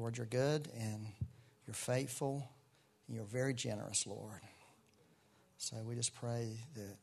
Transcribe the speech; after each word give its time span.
Lord, 0.00 0.16
you're 0.16 0.24
good 0.24 0.66
and 0.78 1.06
you're 1.66 1.74
faithful 1.74 2.48
and 3.06 3.14
you're 3.14 3.26
very 3.26 3.52
generous, 3.52 4.06
Lord. 4.06 4.40
So 5.58 5.76
we 5.84 5.94
just 5.94 6.14
pray 6.14 6.56
that 6.74 6.96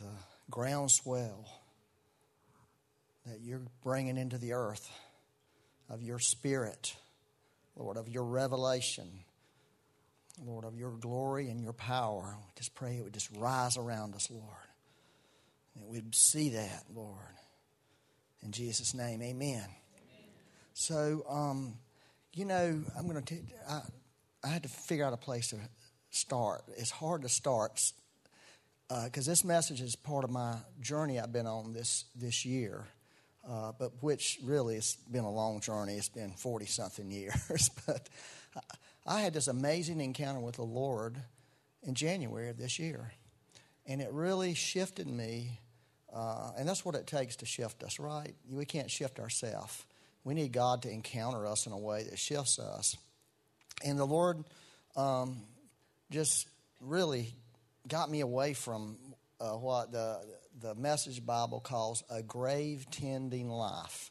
the 0.00 0.10
groundswell 0.50 1.46
that 3.24 3.40
you're 3.40 3.62
bringing 3.84 4.16
into 4.16 4.36
the 4.36 4.54
earth 4.54 4.90
of 5.88 6.02
your 6.02 6.18
spirit, 6.18 6.96
Lord, 7.76 7.96
of 7.96 8.08
your 8.08 8.24
revelation, 8.24 9.08
Lord, 10.44 10.64
of 10.64 10.76
your 10.76 10.90
glory 10.90 11.50
and 11.50 11.62
your 11.62 11.72
power. 11.72 12.36
We 12.36 12.46
just 12.56 12.74
pray 12.74 12.96
it 12.96 13.04
would 13.04 13.14
just 13.14 13.30
rise 13.36 13.76
around 13.76 14.16
us, 14.16 14.28
Lord. 14.28 14.42
That 15.76 15.86
we'd 15.86 16.16
see 16.16 16.48
that, 16.50 16.82
Lord. 16.92 17.16
In 18.42 18.50
Jesus' 18.50 18.92
name, 18.92 19.22
amen. 19.22 19.68
So, 20.72 21.24
um, 21.28 21.74
you 22.32 22.44
know, 22.44 22.82
I'm 22.96 23.08
going 23.08 23.22
to, 23.22 23.34
I, 23.68 23.80
I 24.44 24.48
had 24.48 24.62
to 24.62 24.68
figure 24.68 25.04
out 25.04 25.12
a 25.12 25.18
place 25.18 25.50
to 25.50 25.56
start. 26.10 26.62
It's 26.76 26.90
hard 26.90 27.22
to 27.22 27.28
start 27.28 27.80
because 28.88 29.28
uh, 29.28 29.30
this 29.30 29.44
message 29.44 29.80
is 29.80 29.94
part 29.96 30.24
of 30.24 30.30
my 30.30 30.56
journey 30.80 31.20
I've 31.20 31.32
been 31.32 31.46
on 31.46 31.72
this, 31.72 32.04
this 32.16 32.44
year. 32.44 32.86
Uh, 33.48 33.72
but 33.78 34.02
which 34.02 34.38
really 34.44 34.74
has 34.74 34.96
been 35.10 35.24
a 35.24 35.30
long 35.30 35.60
journey. 35.60 35.94
It's 35.94 36.10
been 36.10 36.32
40 36.32 36.66
something 36.66 37.10
years. 37.10 37.70
but 37.86 38.08
I 39.06 39.20
had 39.20 39.32
this 39.32 39.48
amazing 39.48 40.00
encounter 40.00 40.40
with 40.40 40.56
the 40.56 40.62
Lord 40.62 41.16
in 41.82 41.94
January 41.94 42.50
of 42.50 42.58
this 42.58 42.78
year. 42.78 43.12
And 43.86 44.00
it 44.00 44.12
really 44.12 44.54
shifted 44.54 45.06
me. 45.06 45.58
Uh, 46.14 46.52
and 46.58 46.68
that's 46.68 46.84
what 46.84 46.94
it 46.94 47.06
takes 47.06 47.36
to 47.36 47.46
shift 47.46 47.82
us, 47.82 47.98
right? 47.98 48.34
We 48.50 48.66
can't 48.66 48.90
shift 48.90 49.18
ourselves. 49.18 49.84
We 50.24 50.34
need 50.34 50.52
God 50.52 50.82
to 50.82 50.90
encounter 50.90 51.46
us 51.46 51.66
in 51.66 51.72
a 51.72 51.78
way 51.78 52.04
that 52.04 52.18
shifts 52.18 52.58
us. 52.58 52.96
And 53.84 53.98
the 53.98 54.04
Lord 54.04 54.44
um, 54.96 55.42
just 56.10 56.46
really 56.80 57.34
got 57.88 58.10
me 58.10 58.20
away 58.20 58.52
from 58.54 58.98
uh, 59.40 59.52
what 59.52 59.92
the 59.92 60.20
the 60.60 60.74
Message 60.74 61.24
Bible 61.24 61.60
calls 61.60 62.02
a 62.10 62.22
grave 62.22 62.86
tending 62.90 63.48
life. 63.48 64.10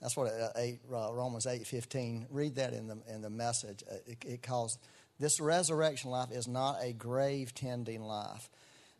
That's 0.00 0.16
what 0.16 0.28
uh, 0.28 0.50
eight, 0.56 0.78
uh, 0.92 1.12
Romans 1.12 1.46
eight 1.46 1.66
fifteen. 1.66 2.26
Read 2.30 2.56
that 2.56 2.72
in 2.72 2.86
the 2.86 2.98
in 3.12 3.22
the 3.22 3.30
message. 3.30 3.82
Uh, 3.90 3.96
it, 4.06 4.24
it 4.24 4.42
calls 4.42 4.78
this 5.18 5.40
resurrection 5.40 6.10
life 6.10 6.30
is 6.30 6.46
not 6.46 6.76
a 6.80 6.92
grave 6.92 7.52
tending 7.54 8.02
life, 8.02 8.48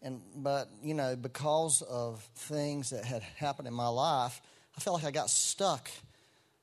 and 0.02 0.20
but 0.34 0.68
you 0.82 0.94
know 0.94 1.14
because 1.14 1.82
of 1.82 2.20
things 2.34 2.90
that 2.90 3.04
had 3.04 3.22
happened 3.22 3.68
in 3.68 3.74
my 3.74 3.88
life, 3.88 4.40
I 4.76 4.80
felt 4.80 4.96
like 4.96 5.06
I 5.06 5.12
got 5.12 5.30
stuck 5.30 5.88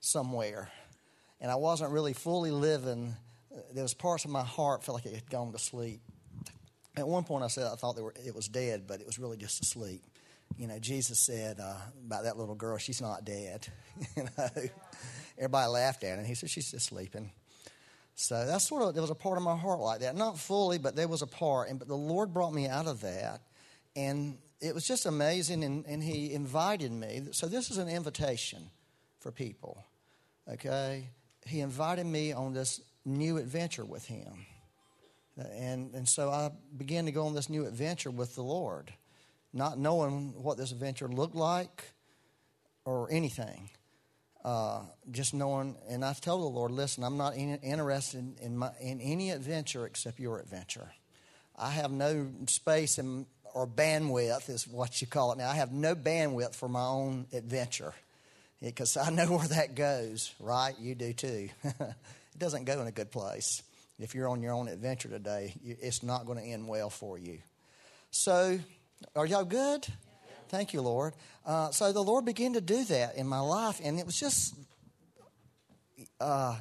somewhere, 0.05 0.69
and 1.41 1.51
I 1.51 1.55
wasn't 1.55 1.91
really 1.91 2.13
fully 2.13 2.51
living. 2.51 3.15
There 3.73 3.83
was 3.83 3.93
parts 3.93 4.25
of 4.25 4.31
my 4.31 4.43
heart 4.43 4.83
felt 4.83 4.97
like 4.97 5.05
it 5.05 5.15
had 5.15 5.29
gone 5.29 5.51
to 5.51 5.59
sleep. 5.59 6.01
At 6.97 7.07
one 7.07 7.23
point, 7.23 7.43
I 7.43 7.47
said 7.47 7.67
I 7.71 7.75
thought 7.75 7.97
were, 7.97 8.13
it 8.25 8.33
was 8.33 8.47
dead, 8.47 8.85
but 8.87 9.01
it 9.01 9.05
was 9.05 9.19
really 9.19 9.37
just 9.37 9.61
asleep 9.61 10.01
you 10.57 10.67
know, 10.67 10.79
Jesus 10.79 11.19
said 11.19 11.59
uh, 11.59 11.75
about 12.05 12.23
that 12.23 12.37
little 12.37 12.55
girl, 12.55 12.77
she's 12.77 13.01
not 13.01 13.25
dead. 13.25 13.67
you 14.17 14.23
know, 14.23 14.49
everybody 15.37 15.69
laughed 15.69 16.03
at 16.03 16.17
and 16.17 16.25
he 16.25 16.35
said 16.35 16.49
she's 16.49 16.71
just 16.71 16.87
sleeping. 16.87 17.31
So 18.15 18.45
that's 18.45 18.67
sort 18.67 18.83
of 18.83 18.93
there 18.93 19.01
was 19.01 19.11
a 19.11 19.15
part 19.15 19.37
of 19.37 19.43
my 19.43 19.57
heart 19.57 19.79
like 19.79 19.99
that, 19.99 20.15
not 20.15 20.39
fully, 20.39 20.77
but 20.77 20.95
there 20.95 21.07
was 21.07 21.21
a 21.21 21.27
part. 21.27 21.69
And 21.69 21.77
but 21.77 21.89
the 21.89 21.97
Lord 21.97 22.33
brought 22.33 22.53
me 22.53 22.67
out 22.67 22.87
of 22.87 23.01
that, 23.01 23.41
and 23.95 24.37
it 24.61 24.73
was 24.73 24.87
just 24.87 25.05
amazing. 25.05 25.65
And, 25.65 25.85
and 25.85 26.01
He 26.01 26.31
invited 26.31 26.93
me. 26.93 27.23
So 27.31 27.47
this 27.47 27.69
is 27.69 27.77
an 27.77 27.89
invitation 27.89 28.69
for 29.19 29.33
people. 29.33 29.83
Okay, 30.51 31.09
He 31.45 31.61
invited 31.61 32.05
me 32.05 32.31
on 32.31 32.53
this 32.53 32.81
new 33.03 33.37
adventure 33.37 33.85
with 33.85 34.05
Him, 34.05 34.45
and 35.37 35.93
and 35.93 36.07
so 36.07 36.29
I 36.29 36.51
began 36.77 37.05
to 37.05 37.11
go 37.11 37.25
on 37.25 37.33
this 37.33 37.49
new 37.49 37.65
adventure 37.65 38.11
with 38.11 38.35
the 38.35 38.43
Lord 38.43 38.93
not 39.55 39.79
knowing 39.79 40.33
what 40.35 40.57
this 40.57 40.71
adventure 40.71 41.07
looked 41.07 41.33
like 41.33 41.93
or 42.83 43.07
anything. 43.09 43.69
Uh, 44.43 44.81
just 45.09 45.33
knowing, 45.33 45.75
and 45.89 46.05
I 46.05 46.13
told 46.13 46.43
the 46.43 46.47
Lord, 46.47 46.69
listen, 46.69 47.03
I'm 47.03 47.17
not 47.17 47.35
in, 47.35 47.55
interested 47.63 48.39
in, 48.41 48.57
my, 48.57 48.71
in 48.79 49.01
any 49.01 49.31
adventure 49.31 49.87
except 49.87 50.19
your 50.19 50.39
adventure. 50.39 50.91
I 51.57 51.71
have 51.71 51.89
no 51.89 52.27
space 52.47 52.99
in, 52.99 53.25
or 53.55 53.65
bandwidth, 53.65 54.49
is 54.49 54.67
what 54.67 55.01
you 55.01 55.07
call 55.07 55.31
it 55.31 55.39
now. 55.39 55.49
I 55.49 55.55
have 55.55 55.71
no 55.71 55.95
bandwidth 55.95 56.53
for 56.53 56.69
my 56.69 56.85
own 56.85 57.25
adventure 57.33 57.95
because 58.65 58.97
I 58.97 59.09
know 59.11 59.27
where 59.27 59.47
that 59.47 59.75
goes, 59.75 60.33
right? 60.39 60.73
You 60.79 60.95
do 60.95 61.13
too. 61.13 61.49
it 61.63 61.95
doesn't 62.37 62.65
go 62.65 62.81
in 62.81 62.87
a 62.87 62.91
good 62.91 63.11
place. 63.11 63.63
If 63.99 64.13
you're 64.13 64.27
on 64.27 64.41
your 64.41 64.53
own 64.53 64.67
adventure 64.67 65.07
today, 65.07 65.53
it's 65.63 66.03
not 66.03 66.25
going 66.25 66.37
to 66.37 66.43
end 66.43 66.67
well 66.67 66.89
for 66.89 67.17
you. 67.17 67.37
So 68.11 68.59
are 69.15 69.25
y'all 69.25 69.45
good? 69.45 69.87
Thank 70.49 70.73
you, 70.73 70.81
Lord. 70.81 71.13
Uh, 71.45 71.71
so 71.71 71.91
the 71.91 72.03
Lord 72.03 72.25
began 72.25 72.53
to 72.53 72.61
do 72.61 72.83
that 72.85 73.15
in 73.15 73.27
my 73.27 73.39
life, 73.39 73.79
and 73.83 73.99
it 73.99 74.05
was 74.05 74.19
just 74.19 74.55
uh, 76.19 76.55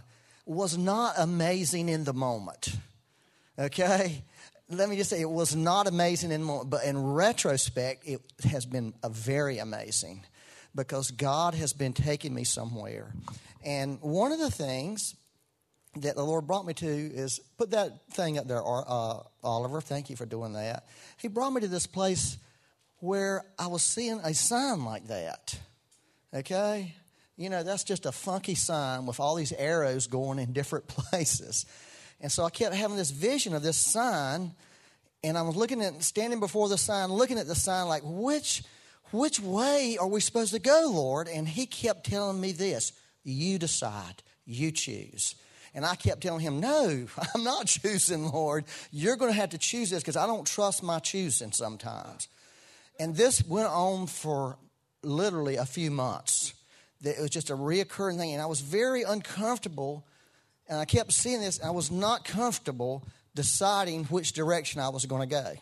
was 0.47 0.78
not 0.78 1.15
amazing 1.19 1.88
in 1.88 2.04
the 2.04 2.12
moment. 2.12 2.76
Okay, 3.59 4.22
let 4.69 4.88
me 4.88 4.97
just 4.97 5.10
say 5.10 5.21
it 5.21 5.31
was 5.31 5.56
not 5.56 5.86
amazing 5.86 6.32
in 6.32 6.41
the 6.42 6.47
moment, 6.47 6.71
but 6.71 6.84
in 6.84 7.03
retrospect, 7.03 8.06
it 8.06 8.21
has 8.48 8.66
been 8.66 8.94
a 9.03 9.09
very 9.09 9.59
amazing 9.59 10.25
because 10.75 11.11
God 11.11 11.55
has 11.55 11.73
been 11.73 11.93
taking 11.93 12.35
me 12.35 12.45
somewhere. 12.45 13.12
And 13.65 14.01
one 14.01 14.33
of 14.33 14.39
the 14.39 14.51
things 14.51 15.15
that 15.97 16.17
the 16.17 16.25
Lord 16.25 16.47
brought 16.47 16.67
me 16.67 16.75
to 16.75 16.87
is 16.87 17.41
put 17.57 17.71
that 17.71 18.11
thing 18.11 18.39
up 18.39 18.49
there, 18.49 18.62
uh, 18.65 19.21
Oliver. 19.43 19.81
Thank 19.81 20.11
you 20.11 20.17
for 20.17 20.27
doing 20.27 20.55
that. 20.55 20.87
He 21.17 21.29
brought 21.29 21.51
me 21.51 21.61
to 21.61 21.69
this 21.69 21.87
place 21.87 22.39
where 22.99 23.45
I 23.59 23.69
was 23.69 23.83
seeing 23.83 24.19
a 24.21 24.34
sign 24.34 24.84
like 24.84 25.07
that. 25.09 25.59
Okay? 26.33 26.95
You 27.37 27.51
know, 27.51 27.63
that's 27.63 27.84
just 27.84 28.07
a 28.07 28.13
funky 28.13 28.55
sign 28.55 29.07
with 29.07 29.21
all 29.21 29.34
these 29.34 29.53
arrows 29.53 30.07
going 30.07 30.39
in 30.39 30.53
different 30.53 30.87
places. 30.89 31.67
And 32.21 32.31
so 32.31 32.45
I 32.45 32.51
kept 32.51 32.75
having 32.75 32.97
this 32.97 33.11
vision 33.11 33.55
of 33.55 33.63
this 33.63 33.77
sign, 33.77 34.53
and 35.23 35.37
I 35.37 35.43
was 35.43 35.57
looking 35.57 35.83
at, 35.83 36.03
standing 36.03 36.41
before 36.41 36.69
the 36.69 36.79
sign, 36.79 37.11
looking 37.11 37.39
at 37.39 37.47
the 37.47 37.55
sign, 37.55 37.89
like, 37.89 38.03
which, 38.05 38.63
which 39.15 39.41
way 39.41 39.97
are 39.99 40.07
we 40.07 40.21
supposed 40.21 40.53
to 40.53 40.59
go, 40.59 40.91
Lord? 40.93 41.29
And 41.29 41.49
He 41.49 41.67
kept 41.67 42.11
telling 42.11 42.41
me 42.41 42.53
this 42.53 42.93
you 43.23 43.59
decide, 43.59 44.23
you 44.45 44.71
choose. 44.71 45.35
And 45.75 45.85
I 45.85 45.97
kept 45.97 46.21
telling 46.21 46.41
him, 46.41 46.61
No, 46.61 47.07
I'm 47.35 47.43
not 47.43 47.67
choosing, 47.67 48.31
Lord. 48.31 48.65
You're 48.93 49.17
going 49.17 49.33
to 49.33 49.39
have 49.39 49.51
to 49.51 49.59
choose 49.59 49.91
this 49.91 50.03
because 50.03 50.17
I 50.17 50.27
don't 50.27 50.47
trust 50.47 50.83
my 50.83 51.01
choosing 51.01 51.53
sometimes. 51.53 52.29
And 53.01 53.17
this 53.17 53.45
went 53.45 53.69
on 53.69 54.07
for 54.07 54.57
literally 55.03 55.57
a 55.57 55.67
few 55.67 55.91
months. 55.91 56.55
It 57.03 57.21
was 57.21 57.31
just 57.31 57.51
a 57.51 57.57
reoccurring 57.57 58.19
thing. 58.19 58.33
And 58.33 58.41
I 58.41 58.47
was 58.47 58.61
very 58.61 59.03
uncomfortable. 59.03 60.07
And 60.69 60.79
I 60.79 60.85
kept 60.85 61.13
seeing 61.13 61.41
this. 61.41 61.61
I 61.63 61.71
was 61.71 61.91
not 61.91 62.25
comfortable 62.25 63.07
deciding 63.35 64.05
which 64.05 64.33
direction 64.33 64.81
I 64.81 64.91
was 64.91 65.05
going 65.07 65.23
to 65.23 65.27
go. 65.27 65.55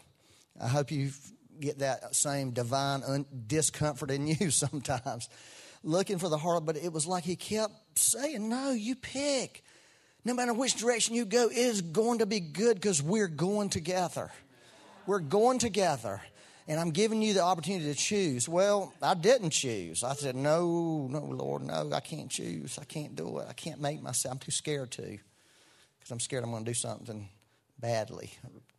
I 0.60 0.68
hope 0.68 0.90
you 0.90 1.10
get 1.62 1.78
that 1.78 2.14
same 2.14 2.50
divine 2.50 3.02
un- 3.06 3.26
discomfort 3.46 4.10
in 4.10 4.26
you 4.26 4.50
sometimes. 4.50 5.28
Looking 5.82 6.18
for 6.18 6.28
the 6.28 6.38
heart, 6.38 6.64
but 6.64 6.76
it 6.76 6.92
was 6.92 7.06
like 7.06 7.24
he 7.24 7.36
kept 7.36 7.98
saying, 7.98 8.48
No, 8.48 8.70
you 8.70 8.94
pick 8.94 9.64
no 10.24 10.34
matter 10.34 10.52
which 10.52 10.76
direction 10.76 11.14
you 11.14 11.24
go, 11.24 11.48
it 11.48 11.56
is 11.56 11.82
going 11.82 12.20
to 12.20 12.26
be 12.26 12.40
good 12.40 12.76
because 12.76 13.02
we're 13.02 13.28
going 13.28 13.70
together. 13.70 14.30
We're 15.06 15.18
going 15.18 15.58
together. 15.58 16.20
And 16.68 16.78
I'm 16.78 16.90
giving 16.90 17.22
you 17.22 17.34
the 17.34 17.42
opportunity 17.42 17.92
to 17.92 17.98
choose. 17.98 18.48
Well, 18.48 18.94
I 19.02 19.14
didn't 19.14 19.50
choose. 19.50 20.04
I 20.04 20.14
said, 20.14 20.36
No, 20.36 21.08
no, 21.10 21.24
Lord, 21.24 21.62
no, 21.62 21.90
I 21.92 21.98
can't 21.98 22.30
choose. 22.30 22.78
I 22.80 22.84
can't 22.84 23.16
do 23.16 23.38
it. 23.38 23.46
I 23.48 23.52
can't 23.52 23.80
make 23.80 24.00
myself. 24.00 24.34
I'm 24.34 24.38
too 24.38 24.52
scared 24.52 24.92
to 24.92 25.02
because 25.02 26.10
I'm 26.10 26.20
scared 26.20 26.44
I'm 26.44 26.50
going 26.50 26.64
to 26.64 26.70
do 26.70 26.74
something 26.74 27.28
badly, 27.80 28.30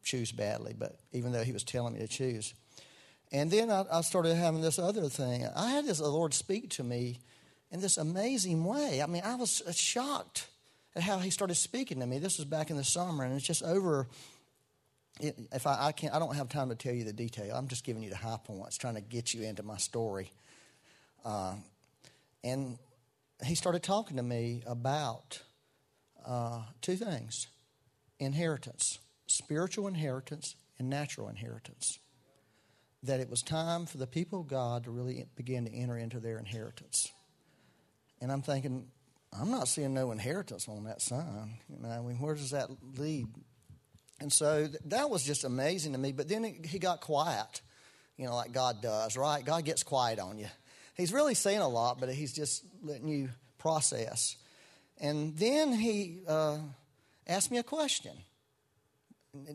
choose 0.02 0.32
badly. 0.32 0.74
But 0.78 0.98
even 1.12 1.34
though 1.34 1.44
He 1.44 1.52
was 1.52 1.66
telling 1.66 1.94
me 1.94 2.00
to 2.00 2.08
choose. 2.08 2.54
And 3.34 3.50
then 3.50 3.72
I, 3.72 3.84
I 3.92 4.02
started 4.02 4.36
having 4.36 4.62
this 4.62 4.78
other 4.78 5.10
thing. 5.10 5.48
I 5.56 5.72
had 5.72 5.86
this 5.86 5.98
the 5.98 6.08
Lord 6.08 6.34
speak 6.34 6.70
to 6.72 6.84
me 6.84 7.20
in 7.72 7.82
this 7.82 7.98
amazing 7.98 8.64
way. 8.64 9.02
I 9.02 9.08
mean, 9.08 9.24
I 9.26 9.36
was 9.36 9.64
shocked 9.76 10.48
at 10.96 11.02
how 11.02 11.18
he 11.18 11.32
started 11.32 11.56
speaking 11.56 12.00
to 12.00 12.06
me. 12.06 12.20
This 12.20 12.38
was 12.38 12.46
back 12.46 12.70
in 12.70 12.78
the 12.78 12.84
summer, 12.84 13.24
and 13.24 13.34
it's 13.34 13.46
just 13.46 13.64
over. 13.64 14.08
If 15.20 15.66
I, 15.66 15.88
I 15.88 15.92
can't, 15.92 16.14
I 16.14 16.20
don't 16.20 16.36
have 16.36 16.50
time 16.50 16.70
to 16.70 16.76
tell 16.76 16.94
you 16.94 17.04
the 17.04 17.14
detail. 17.14 17.56
I'm 17.56 17.68
just 17.68 17.84
giving 17.84 18.04
you 18.04 18.12
the 18.12 18.16
high 18.16 18.40
points, 18.44 18.78
trying 18.78 18.96
to 18.96 19.02
get 19.02 19.34
you 19.34 19.44
into 19.44 19.64
my 19.64 19.78
story. 19.78 20.32
Uh, 21.26 21.56
and 22.44 22.78
he 23.44 23.56
started 23.56 23.82
talking 23.82 24.18
to 24.18 24.24
me 24.24 24.62
about 24.68 25.42
uh, 26.26 26.62
two 26.82 26.96
things 26.96 27.48
inheritance, 28.20 29.00
spiritual 29.26 29.88
inheritance, 29.88 30.56
and 30.78 30.90
natural 30.90 31.30
inheritance. 31.30 31.98
That 33.04 33.20
it 33.20 33.30
was 33.30 33.42
time 33.42 33.86
for 33.86 33.98
the 33.98 34.08
people 34.08 34.42
of 34.42 34.48
God 34.48 34.86
to 34.86 34.92
really 34.92 35.26
begin 35.36 35.66
to 35.66 35.74
enter 35.74 35.98
into 35.98 36.20
their 36.20 36.40
inheritance. 36.40 37.12
And 38.22 38.32
I'm 38.32 38.42
thinking, 38.42 38.88
I'm 39.38 39.52
not 39.52 39.68
seeing 39.68 39.94
no 39.94 40.12
inheritance 40.12 40.68
on 40.70 40.86
that 40.86 41.02
sign. 41.02 41.56
You 41.70 41.82
know, 41.82 41.90
I 41.90 42.00
mean, 42.02 42.20
where 42.20 42.36
does 42.36 42.52
that 42.52 42.70
lead? 42.98 43.28
And 44.20 44.32
so 44.32 44.68
th- 44.68 44.80
that 44.86 45.10
was 45.10 45.24
just 45.24 45.44
amazing 45.44 45.92
to 45.94 45.98
me. 45.98 46.12
But 46.12 46.30
then 46.30 46.44
he 46.64 46.80
got 46.80 47.02
quiet, 47.02 47.62
you 48.16 48.26
know, 48.26 48.36
like 48.36 48.54
God 48.54 48.82
does, 48.82 49.18
right? 49.18 49.44
God 49.44 49.66
gets 49.66 49.84
quiet 49.84 50.20
on 50.20 50.38
you. 50.38 50.48
He's 50.96 51.12
really 51.12 51.34
saying 51.34 51.60
a 51.60 51.68
lot, 51.68 52.00
but 52.00 52.10
he's 52.10 52.32
just 52.32 52.64
letting 52.82 53.10
you 53.10 53.30
process. 53.58 54.38
And 55.02 55.36
then 55.36 55.74
he 55.74 56.22
uh, 56.28 56.60
asked 57.28 57.52
me 57.52 57.58
a 57.58 57.64
question. 57.64 58.14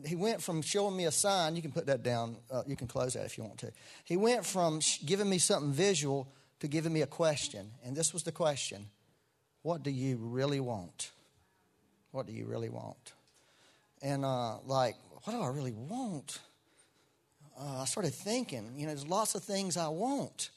He 0.05 0.15
went 0.15 0.41
from 0.41 0.61
showing 0.61 0.97
me 0.97 1.05
a 1.05 1.11
sign, 1.11 1.55
you 1.55 1.61
can 1.61 1.71
put 1.71 1.85
that 1.85 2.03
down, 2.03 2.35
uh, 2.51 2.63
you 2.67 2.75
can 2.75 2.87
close 2.87 3.13
that 3.13 3.25
if 3.25 3.37
you 3.37 3.45
want 3.45 3.59
to. 3.59 3.71
He 4.03 4.17
went 4.17 4.45
from 4.45 4.81
giving 5.05 5.29
me 5.29 5.37
something 5.37 5.71
visual 5.71 6.27
to 6.59 6.67
giving 6.67 6.91
me 6.91 7.01
a 7.01 7.07
question. 7.07 7.71
And 7.85 7.95
this 7.95 8.13
was 8.13 8.23
the 8.23 8.31
question 8.33 8.89
What 9.61 9.83
do 9.83 9.91
you 9.91 10.17
really 10.17 10.59
want? 10.59 11.11
What 12.11 12.27
do 12.27 12.33
you 12.33 12.45
really 12.45 12.69
want? 12.69 13.13
And, 14.01 14.25
uh, 14.25 14.57
like, 14.65 14.95
what 15.23 15.33
do 15.33 15.41
I 15.41 15.47
really 15.47 15.73
want? 15.73 16.39
Uh, 17.59 17.81
I 17.81 17.85
started 17.85 18.13
thinking, 18.13 18.73
you 18.75 18.85
know, 18.85 18.93
there's 18.93 19.07
lots 19.07 19.35
of 19.35 19.43
things 19.43 19.77
I 19.77 19.89
want 19.89 20.49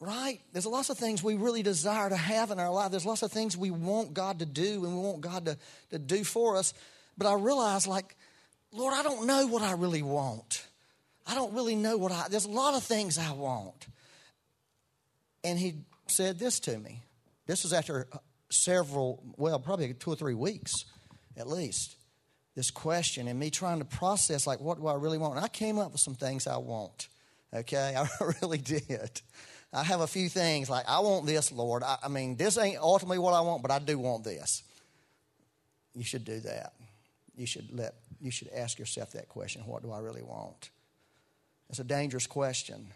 right? 0.00 0.40
There's 0.52 0.66
lots 0.66 0.90
of 0.90 0.98
things 0.98 1.22
we 1.22 1.36
really 1.36 1.62
desire 1.62 2.08
to 2.08 2.16
have 2.16 2.50
in 2.50 2.60
our 2.60 2.70
life. 2.70 2.90
There's 2.90 3.06
lots 3.06 3.22
of 3.22 3.32
things 3.32 3.56
we 3.56 3.70
want 3.70 4.12
God 4.12 4.40
to 4.40 4.46
do 4.46 4.84
and 4.84 4.94
we 4.94 5.00
want 5.00 5.20
God 5.20 5.46
to, 5.46 5.56
to 5.90 5.98
do 5.98 6.22
for 6.22 6.56
us. 6.56 6.74
But 7.18 7.26
I 7.26 7.34
realized, 7.34 7.86
like, 7.86 8.16
Lord, 8.72 8.94
I 8.94 9.02
don't 9.02 9.26
know 9.26 9.46
what 9.46 9.62
I 9.62 9.72
really 9.72 10.02
want. 10.02 10.66
I 11.26 11.34
don't 11.34 11.54
really 11.54 11.74
know 11.74 11.96
what 11.96 12.12
I, 12.12 12.26
there's 12.30 12.44
a 12.44 12.50
lot 12.50 12.74
of 12.74 12.82
things 12.82 13.18
I 13.18 13.32
want. 13.32 13.86
And 15.42 15.58
he 15.58 15.74
said 16.06 16.38
this 16.38 16.60
to 16.60 16.78
me. 16.78 17.02
This 17.46 17.62
was 17.62 17.72
after 17.72 18.06
uh, 18.12 18.18
several, 18.50 19.22
well, 19.36 19.58
probably 19.58 19.92
two 19.94 20.10
or 20.10 20.16
three 20.16 20.34
weeks 20.34 20.84
at 21.36 21.48
least, 21.48 21.96
this 22.54 22.70
question 22.70 23.28
and 23.28 23.38
me 23.38 23.50
trying 23.50 23.78
to 23.78 23.84
process, 23.84 24.46
like, 24.46 24.60
what 24.60 24.78
do 24.78 24.86
I 24.86 24.94
really 24.94 25.18
want? 25.18 25.36
And 25.36 25.44
I 25.44 25.48
came 25.48 25.78
up 25.78 25.92
with 25.92 26.00
some 26.00 26.14
things 26.14 26.46
I 26.46 26.56
want. 26.56 27.08
Okay, 27.52 27.94
I 27.98 28.08
really 28.42 28.58
did. 28.58 29.20
I 29.72 29.82
have 29.82 30.00
a 30.00 30.06
few 30.06 30.28
things 30.28 30.70
like, 30.70 30.86
I 30.88 31.00
want 31.00 31.26
this, 31.26 31.52
Lord. 31.52 31.82
I, 31.82 31.98
I 32.04 32.08
mean, 32.08 32.36
this 32.36 32.56
ain't 32.56 32.78
ultimately 32.78 33.18
what 33.18 33.34
I 33.34 33.40
want, 33.40 33.62
but 33.62 33.70
I 33.70 33.78
do 33.78 33.98
want 33.98 34.24
this. 34.24 34.62
You 35.94 36.04
should 36.04 36.24
do 36.24 36.40
that. 36.40 36.72
You 37.36 37.46
should 37.46 37.68
let 37.72 37.94
you 38.20 38.30
should 38.30 38.48
ask 38.54 38.78
yourself 38.78 39.12
that 39.12 39.28
question, 39.28 39.62
what 39.66 39.82
do 39.82 39.92
I 39.92 39.98
really 39.98 40.22
want? 40.22 40.70
It's 41.68 41.78
a 41.78 41.84
dangerous 41.84 42.26
question. 42.26 42.88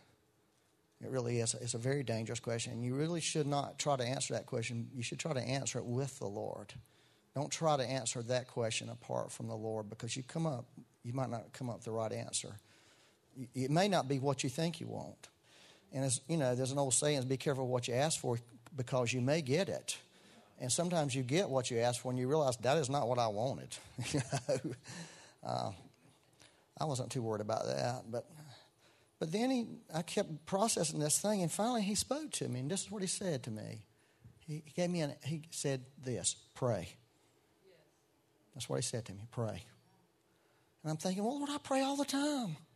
It 1.02 1.10
really 1.10 1.40
is. 1.40 1.54
It's 1.54 1.75
a 1.75 1.78
very 1.78 2.02
dangerous 2.02 2.40
question. 2.40 2.72
And 2.72 2.84
you 2.84 2.94
really 2.94 3.20
should 3.20 3.46
not 3.46 3.78
try 3.78 3.96
to 3.96 4.04
answer 4.04 4.34
that 4.34 4.46
question. 4.46 4.88
You 4.94 5.02
should 5.02 5.19
try 5.19 5.32
to 5.32 5.40
answer 5.40 5.78
it 5.78 5.84
with 5.84 6.19
the 6.19 6.26
Lord. 6.26 6.72
Don't 7.34 7.50
try 7.50 7.76
to 7.76 7.82
answer 7.82 8.22
that 8.25 8.48
question 8.48 8.88
apart 8.88 9.32
from 9.32 9.48
the 9.48 9.56
Lord 9.56 9.88
because 9.88 10.16
you 10.16 10.22
come 10.22 10.46
up, 10.46 10.66
you 11.04 11.12
might 11.12 11.31
not 11.31 11.52
come 11.52 11.70
up 11.70 11.76
with 11.76 11.84
the 11.84 11.90
right 11.93 12.12
answer. 12.12 12.56
It 13.54 13.70
may 13.70 13.88
not 13.88 14.08
be 14.08 14.19
what 14.19 14.43
you 14.43 14.50
think 14.50 14.81
you 14.81 14.88
want. 14.88 15.28
And 15.93 16.04
as 16.04 16.20
you 16.28 16.36
know, 16.36 16.54
there's 16.54 16.72
an 16.72 16.78
old 16.78 16.94
saying: 16.94 17.22
"Be 17.28 17.36
careful 17.36 17.66
what 17.66 17.88
you 17.88 17.94
ask 17.94 18.20
for, 18.20 18.38
because 18.76 19.12
you 19.12 19.20
may 19.20 19.43
get 19.43 19.69
it." 19.69 19.98
And 20.60 20.70
sometimes 20.70 21.14
you 21.14 21.22
get 21.22 21.48
what 21.48 21.70
you 21.70 21.78
ask 21.78 22.02
for, 22.02 22.10
and 22.10 22.18
you 22.18 22.28
realize 22.28 22.56
that 22.58 22.76
is 22.76 22.90
not 22.90 23.08
what 23.08 23.18
I 23.18 23.28
wanted. 23.28 23.74
you 24.12 24.20
know, 24.48 24.74
uh, 25.42 25.70
I 26.78 26.84
wasn't 26.84 27.10
too 27.10 27.22
worried 27.22 27.40
about 27.40 27.66
that, 27.66 28.02
but 28.10 28.26
but 29.18 29.32
then 29.32 29.50
he, 29.50 29.66
I 29.94 30.00
kept 30.00 30.46
processing 30.46 30.98
this 30.98 31.18
thing, 31.18 31.42
and 31.42 31.52
finally 31.52 31.82
he 31.82 31.94
spoke 31.94 32.30
to 32.32 32.48
me, 32.48 32.60
and 32.60 32.70
this 32.70 32.84
is 32.84 32.90
what 32.90 33.02
he 33.02 33.08
said 33.08 33.42
to 33.44 33.50
me. 33.50 33.84
He, 34.46 34.62
he 34.64 34.72
gave 34.74 34.90
me 34.90 35.00
an, 35.00 35.14
he 35.24 35.42
said 35.50 35.82
this: 36.02 36.36
pray. 36.54 36.88
That's 38.54 38.68
what 38.68 38.76
he 38.76 38.82
said 38.82 39.04
to 39.06 39.12
me: 39.12 39.20
pray. 39.30 39.64
And 40.82 40.90
I'm 40.90 40.96
thinking, 40.96 41.22
well, 41.22 41.38
Lord, 41.38 41.50
I 41.50 41.58
pray 41.58 41.82
all 41.82 41.96
the 41.96 42.04
time. 42.04 42.56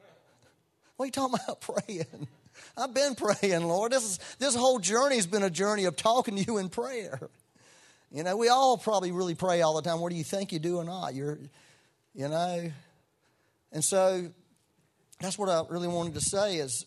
What 0.97 1.05
are 1.05 1.07
you 1.07 1.13
talking 1.13 1.41
about 1.43 1.61
praying? 1.87 2.29
I've 2.77 2.95
been 2.95 3.17
praying, 3.17 3.67
Lord. 3.67 3.91
This, 3.91 4.05
is, 4.05 4.19
this 4.39 4.55
whole 4.55 4.79
journey 4.79 5.17
has 5.17 5.27
been 5.27 5.43
a 5.43 5.51
journey 5.51 5.87
of 5.87 5.97
talking 5.97 6.37
to 6.37 6.43
you 6.45 6.59
in 6.59 6.69
prayer. 6.69 7.19
You 8.15 8.23
know, 8.23 8.37
we 8.37 8.49
all 8.49 8.79
probably 8.79 9.11
really 9.11 9.35
pray 9.35 9.63
all 9.63 9.75
the 9.75 9.83
time. 9.83 9.99
What 9.99 10.11
do 10.13 10.17
you 10.17 10.23
think 10.23 10.53
you 10.53 10.61
do 10.61 10.77
or 10.77 10.85
not? 10.85 11.17
You're, 11.17 11.37
you 12.15 12.29
know. 12.29 12.71
And 13.73 13.83
so 13.85 14.31
that's 15.19 15.37
what 15.37 15.49
I 15.49 15.65
really 15.69 15.89
wanted 15.89 16.15
to 16.15 16.21
say 16.21 16.59
is, 16.59 16.87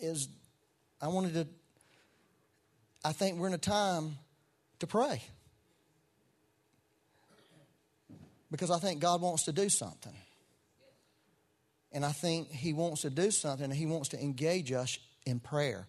is 0.00 0.28
I 0.98 1.08
wanted 1.08 1.34
to, 1.34 1.46
I 3.04 3.12
think 3.12 3.38
we're 3.38 3.48
in 3.48 3.52
a 3.52 3.58
time 3.58 4.16
to 4.78 4.86
pray. 4.86 5.20
Because 8.50 8.70
I 8.70 8.78
think 8.78 8.98
God 8.98 9.20
wants 9.20 9.42
to 9.44 9.52
do 9.52 9.68
something. 9.68 10.16
And 11.92 12.02
I 12.02 12.12
think 12.12 12.50
He 12.50 12.72
wants 12.72 13.02
to 13.02 13.10
do 13.10 13.30
something, 13.30 13.66
and 13.66 13.74
He 13.74 13.84
wants 13.84 14.08
to 14.08 14.18
engage 14.18 14.72
us 14.72 14.96
in 15.26 15.38
prayer. 15.38 15.86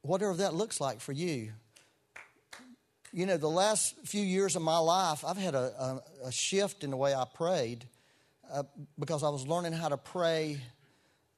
Whatever 0.00 0.32
that 0.36 0.54
looks 0.54 0.80
like 0.80 1.00
for 1.00 1.12
you. 1.12 1.52
You 3.12 3.26
know, 3.26 3.36
the 3.36 3.48
last 3.48 3.94
few 4.04 4.22
years 4.22 4.54
of 4.56 4.62
my 4.62 4.78
life, 4.78 5.24
I've 5.24 5.38
had 5.38 5.54
a, 5.54 6.02
a, 6.24 6.26
a 6.26 6.32
shift 6.32 6.84
in 6.84 6.90
the 6.90 6.96
way 6.96 7.14
I 7.14 7.24
prayed 7.24 7.86
uh, 8.52 8.64
because 8.98 9.22
I 9.22 9.30
was 9.30 9.46
learning 9.46 9.72
how 9.72 9.88
to 9.88 9.96
pray 9.96 10.60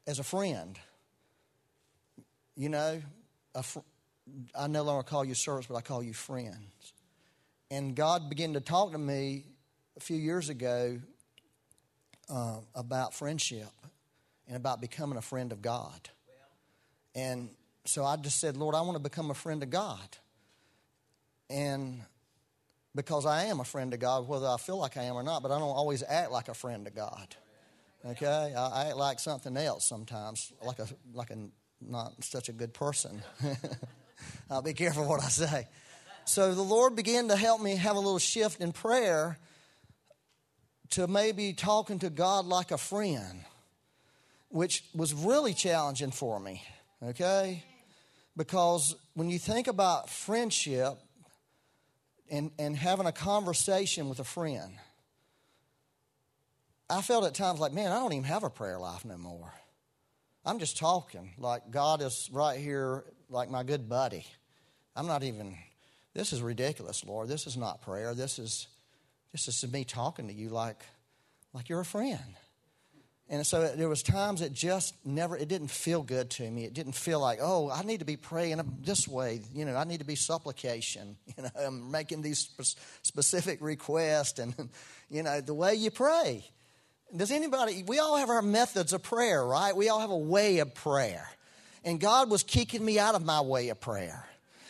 as 0.06 0.18
a 0.18 0.24
friend. 0.24 0.78
You 2.56 2.68
know, 2.70 3.00
fr- 3.62 3.80
I 4.58 4.66
no 4.66 4.82
longer 4.82 5.02
call 5.02 5.24
you 5.24 5.34
servants, 5.34 5.68
but 5.68 5.76
I 5.76 5.80
call 5.80 6.02
you 6.02 6.12
friends. 6.12 6.92
And 7.70 7.94
God 7.94 8.28
began 8.28 8.54
to 8.54 8.60
talk 8.60 8.92
to 8.92 8.98
me 8.98 9.44
a 9.96 10.00
few 10.00 10.16
years 10.16 10.48
ago 10.48 10.98
uh, 12.28 12.58
about 12.74 13.14
friendship 13.14 13.70
and 14.48 14.56
about 14.56 14.80
becoming 14.80 15.18
a 15.18 15.22
friend 15.22 15.52
of 15.52 15.62
God. 15.62 16.08
And 17.14 17.50
so 17.84 18.04
I 18.04 18.16
just 18.16 18.40
said, 18.40 18.56
Lord, 18.56 18.74
I 18.74 18.80
want 18.80 18.96
to 18.96 19.02
become 19.02 19.30
a 19.30 19.34
friend 19.34 19.62
of 19.62 19.70
God. 19.70 20.18
And 21.50 22.02
because 22.94 23.26
I 23.26 23.44
am 23.44 23.60
a 23.60 23.64
friend 23.64 23.92
of 23.92 24.00
God, 24.00 24.26
whether 24.28 24.46
I 24.46 24.56
feel 24.56 24.78
like 24.78 24.96
I 24.96 25.04
am 25.04 25.16
or 25.16 25.22
not, 25.22 25.42
but 25.42 25.50
I 25.50 25.58
don't 25.58 25.68
always 25.68 26.02
act 26.02 26.30
like 26.30 26.48
a 26.48 26.54
friend 26.54 26.86
of 26.86 26.94
God. 26.94 27.34
Okay? 28.04 28.54
I, 28.56 28.66
I 28.68 28.86
act 28.88 28.96
like 28.96 29.18
something 29.18 29.56
else 29.56 29.84
sometimes, 29.84 30.52
like 30.62 30.78
a, 30.78 30.86
like 31.12 31.30
a 31.30 31.36
not 31.80 32.12
such 32.22 32.48
a 32.48 32.52
good 32.52 32.72
person. 32.72 33.22
I'll 34.50 34.62
be 34.62 34.74
careful 34.74 35.06
what 35.06 35.22
I 35.22 35.28
say. 35.28 35.68
So 36.24 36.54
the 36.54 36.62
Lord 36.62 36.94
began 36.94 37.28
to 37.28 37.36
help 37.36 37.60
me 37.60 37.76
have 37.76 37.96
a 37.96 37.98
little 37.98 38.18
shift 38.18 38.60
in 38.60 38.72
prayer 38.72 39.38
to 40.90 41.06
maybe 41.06 41.52
talking 41.52 41.98
to 42.00 42.10
God 42.10 42.46
like 42.46 42.70
a 42.70 42.78
friend, 42.78 43.44
which 44.48 44.84
was 44.94 45.14
really 45.14 45.54
challenging 45.54 46.10
for 46.10 46.38
me, 46.38 46.62
okay? 47.02 47.64
Because 48.36 48.96
when 49.14 49.30
you 49.30 49.38
think 49.38 49.68
about 49.68 50.10
friendship 50.10 50.98
and, 52.30 52.50
and 52.58 52.76
having 52.76 53.06
a 53.06 53.12
conversation 53.12 54.08
with 54.08 54.20
a 54.20 54.24
friend, 54.24 54.72
I 56.88 57.02
felt 57.02 57.24
at 57.24 57.34
times 57.34 57.60
like, 57.60 57.72
man, 57.72 57.92
I 57.92 57.98
don't 57.98 58.12
even 58.12 58.24
have 58.24 58.44
a 58.44 58.50
prayer 58.50 58.78
life 58.78 59.04
no 59.04 59.18
more. 59.18 59.52
I'm 60.44 60.58
just 60.58 60.78
talking 60.78 61.32
like 61.38 61.70
God 61.70 62.02
is 62.02 62.28
right 62.32 62.58
here, 62.58 63.04
like 63.28 63.50
my 63.50 63.62
good 63.62 63.88
buddy. 63.88 64.26
I'm 64.96 65.06
not 65.06 65.22
even, 65.22 65.56
this 66.14 66.32
is 66.32 66.42
ridiculous, 66.42 67.04
Lord. 67.04 67.28
This 67.28 67.46
is 67.46 67.56
not 67.56 67.82
prayer. 67.82 68.14
This 68.14 68.38
is 68.38 68.66
this 69.32 69.46
is 69.46 69.72
me 69.72 69.84
talking 69.84 70.26
to 70.28 70.34
you 70.34 70.48
like, 70.48 70.82
like 71.52 71.68
you're 71.68 71.80
a 71.80 71.84
friend. 71.84 72.18
And 73.32 73.46
so 73.46 73.68
there 73.76 73.88
was 73.88 74.02
times 74.02 74.42
it 74.42 74.52
just 74.52 74.94
never, 75.06 75.36
it 75.36 75.46
didn't 75.46 75.70
feel 75.70 76.02
good 76.02 76.30
to 76.30 76.50
me. 76.50 76.64
It 76.64 76.74
didn't 76.74 76.96
feel 76.96 77.20
like, 77.20 77.38
oh, 77.40 77.70
I 77.70 77.84
need 77.84 78.00
to 78.00 78.04
be 78.04 78.16
praying 78.16 78.60
this 78.82 79.06
way. 79.06 79.40
You 79.54 79.64
know, 79.64 79.76
I 79.76 79.84
need 79.84 80.00
to 80.00 80.04
be 80.04 80.16
supplication. 80.16 81.16
You 81.36 81.44
know, 81.44 81.50
I'm 81.64 81.90
making 81.92 82.22
these 82.22 82.50
specific 83.02 83.62
requests 83.62 84.40
and, 84.40 84.52
you 85.10 85.22
know, 85.22 85.40
the 85.40 85.54
way 85.54 85.76
you 85.76 85.92
pray. 85.92 86.44
Does 87.16 87.30
anybody, 87.30 87.84
we 87.86 88.00
all 88.00 88.16
have 88.16 88.30
our 88.30 88.42
methods 88.42 88.92
of 88.92 89.02
prayer, 89.04 89.44
right? 89.44 89.74
We 89.74 89.88
all 89.88 90.00
have 90.00 90.10
a 90.10 90.18
way 90.18 90.58
of 90.58 90.74
prayer. 90.74 91.30
And 91.84 92.00
God 92.00 92.30
was 92.30 92.42
kicking 92.42 92.84
me 92.84 92.98
out 92.98 93.14
of 93.14 93.24
my 93.24 93.40
way 93.40 93.68
of 93.68 93.80
prayer. 93.80 94.26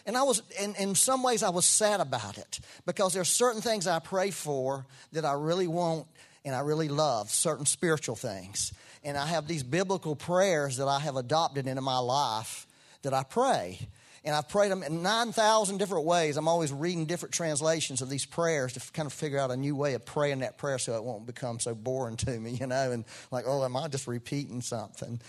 And 0.06 0.16
I 0.16 0.22
was, 0.22 0.42
in, 0.60 0.74
in 0.76 0.94
some 0.94 1.22
ways, 1.22 1.42
I 1.42 1.50
was 1.50 1.64
sad 1.66 2.00
about 2.00 2.38
it 2.38 2.60
because 2.86 3.14
there 3.14 3.22
are 3.22 3.24
certain 3.26 3.62
things 3.62 3.86
I 3.86 3.98
pray 4.00 4.30
for 4.30 4.86
that 5.12 5.24
I 5.24 5.32
really 5.32 5.66
want 5.66 6.06
and 6.44 6.54
I 6.54 6.60
really 6.60 6.88
love, 6.88 7.30
certain 7.30 7.66
spiritual 7.66 8.16
things. 8.16 8.72
And 9.02 9.16
I 9.16 9.26
have 9.26 9.46
these 9.46 9.62
biblical 9.62 10.14
prayers 10.16 10.76
that 10.76 10.88
I 10.88 11.00
have 11.00 11.16
adopted 11.16 11.66
into 11.66 11.82
my 11.82 11.98
life 11.98 12.66
that 13.02 13.14
I 13.14 13.22
pray. 13.22 13.78
And 14.24 14.34
I've 14.34 14.48
prayed 14.50 14.70
them 14.70 14.82
in 14.82 15.02
9,000 15.02 15.78
different 15.78 16.04
ways. 16.04 16.36
I'm 16.36 16.48
always 16.48 16.72
reading 16.72 17.06
different 17.06 17.34
translations 17.34 18.02
of 18.02 18.10
these 18.10 18.26
prayers 18.26 18.74
to 18.74 18.92
kind 18.92 19.06
of 19.06 19.14
figure 19.14 19.38
out 19.38 19.50
a 19.50 19.56
new 19.56 19.74
way 19.74 19.94
of 19.94 20.04
praying 20.04 20.40
that 20.40 20.58
prayer 20.58 20.78
so 20.78 20.94
it 20.96 21.04
won't 21.04 21.26
become 21.26 21.58
so 21.58 21.74
boring 21.74 22.16
to 22.18 22.38
me, 22.38 22.50
you 22.50 22.66
know, 22.66 22.92
and 22.92 23.06
like, 23.30 23.46
oh, 23.46 23.64
am 23.64 23.76
I 23.76 23.88
just 23.88 24.06
repeating 24.06 24.60
something? 24.60 25.20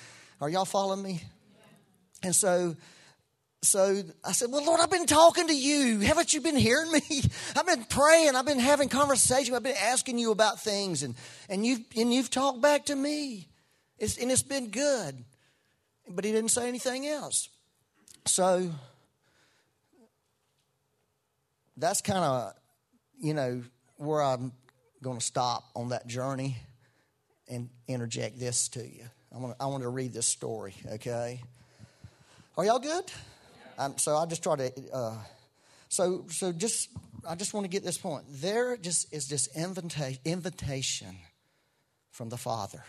Are 0.41 0.49
y'all 0.49 0.65
following 0.65 1.01
me? 1.01 1.21
And 2.23 2.35
so 2.35 2.75
so 3.63 4.01
I 4.23 4.31
said, 4.31 4.51
Well, 4.51 4.65
Lord, 4.65 4.79
I've 4.79 4.89
been 4.89 5.05
talking 5.05 5.47
to 5.47 5.55
you. 5.55 5.99
Haven't 5.99 6.33
you 6.33 6.41
been 6.41 6.55
hearing 6.55 6.91
me? 6.91 7.01
I've 7.55 7.67
been 7.67 7.83
praying. 7.83 8.35
I've 8.35 8.45
been 8.45 8.59
having 8.59 8.89
conversation. 8.89 9.53
I've 9.53 9.63
been 9.63 9.75
asking 9.77 10.17
you 10.17 10.31
about 10.31 10.61
things, 10.61 11.03
and, 11.03 11.15
and, 11.47 11.65
you've, 11.65 11.81
and 11.95 12.11
you've 12.13 12.31
talked 12.31 12.61
back 12.61 12.85
to 12.85 12.95
me. 12.95 13.47
It's, 13.99 14.17
and 14.17 14.31
it's 14.31 14.41
been 14.41 14.69
good. 14.69 15.23
But 16.09 16.25
he 16.25 16.31
didn't 16.31 16.49
say 16.49 16.67
anything 16.67 17.07
else. 17.07 17.49
So 18.25 18.71
that's 21.77 22.01
kind 22.01 22.23
of, 22.23 22.53
you 23.19 23.35
know, 23.35 23.61
where 23.97 24.23
I'm 24.23 24.51
going 25.03 25.19
to 25.19 25.25
stop 25.25 25.63
on 25.75 25.89
that 25.89 26.07
journey 26.07 26.57
and 27.47 27.69
interject 27.87 28.39
this 28.39 28.69
to 28.69 28.79
you. 28.79 29.05
I 29.33 29.37
want 29.37 29.57
to, 29.57 29.63
I 29.63 29.67
want 29.67 29.83
to 29.83 29.89
read 29.89 30.13
this 30.13 30.25
story, 30.25 30.73
okay? 30.93 31.41
Are 32.57 32.65
y'all 32.65 32.79
good? 32.79 33.05
Um, 33.81 33.97
so 33.97 34.15
I 34.15 34.27
just 34.27 34.43
try 34.43 34.55
to. 34.55 34.71
Uh, 34.93 35.17
so 35.89 36.25
so 36.29 36.51
just 36.51 36.89
I 37.27 37.35
just 37.35 37.53
want 37.53 37.63
to 37.63 37.69
get 37.69 37.83
this 37.83 37.97
point. 37.97 38.25
There 38.29 38.77
just 38.77 39.11
is 39.11 39.27
this 39.27 39.47
invita- 39.47 40.19
invitation 40.23 41.17
from 42.11 42.29
the 42.29 42.37
Father, 42.37 42.83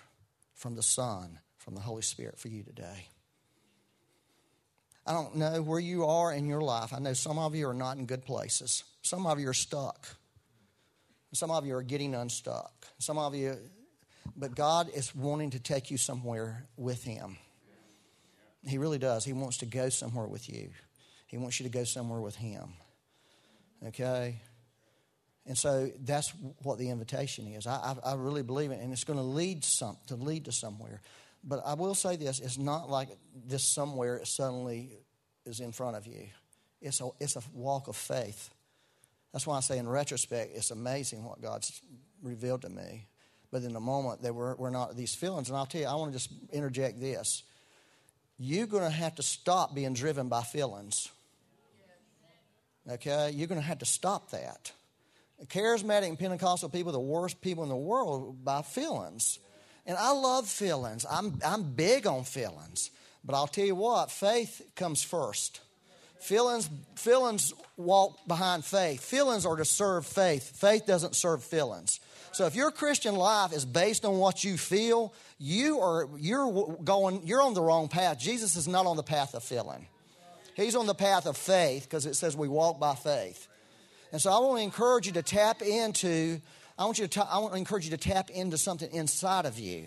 from 0.54 0.74
the 0.74 0.82
Son, 0.82 1.38
from 1.56 1.74
the 1.74 1.80
Holy 1.80 2.02
Spirit 2.02 2.38
for 2.38 2.48
you 2.48 2.62
today. 2.62 3.06
I 5.06 5.12
don't 5.12 5.36
know 5.36 5.62
where 5.62 5.80
you 5.80 6.04
are 6.04 6.32
in 6.32 6.46
your 6.46 6.60
life. 6.60 6.92
I 6.92 6.98
know 6.98 7.14
some 7.14 7.38
of 7.38 7.54
you 7.54 7.68
are 7.68 7.74
not 7.74 7.96
in 7.96 8.06
good 8.06 8.24
places. 8.24 8.84
Some 9.00 9.26
of 9.26 9.40
you 9.40 9.48
are 9.48 9.54
stuck. 9.54 10.06
Some 11.32 11.50
of 11.50 11.66
you 11.66 11.74
are 11.74 11.82
getting 11.82 12.14
unstuck. 12.14 12.86
Some 12.98 13.16
of 13.16 13.34
you, 13.34 13.56
but 14.36 14.54
God 14.54 14.90
is 14.94 15.14
wanting 15.14 15.50
to 15.50 15.58
take 15.58 15.90
you 15.90 15.96
somewhere 15.96 16.66
with 16.76 17.02
Him. 17.02 17.38
He 18.66 18.78
really 18.78 18.98
does. 18.98 19.24
He 19.24 19.32
wants 19.32 19.58
to 19.58 19.66
go 19.66 19.88
somewhere 19.88 20.26
with 20.26 20.48
you. 20.48 20.70
He 21.26 21.38
wants 21.38 21.58
you 21.58 21.64
to 21.64 21.70
go 21.70 21.84
somewhere 21.84 22.20
with 22.20 22.36
Him. 22.36 22.74
Okay? 23.86 24.40
And 25.46 25.58
so 25.58 25.90
that's 26.00 26.32
what 26.62 26.78
the 26.78 26.90
invitation 26.90 27.48
is. 27.48 27.66
I, 27.66 27.96
I, 28.04 28.12
I 28.12 28.14
really 28.14 28.42
believe 28.42 28.70
it, 28.70 28.80
and 28.80 28.92
it's 28.92 29.04
going 29.04 29.18
to 29.18 29.24
lead 29.24 29.64
some 29.64 29.96
to 30.06 30.14
lead 30.14 30.44
to 30.44 30.52
somewhere. 30.52 31.00
But 31.42 31.62
I 31.66 31.74
will 31.74 31.96
say 31.96 32.14
this: 32.16 32.38
it's 32.38 32.58
not 32.58 32.88
like 32.88 33.08
this 33.46 33.64
somewhere 33.64 34.24
suddenly 34.24 34.98
is 35.44 35.58
in 35.58 35.72
front 35.72 35.96
of 35.96 36.06
you. 36.06 36.28
It's 36.80 37.00
a 37.00 37.08
it's 37.18 37.34
a 37.34 37.42
walk 37.52 37.88
of 37.88 37.96
faith. 37.96 38.50
That's 39.32 39.46
why 39.46 39.56
I 39.56 39.60
say, 39.60 39.78
in 39.78 39.88
retrospect, 39.88 40.52
it's 40.54 40.70
amazing 40.70 41.24
what 41.24 41.40
God's 41.40 41.80
revealed 42.22 42.62
to 42.62 42.68
me. 42.68 43.08
But 43.50 43.62
in 43.62 43.72
the 43.72 43.80
moment, 43.80 44.22
there 44.22 44.32
were, 44.32 44.54
were 44.56 44.70
not 44.70 44.94
these 44.96 45.14
feelings. 45.14 45.48
And 45.48 45.56
I'll 45.56 45.66
tell 45.66 45.80
you, 45.80 45.86
I 45.86 45.94
want 45.94 46.12
to 46.12 46.18
just 46.18 46.30
interject 46.52 47.00
this 47.00 47.42
you're 48.42 48.66
going 48.66 48.82
to 48.82 48.90
have 48.90 49.14
to 49.14 49.22
stop 49.22 49.72
being 49.72 49.94
driven 49.94 50.28
by 50.28 50.42
feelings. 50.42 51.08
Okay? 52.90 53.30
You're 53.30 53.46
going 53.46 53.60
to 53.60 53.66
have 53.66 53.78
to 53.78 53.86
stop 53.86 54.32
that. 54.32 54.72
Charismatic 55.46 56.08
and 56.08 56.18
Pentecostal 56.18 56.68
people 56.68 56.90
are 56.90 56.92
the 56.92 57.00
worst 57.00 57.40
people 57.40 57.62
in 57.62 57.68
the 57.68 57.76
world 57.76 58.44
by 58.44 58.62
feelings. 58.62 59.38
And 59.86 59.96
I 59.96 60.10
love 60.10 60.48
feelings. 60.48 61.06
I'm, 61.08 61.38
I'm 61.44 61.62
big 61.62 62.06
on 62.08 62.24
feelings. 62.24 62.90
But 63.24 63.36
I'll 63.36 63.46
tell 63.46 63.64
you 63.64 63.76
what, 63.76 64.10
faith 64.10 64.60
comes 64.74 65.04
first. 65.04 65.60
Feelings, 66.20 66.68
feelings 66.96 67.52
walk 67.76 68.18
behind 68.26 68.64
faith. 68.64 69.02
Feelings 69.02 69.46
are 69.46 69.56
to 69.56 69.64
serve 69.64 70.04
faith. 70.04 70.56
Faith 70.56 70.84
doesn't 70.84 71.14
serve 71.14 71.44
feelings. 71.44 72.00
So 72.32 72.46
if 72.46 72.56
your 72.56 72.70
Christian 72.70 73.14
life 73.14 73.52
is 73.52 73.64
based 73.64 74.04
on 74.04 74.18
what 74.18 74.42
you 74.42 74.56
feel, 74.56 75.12
you 75.42 75.80
are 75.80 76.08
you're 76.16 76.76
going 76.84 77.26
you're 77.26 77.42
on 77.42 77.52
the 77.52 77.60
wrong 77.60 77.88
path. 77.88 78.16
Jesus 78.16 78.54
is 78.54 78.68
not 78.68 78.86
on 78.86 78.96
the 78.96 79.02
path 79.02 79.34
of 79.34 79.42
feeling. 79.42 79.88
He's 80.54 80.76
on 80.76 80.86
the 80.86 80.94
path 80.94 81.26
of 81.26 81.36
faith 81.36 81.82
because 81.82 82.06
it 82.06 82.14
says 82.14 82.36
we 82.36 82.46
walk 82.46 82.78
by 82.78 82.94
faith. 82.94 83.48
And 84.12 84.22
so 84.22 84.30
I 84.30 84.38
want 84.38 84.58
to 84.58 84.62
encourage 84.62 85.06
you 85.06 85.12
to 85.14 85.22
tap 85.22 85.60
into 85.60 86.40
I 86.78 86.84
want 86.84 87.00
you 87.00 87.08
to 87.08 87.24
I 87.24 87.38
want 87.38 87.54
to 87.54 87.58
encourage 87.58 87.84
you 87.84 87.90
to 87.90 87.96
tap 87.96 88.30
into 88.30 88.56
something 88.56 88.88
inside 88.92 89.44
of 89.44 89.58
you 89.58 89.86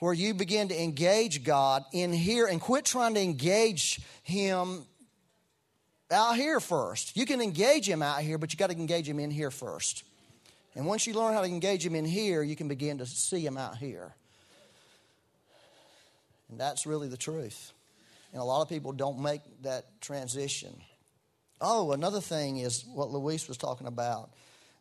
where 0.00 0.12
you 0.12 0.34
begin 0.34 0.68
to 0.68 0.78
engage 0.78 1.44
God 1.44 1.84
in 1.94 2.12
here 2.12 2.46
and 2.46 2.60
quit 2.60 2.84
trying 2.84 3.14
to 3.14 3.22
engage 3.22 4.02
him 4.22 4.84
out 6.10 6.36
here 6.36 6.60
first. 6.60 7.16
You 7.16 7.24
can 7.24 7.40
engage 7.40 7.88
him 7.88 8.02
out 8.02 8.20
here, 8.20 8.36
but 8.36 8.52
you 8.52 8.58
got 8.58 8.70
to 8.70 8.76
engage 8.76 9.08
him 9.08 9.18
in 9.18 9.30
here 9.30 9.50
first. 9.50 10.04
And 10.74 10.84
once 10.84 11.06
you 11.06 11.14
learn 11.14 11.32
how 11.32 11.40
to 11.40 11.48
engage 11.48 11.84
him 11.86 11.94
in 11.94 12.04
here, 12.04 12.42
you 12.42 12.54
can 12.54 12.68
begin 12.68 12.98
to 12.98 13.06
see 13.06 13.44
him 13.44 13.56
out 13.56 13.78
here. 13.78 14.14
And 16.50 16.58
that's 16.58 16.86
really 16.86 17.08
the 17.08 17.16
truth. 17.16 17.72
And 18.32 18.40
a 18.40 18.44
lot 18.44 18.62
of 18.62 18.68
people 18.68 18.92
don't 18.92 19.20
make 19.20 19.40
that 19.62 20.00
transition. 20.00 20.74
Oh, 21.60 21.92
another 21.92 22.20
thing 22.20 22.58
is 22.58 22.84
what 22.94 23.10
Luis 23.10 23.48
was 23.48 23.56
talking 23.56 23.86
about. 23.86 24.30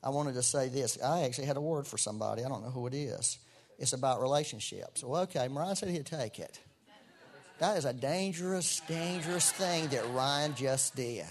I 0.03 0.09
wanted 0.09 0.36
to 0.36 0.43
say 0.43 0.69
this. 0.69 0.97
I 1.01 1.21
actually 1.21 1.45
had 1.45 1.57
a 1.57 1.62
word 1.62 1.88
for 1.88 1.97
somebody. 1.97 2.43
I 2.43 2.50
don't 2.50 2.63
know 2.63 2.69
who 2.69 2.88
it 2.88 2.93
is. 2.93 3.39
It's 3.79 3.93
about 3.93 4.21
relationships. 4.21 5.03
Well, 5.03 5.24
okay, 5.24 5.47
Mariah 5.47 5.75
said 5.75 5.89
he'd 5.89 6.05
take 6.05 6.39
it. 6.39 6.59
That 7.59 7.77
is 7.77 7.86
a 7.86 7.93
dangerous, 7.93 8.81
dangerous 8.88 9.51
thing 9.51 9.88
that 9.88 10.07
Ryan 10.12 10.53
just 10.53 10.95
did. 10.95 11.25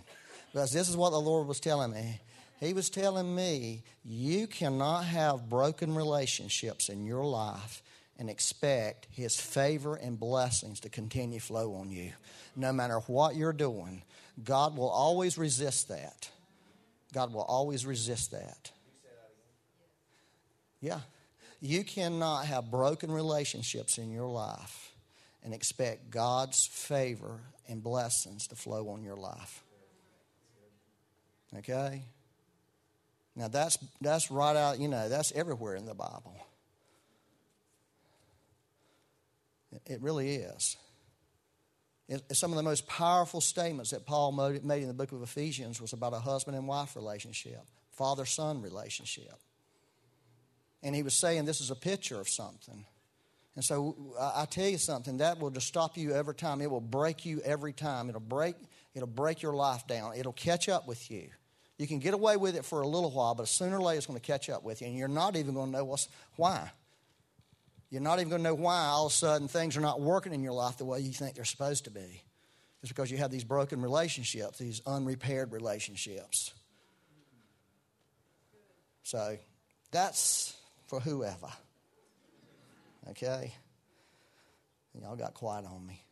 Because 0.53 0.73
this 0.73 0.89
is 0.89 0.97
what 0.97 1.11
the 1.11 1.21
Lord 1.21 1.47
was 1.47 1.61
telling 1.61 1.93
me. 1.93 2.21
He 2.59 2.73
was 2.73 2.91
telling 2.91 3.35
me, 3.35 3.83
you 4.05 4.47
cannot 4.47 5.05
have 5.05 5.49
broken 5.49 5.95
relationships 5.95 6.89
in 6.89 7.05
your 7.05 7.25
life 7.25 7.83
and 8.19 8.31
expect 8.31 9.07
His 9.11 9.39
favor 9.39 9.97
and 9.97 10.19
blessings 10.19 10.81
to 10.81 10.89
continue 10.89 11.41
flow 11.41 11.75
on 11.75 11.91
you. 11.91 12.13
No 12.55 12.73
matter 12.73 12.99
what 13.07 13.37
you're 13.37 13.53
doing, 13.53 14.03
God 14.43 14.77
will 14.77 14.89
always 14.89 15.39
resist 15.39 15.89
that. 15.89 16.31
God 17.13 17.33
will 17.33 17.43
always 17.43 17.87
resist 17.87 18.33
that. 18.33 18.71
Yeah. 20.81 21.01
You 21.61 21.85
cannot 21.85 22.47
have 22.47 22.71
broken 22.71 23.11
relationships 23.11 23.99
in 23.99 24.11
your 24.11 24.29
life 24.29 24.93
and 25.43 25.55
expect 25.55 26.11
God's 26.11 26.67
favor 26.67 27.41
and 27.69 27.83
blessings 27.83 28.47
to 28.49 28.57
flow 28.57 28.91
on 28.91 29.03
your 29.03 29.17
life. 29.17 29.63
Okay? 31.59 32.03
Now 33.35 33.49
that's 33.49 33.79
that's 34.01 34.31
right 34.31 34.57
out, 34.57 34.79
you 34.79 34.89
know, 34.89 35.09
that's 35.09 35.33
everywhere 35.33 35.77
in 35.77 35.87
the 35.87 35.95
Bible. 35.95 36.37
It 39.85 40.01
really 40.01 40.37
is. 40.37 40.77
It, 42.09 42.37
some 42.37 42.53
of 42.53 42.57
the 42.57 42.63
most 42.63 42.87
powerful 42.87 43.41
statements 43.41 43.91
that 43.91 44.07
Paul 44.07 44.33
made 44.33 44.83
in 44.83 44.89
the 44.89 44.95
book 44.95 45.13
of 45.13 45.23
Ephesians 45.23 45.81
was 45.81 45.93
about 45.93 46.13
a 46.13 46.21
husband 46.21 46.57
and 46.57 46.69
wife 46.69 46.95
relationship, 46.95 47.61
father 47.91 48.25
son 48.25 48.63
relationship. 48.63 49.35
And 50.83 50.95
he 50.95 51.03
was 51.03 51.15
saying 51.15 51.47
this 51.47 51.61
is 51.61 51.71
a 51.71 51.77
picture 51.77 52.21
of 52.21 52.29
something. 52.29 52.85
And 53.57 53.65
so 53.65 54.15
I 54.21 54.45
tell 54.45 54.69
you 54.69 54.79
something, 54.79 55.17
that 55.17 55.41
will 55.41 55.51
just 55.51 55.67
stop 55.67 55.97
you 55.97 56.13
every 56.13 56.35
time. 56.35 56.61
It 56.61 56.71
will 56.71 56.81
break 56.81 57.25
you 57.25 57.41
every 57.41 57.73
time. 57.73 58.09
It'll 58.09 58.21
break, 58.21 58.55
it'll 58.95 59.09
break 59.09 59.43
your 59.43 59.55
life 59.55 59.87
down. 59.87 60.13
It'll 60.17 60.33
catch 60.33 60.69
up 60.69 60.87
with 60.87 61.11
you. 61.11 61.31
You 61.79 61.87
can 61.87 61.99
get 61.99 62.15
away 62.15 62.37
with 62.37 62.55
it 62.57 62.65
for 62.65 62.83
a 62.83 62.89
little 62.89 63.11
while, 63.11 63.35
but 63.35 63.49
sooner 63.49 63.79
or 63.79 63.83
later 63.83 63.99
it's 63.99 64.07
going 64.07 64.19
to 64.19 64.25
catch 64.25 64.49
up 64.49 64.63
with 64.63 64.81
you, 64.81 64.89
and 64.89 64.97
you're 64.97 65.09
not 65.09 65.37
even 65.37 65.55
going 65.55 65.73
to 65.73 65.79
know 65.79 65.85
what's, 65.85 66.09
why. 66.37 66.71
You're 67.91 68.03
not 68.03 68.19
even 68.19 68.31
going 68.31 68.43
to 68.43 68.49
know 68.49 68.55
why 68.55 68.87
all 68.87 69.07
of 69.07 69.13
a 69.13 69.15
sudden 69.15 69.49
things 69.49 69.77
are 69.77 69.81
not 69.81 70.01
working 70.01 70.33
in 70.33 70.43
your 70.43 70.53
life 70.53 70.77
the 70.79 70.85
way 70.85 71.01
you 71.01 71.13
think 71.13 71.37
they're 71.37 71.45
supposed 71.45 71.85
to 71.85 71.91
be. 71.91 72.23
It's 72.83 72.91
because 72.91 73.11
you 73.11 73.19
have 73.19 73.31
these 73.31 73.45
broken 73.45 73.81
relationships, 73.81 74.59
these 74.59 74.81
unrepaired 74.87 75.53
relationships. 75.53 76.53
So 79.03 79.39
that's 79.93 80.57
for 80.89 81.01
whoever. 81.01 81.49
Okay? 83.11 83.53
Y'all 85.01 85.17
got 85.17 85.35
quiet 85.35 85.65
on 85.65 85.87
me. 85.87 86.03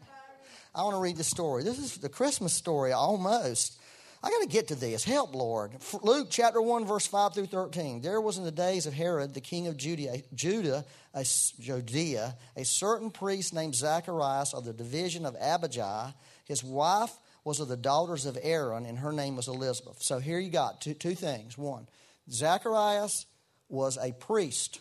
I 0.74 0.82
want 0.82 0.94
to 0.94 1.00
read 1.00 1.16
the 1.16 1.24
story. 1.24 1.64
This 1.64 1.78
is 1.78 1.96
the 1.98 2.08
Christmas 2.08 2.52
story 2.52 2.92
almost. 2.92 3.80
I 4.22 4.30
got 4.30 4.40
to 4.40 4.48
get 4.48 4.68
to 4.68 4.74
this. 4.74 5.04
Help, 5.04 5.34
Lord. 5.34 5.72
Luke 6.02 6.28
chapter 6.30 6.60
1, 6.60 6.86
verse 6.86 7.06
5 7.06 7.34
through 7.34 7.46
13. 7.46 8.00
There 8.00 8.20
was 8.20 8.36
in 8.36 8.44
the 8.44 8.50
days 8.50 8.86
of 8.86 8.92
Herod, 8.92 9.32
the 9.32 9.40
king 9.40 9.68
of 9.68 9.76
Judea, 9.76 10.22
Judah, 10.34 10.84
a, 11.14 11.24
Judea, 11.60 12.36
a 12.56 12.64
certain 12.64 13.10
priest 13.10 13.54
named 13.54 13.76
Zacharias 13.76 14.54
of 14.54 14.64
the 14.64 14.72
division 14.72 15.24
of 15.24 15.36
Abijah. 15.40 16.14
His 16.46 16.64
wife 16.64 17.12
was 17.44 17.60
of 17.60 17.68
the 17.68 17.76
daughters 17.76 18.26
of 18.26 18.36
Aaron, 18.42 18.86
and 18.86 18.98
her 18.98 19.12
name 19.12 19.36
was 19.36 19.46
Elizabeth. 19.46 20.02
So 20.02 20.18
here 20.18 20.40
you 20.40 20.50
got 20.50 20.80
two, 20.80 20.94
two 20.94 21.14
things. 21.14 21.56
One, 21.56 21.86
Zacharias 22.28 23.24
was 23.68 23.98
a 23.98 24.12
priest. 24.12 24.80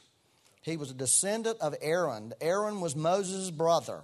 He 0.62 0.78
was 0.78 0.90
a 0.90 0.96
descendant 0.96 1.60
of 1.62 1.76
Aaron. 1.82 2.34
Aaron 2.42 2.82
was 2.82 2.96
Moses' 2.96 3.52
brother. 3.52 4.02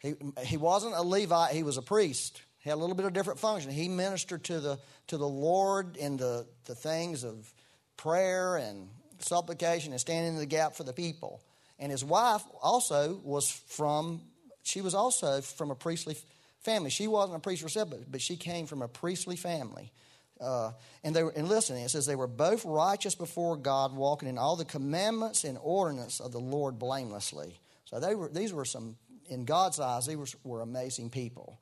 He, 0.00 0.14
he 0.42 0.56
wasn't 0.56 0.94
a 0.94 1.02
Levite, 1.02 1.54
he 1.54 1.62
was 1.62 1.76
a 1.76 1.82
priest. 1.82 2.42
Had 2.66 2.74
a 2.74 2.76
little 2.76 2.96
bit 2.96 3.06
of 3.06 3.12
different 3.12 3.38
function. 3.38 3.70
He 3.70 3.88
ministered 3.88 4.42
to 4.44 4.58
the, 4.58 4.78
to 5.06 5.16
the 5.16 5.28
Lord 5.28 5.96
in 5.96 6.16
the, 6.16 6.46
the 6.64 6.74
things 6.74 7.22
of 7.22 7.52
prayer 7.96 8.56
and 8.56 8.88
supplication 9.20 9.92
and 9.92 10.00
standing 10.00 10.34
in 10.34 10.38
the 10.38 10.46
gap 10.46 10.74
for 10.74 10.82
the 10.82 10.92
people. 10.92 11.40
And 11.78 11.92
his 11.92 12.04
wife 12.04 12.42
also 12.60 13.20
was 13.22 13.48
from, 13.48 14.20
she 14.64 14.80
was 14.80 14.94
also 14.94 15.42
from 15.42 15.70
a 15.70 15.76
priestly 15.76 16.16
family. 16.62 16.90
She 16.90 17.06
wasn't 17.06 17.36
a 17.36 17.40
priest 17.40 17.62
herself, 17.62 17.90
but, 17.90 18.10
but 18.10 18.20
she 18.20 18.36
came 18.36 18.66
from 18.66 18.82
a 18.82 18.88
priestly 18.88 19.36
family. 19.36 19.92
Uh, 20.40 20.72
and 21.04 21.14
they 21.14 21.22
were, 21.22 21.30
and 21.36 21.48
listen, 21.48 21.76
it 21.76 21.88
says 21.88 22.04
they 22.04 22.16
were 22.16 22.26
both 22.26 22.64
righteous 22.64 23.14
before 23.14 23.56
God, 23.56 23.94
walking 23.94 24.28
in 24.28 24.38
all 24.38 24.56
the 24.56 24.64
commandments 24.64 25.44
and 25.44 25.56
ordinance 25.62 26.18
of 26.18 26.32
the 26.32 26.40
Lord 26.40 26.80
blamelessly. 26.80 27.60
So 27.84 28.00
they 28.00 28.16
were, 28.16 28.28
these 28.28 28.52
were 28.52 28.64
some, 28.64 28.96
in 29.30 29.44
God's 29.44 29.78
eyes, 29.78 30.06
these 30.06 30.16
were, 30.16 30.26
were 30.42 30.62
amazing 30.62 31.10
people. 31.10 31.60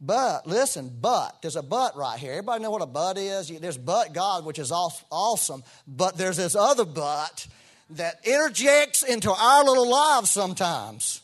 But 0.00 0.46
listen, 0.46 0.96
but 1.00 1.42
there's 1.42 1.56
a 1.56 1.62
but 1.62 1.96
right 1.96 2.18
here. 2.18 2.32
Everybody 2.32 2.62
know 2.62 2.70
what 2.70 2.82
a 2.82 2.86
but 2.86 3.18
is? 3.18 3.48
There's 3.48 3.78
but 3.78 4.12
God, 4.12 4.44
which 4.44 4.58
is 4.58 4.70
awesome. 4.70 5.64
But 5.88 6.16
there's 6.16 6.36
this 6.36 6.54
other 6.54 6.84
but 6.84 7.46
that 7.90 8.20
interjects 8.24 9.02
into 9.02 9.32
our 9.32 9.64
little 9.64 9.88
lives 9.90 10.30
sometimes. 10.30 11.20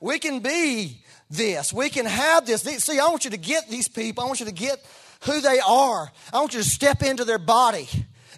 We 0.00 0.18
can 0.18 0.40
be 0.40 1.04
this. 1.30 1.72
We 1.72 1.88
can 1.88 2.06
have 2.06 2.46
this. 2.46 2.62
See, 2.62 2.98
I 2.98 3.06
want 3.06 3.24
you 3.24 3.30
to 3.30 3.36
get 3.36 3.68
these 3.68 3.86
people. 3.86 4.24
I 4.24 4.26
want 4.26 4.40
you 4.40 4.46
to 4.46 4.52
get 4.52 4.84
who 5.22 5.40
they 5.40 5.60
are. 5.60 6.10
I 6.32 6.38
want 6.40 6.54
you 6.54 6.62
to 6.62 6.68
step 6.68 7.02
into 7.02 7.24
their 7.24 7.38
body. 7.38 7.88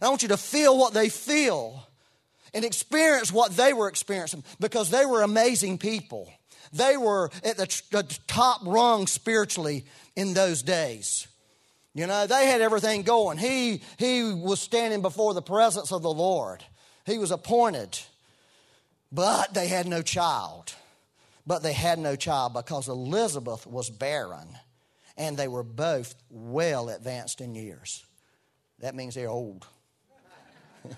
I 0.03 0.09
want 0.09 0.23
you 0.23 0.29
to 0.29 0.37
feel 0.37 0.77
what 0.77 0.93
they 0.93 1.09
feel 1.09 1.87
and 2.53 2.65
experience 2.65 3.33
what 3.33 3.53
they 3.53 3.73
were 3.73 3.89
experiencing 3.89 4.45
because 4.61 4.91
they 4.91 5.07
were 5.07 5.23
amazing 5.23 5.79
people. 5.79 6.31
They 6.73 6.97
were 6.97 7.31
at 7.45 7.57
the, 7.57 7.83
the 7.91 8.19
top 8.27 8.61
rung 8.65 9.07
spiritually 9.07 9.85
in 10.17 10.35
those 10.35 10.63
days. 10.63 11.27
You 11.95 12.07
know, 12.07 12.27
they 12.27 12.47
had 12.47 12.63
everything 12.63 13.03
going. 13.03 13.37
He, 13.37 13.83
he 13.99 14.33
was 14.33 14.61
standing 14.61 15.03
before 15.03 15.35
the 15.35 15.43
presence 15.43 15.93
of 15.93 16.03
the 16.03 16.13
Lord. 16.13 16.65
He 17.05 17.19
was 17.19 17.31
appointed, 17.31 17.99
but 19.11 19.53
they 19.53 19.69
had 19.69 19.87
no 19.87 20.01
child. 20.01 20.75
But 21.47 21.63
they 21.63 21.73
had 21.73 21.99
no 21.99 22.17
child 22.17 22.55
because 22.55 22.89
Elizabeth 22.89 23.67
was 23.67 23.91
barren 23.91 24.57
and 25.17 25.37
they 25.37 25.49
were 25.49 25.65
both 25.65 26.15
well 26.31 26.89
advanced 26.89 27.41
in 27.41 27.55
years. 27.55 28.05
That 28.79 28.95
means 28.95 29.15
they're 29.15 29.29
old. 29.29 29.67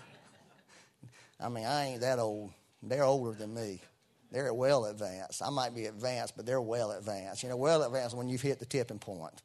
I 1.40 1.48
mean, 1.48 1.64
I 1.64 1.86
ain't 1.86 2.02
that 2.02 2.18
old. 2.18 2.52
They're 2.82 3.04
older 3.04 3.32
than 3.32 3.54
me. 3.54 3.80
They're 4.34 4.52
well 4.52 4.86
advanced. 4.86 5.42
I 5.44 5.50
might 5.50 5.76
be 5.76 5.84
advanced, 5.84 6.34
but 6.36 6.44
they're 6.44 6.60
well 6.60 6.90
advanced. 6.90 7.44
You 7.44 7.50
know, 7.50 7.56
well 7.56 7.84
advanced 7.84 8.16
when 8.16 8.28
you've 8.28 8.42
hit 8.42 8.58
the 8.58 8.66
tipping 8.66 8.98
point. 8.98 9.40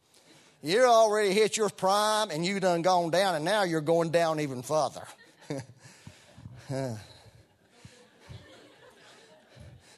You're 0.63 0.87
already 0.87 1.31
hit 1.31 1.55
your 1.57 1.69
prime 1.69 2.31
and 2.31 2.43
you 2.43 2.59
done 2.59 2.81
gone 2.81 3.11
down, 3.11 3.35
and 3.35 3.45
now 3.45 3.61
you're 3.61 3.81
going 3.81 4.09
down 4.09 4.39
even 4.39 4.63
further. 4.63 5.03
and 6.69 6.97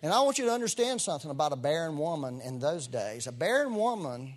I 0.03 0.19
want 0.19 0.38
you 0.38 0.45
to 0.48 0.51
understand 0.51 1.00
something 1.00 1.31
about 1.31 1.53
a 1.53 1.55
barren 1.55 1.98
woman 1.98 2.41
in 2.41 2.60
those 2.60 2.88
days. 2.88 3.27
A 3.27 3.31
barren 3.31 3.75
woman 3.75 4.33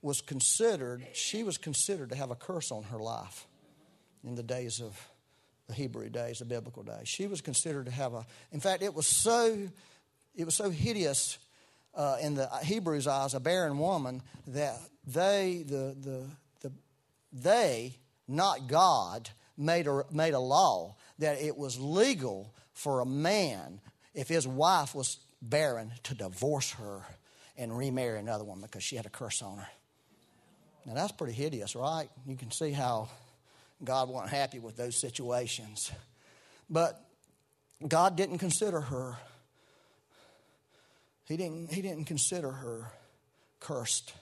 was 0.00 0.22
considered, 0.22 1.06
she 1.12 1.42
was 1.42 1.58
considered 1.58 2.08
to 2.08 2.16
have 2.16 2.30
a 2.30 2.36
curse 2.36 2.72
on 2.72 2.84
her 2.84 2.98
life 2.98 3.46
in 4.24 4.34
the 4.34 4.42
days 4.42 4.80
of 4.80 4.98
the 5.66 5.74
Hebrew 5.74 6.08
days, 6.08 6.38
the 6.38 6.44
biblical 6.44 6.82
days. 6.82 7.08
She 7.08 7.26
was 7.26 7.40
considered 7.40 7.86
to 7.86 7.92
have 7.92 8.14
a, 8.14 8.26
in 8.52 8.60
fact, 8.60 8.82
it 8.82 8.94
was 8.94 9.06
so, 9.06 9.68
it 10.34 10.44
was 10.44 10.54
so 10.54 10.70
hideous 10.70 11.38
uh, 11.94 12.16
in 12.20 12.34
the 12.34 12.48
Hebrews' 12.62 13.06
eyes, 13.06 13.34
a 13.34 13.40
barren 13.40 13.78
woman, 13.78 14.22
that 14.48 14.78
they, 15.06 15.64
the, 15.66 15.96
the, 16.00 16.26
the, 16.60 16.72
they, 17.32 17.96
not 18.28 18.66
God, 18.68 19.30
made 19.56 19.86
a, 19.86 20.02
made 20.10 20.34
a 20.34 20.40
law 20.40 20.96
that 21.18 21.40
it 21.40 21.56
was 21.56 21.78
legal 21.78 22.52
for 22.72 23.00
a 23.00 23.06
man, 23.06 23.80
if 24.14 24.28
his 24.28 24.46
wife 24.46 24.94
was 24.94 25.18
barren, 25.40 25.92
to 26.04 26.14
divorce 26.14 26.72
her 26.72 27.02
and 27.56 27.76
remarry 27.76 28.18
another 28.18 28.44
woman 28.44 28.62
because 28.62 28.82
she 28.82 28.96
had 28.96 29.06
a 29.06 29.10
curse 29.10 29.42
on 29.42 29.58
her. 29.58 29.68
Now 30.86 30.94
that's 30.94 31.12
pretty 31.12 31.32
hideous, 31.32 31.76
right? 31.76 32.08
You 32.26 32.36
can 32.36 32.50
see 32.50 32.72
how 32.72 33.08
God 33.82 34.08
wasn't 34.08 34.30
happy 34.30 34.58
with 34.58 34.76
those 34.76 34.96
situations. 34.96 35.90
But 36.70 37.00
God 37.86 38.16
didn't 38.16 38.38
consider 38.38 38.80
her. 38.80 39.16
He 41.26 41.36
didn't, 41.36 41.72
he 41.72 41.82
didn't 41.82 42.04
consider 42.04 42.50
her 42.50 42.92
cursed 43.60 44.12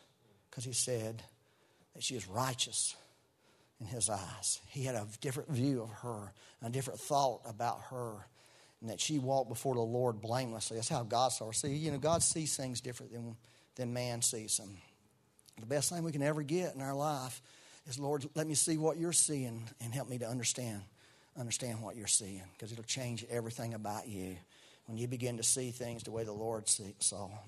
because 0.50 0.64
he 0.64 0.72
said 0.72 1.22
that 1.94 2.02
she 2.02 2.14
is 2.14 2.28
righteous 2.28 2.94
in 3.80 3.86
his 3.86 4.08
eyes. 4.08 4.60
He 4.68 4.84
had 4.84 4.94
a 4.94 5.06
different 5.20 5.50
view 5.50 5.82
of 5.82 5.90
her, 6.02 6.32
a 6.62 6.70
different 6.70 7.00
thought 7.00 7.40
about 7.44 7.80
her, 7.90 8.26
and 8.80 8.90
that 8.90 9.00
she 9.00 9.18
walked 9.18 9.48
before 9.48 9.74
the 9.74 9.80
Lord 9.80 10.20
blamelessly. 10.20 10.76
That's 10.76 10.88
how 10.88 11.02
God 11.02 11.32
saw 11.32 11.46
her. 11.46 11.52
See, 11.52 11.74
you 11.74 11.90
know, 11.90 11.98
God 11.98 12.22
sees 12.22 12.56
things 12.56 12.80
different 12.80 13.12
than, 13.12 13.36
than 13.76 13.92
man 13.92 14.22
sees 14.22 14.56
them. 14.56 14.76
The 15.60 15.66
best 15.66 15.90
thing 15.90 16.02
we 16.02 16.12
can 16.12 16.22
ever 16.22 16.42
get 16.42 16.74
in 16.74 16.80
our 16.80 16.94
life 16.94 17.42
is, 17.86 17.98
Lord, 17.98 18.28
let 18.34 18.46
me 18.46 18.54
see 18.54 18.76
what 18.76 18.96
you're 18.96 19.12
seeing 19.12 19.68
and 19.80 19.92
help 19.92 20.08
me 20.08 20.18
to 20.18 20.28
understand 20.28 20.82
understand 21.38 21.80
what 21.80 21.96
you're 21.96 22.06
seeing 22.06 22.42
because 22.52 22.72
it'll 22.72 22.84
change 22.84 23.24
everything 23.30 23.74
about 23.74 24.06
you 24.06 24.36
when 24.86 24.98
you 24.98 25.08
begin 25.08 25.38
to 25.38 25.42
see 25.42 25.70
things 25.70 26.02
the 26.02 26.10
way 26.10 26.24
the 26.24 26.32
Lord 26.32 26.68
saw 26.68 27.28
them. 27.28 27.38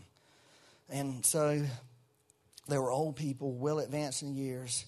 And 0.88 1.26
so 1.26 1.62
there 2.68 2.80
were 2.80 2.90
old 2.90 3.16
people, 3.16 3.52
well 3.52 3.78
advanced 3.78 4.22
in 4.22 4.34
years. 4.34 4.86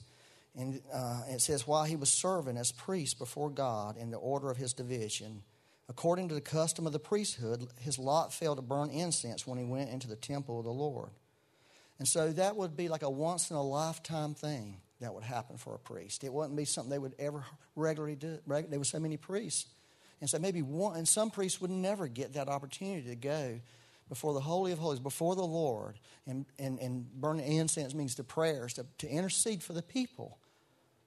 And 0.57 0.81
uh, 0.93 1.23
it 1.29 1.41
says, 1.41 1.67
while 1.67 1.85
he 1.85 1.97
was 1.97 2.11
serving 2.11 2.57
as 2.57 2.73
priest 2.73 3.19
before 3.19 3.51
God 3.51 3.97
in 3.97 4.11
the 4.11 4.17
order 4.17 4.51
of 4.51 4.57
his 4.57 4.73
division, 4.73 5.43
according 5.89 6.29
to 6.29 6.35
the 6.35 6.41
custom 6.41 6.87
of 6.87 6.93
the 6.93 6.99
priesthood, 6.99 7.67
his 7.81 7.99
lot 7.99 8.33
fell 8.33 8.57
to 8.57 8.63
burn 8.63 8.89
incense 8.91 9.47
when 9.47 9.59
he 9.59 9.65
went 9.65 9.91
into 9.91 10.09
the 10.09 10.17
temple 10.17 10.59
of 10.59 10.65
the 10.65 10.71
Lord. 10.71 11.11
And 11.99 12.09
so 12.09 12.33
that 12.33 12.57
would 12.57 12.77
be 12.77 12.89
like 12.89 13.03
a 13.03 13.11
once 13.11 13.51
in 13.51 13.57
a 13.57 13.63
lifetime 13.63 14.35
thing 14.35 14.81
that 15.01 15.15
would 15.15 15.25
happen 15.25 15.57
for 15.57 15.75
a 15.75 15.79
priest. 15.79 16.25
It 16.25 16.33
wouldn't 16.33 16.57
be 16.57 16.65
something 16.65 16.91
they 16.91 16.99
would 16.99 17.15
ever 17.19 17.45
regularly 17.75 18.17
do. 18.17 18.39
There 18.47 18.79
were 18.79 18.85
so 18.85 18.99
many 18.99 19.17
priests. 19.17 19.67
And 20.21 20.31
so 20.31 20.39
maybe 20.39 20.63
one, 20.63 20.97
and 20.97 21.07
some 21.07 21.31
priests 21.31 21.61
would 21.61 21.71
never 21.71 22.09
get 22.09 22.35
that 22.35 22.49
opportunity 22.49 23.09
to 23.09 23.17
go 23.17 23.61
before 24.09 24.33
the 24.33 24.41
Holy 24.41 24.73
of 24.73 24.79
Holies, 24.79 25.01
before 25.01 25.35
the 25.35 25.45
Lord, 25.45 25.99
and, 26.27 26.47
and, 26.59 26.79
and 26.79 27.11
burn 27.21 27.41
incense 27.41 27.93
means 27.93 28.15
the 28.15 28.25
prayers, 28.25 28.75
to, 28.75 28.87
to 28.99 29.09
intercede 29.09 29.63
for 29.63 29.73
the 29.73 29.83
people 29.83 30.39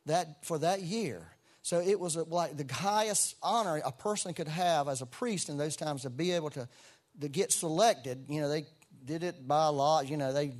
that, 0.05 0.45
for 0.45 0.59
that 0.59 0.81
year. 0.81 1.31
So 1.61 1.79
it 1.79 1.99
was 1.99 2.17
like 2.17 2.57
the 2.57 2.71
highest 2.71 3.35
honor 3.41 3.81
a 3.83 3.91
person 3.91 4.33
could 4.33 4.47
have 4.47 4.87
as 4.87 5.01
a 5.01 5.05
priest 5.05 5.49
in 5.49 5.57
those 5.57 5.75
times 5.75 6.03
to 6.03 6.09
be 6.09 6.31
able 6.33 6.49
to, 6.51 6.67
to 7.21 7.29
get 7.29 7.51
selected. 7.51 8.25
You 8.27 8.41
know, 8.41 8.49
they 8.49 8.65
did 9.05 9.23
it 9.23 9.47
by 9.47 9.67
law. 9.67 10.01
You 10.01 10.17
know, 10.17 10.33
they 10.33 10.53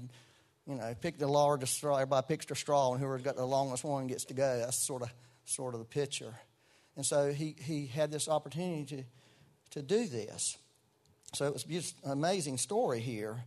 you 0.70 0.76
know, 0.76 0.94
pick 1.02 1.18
the 1.18 1.28
largest 1.28 1.74
straw. 1.74 1.96
Everybody 1.96 2.28
picks 2.28 2.46
their 2.46 2.56
straw, 2.56 2.92
and 2.92 3.00
whoever's 3.00 3.24
got 3.24 3.36
the 3.36 3.46
longest 3.46 3.84
one 3.84 4.06
gets 4.06 4.26
to 4.26 4.36
go. 4.36 4.60
That's 4.60 4.86
sort 4.86 5.02
of 5.02 5.12
sort 5.46 5.74
of 5.74 5.80
the 5.80 5.86
picture. 5.86 6.34
And 6.96 7.06
so 7.06 7.34
he 7.34 7.56
he 7.60 7.88
had 7.88 8.12
this 8.12 8.30
opportunity 8.30 8.86
to 8.86 9.04
to 9.72 9.82
do 9.82 10.08
this. 10.08 10.58
So 11.34 11.46
it 11.46 11.54
was 11.54 11.64
just 11.64 11.96
an 12.04 12.12
amazing 12.12 12.58
story 12.58 13.00
here. 13.00 13.38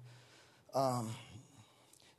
Um, 0.74 1.10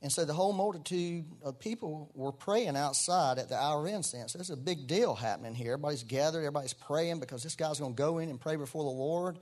and 0.02 0.12
so 0.12 0.26
the 0.26 0.34
whole 0.34 0.52
multitude 0.52 1.26
of 1.42 1.60
people 1.60 2.12
were 2.14 2.34
praying 2.34 2.76
outside 2.76 3.40
at 3.40 3.48
the 3.48 3.56
hour 3.56 3.88
of 3.88 3.94
incense. 3.94 4.34
There's 4.34 4.50
a 4.50 4.58
big 4.58 4.88
deal 4.88 5.16
happening 5.16 5.56
here. 5.56 5.74
Everybody's 5.74 6.04
gathered, 6.04 6.40
everybody's 6.40 6.74
praying 6.74 7.22
because 7.22 7.42
this 7.42 7.56
guy's 7.56 7.80
going 7.80 7.94
to 7.94 7.98
go 7.98 8.18
in 8.18 8.30
and 8.30 8.40
pray 8.40 8.58
before 8.58 8.84
the 8.84 8.90
Lord 8.90 9.40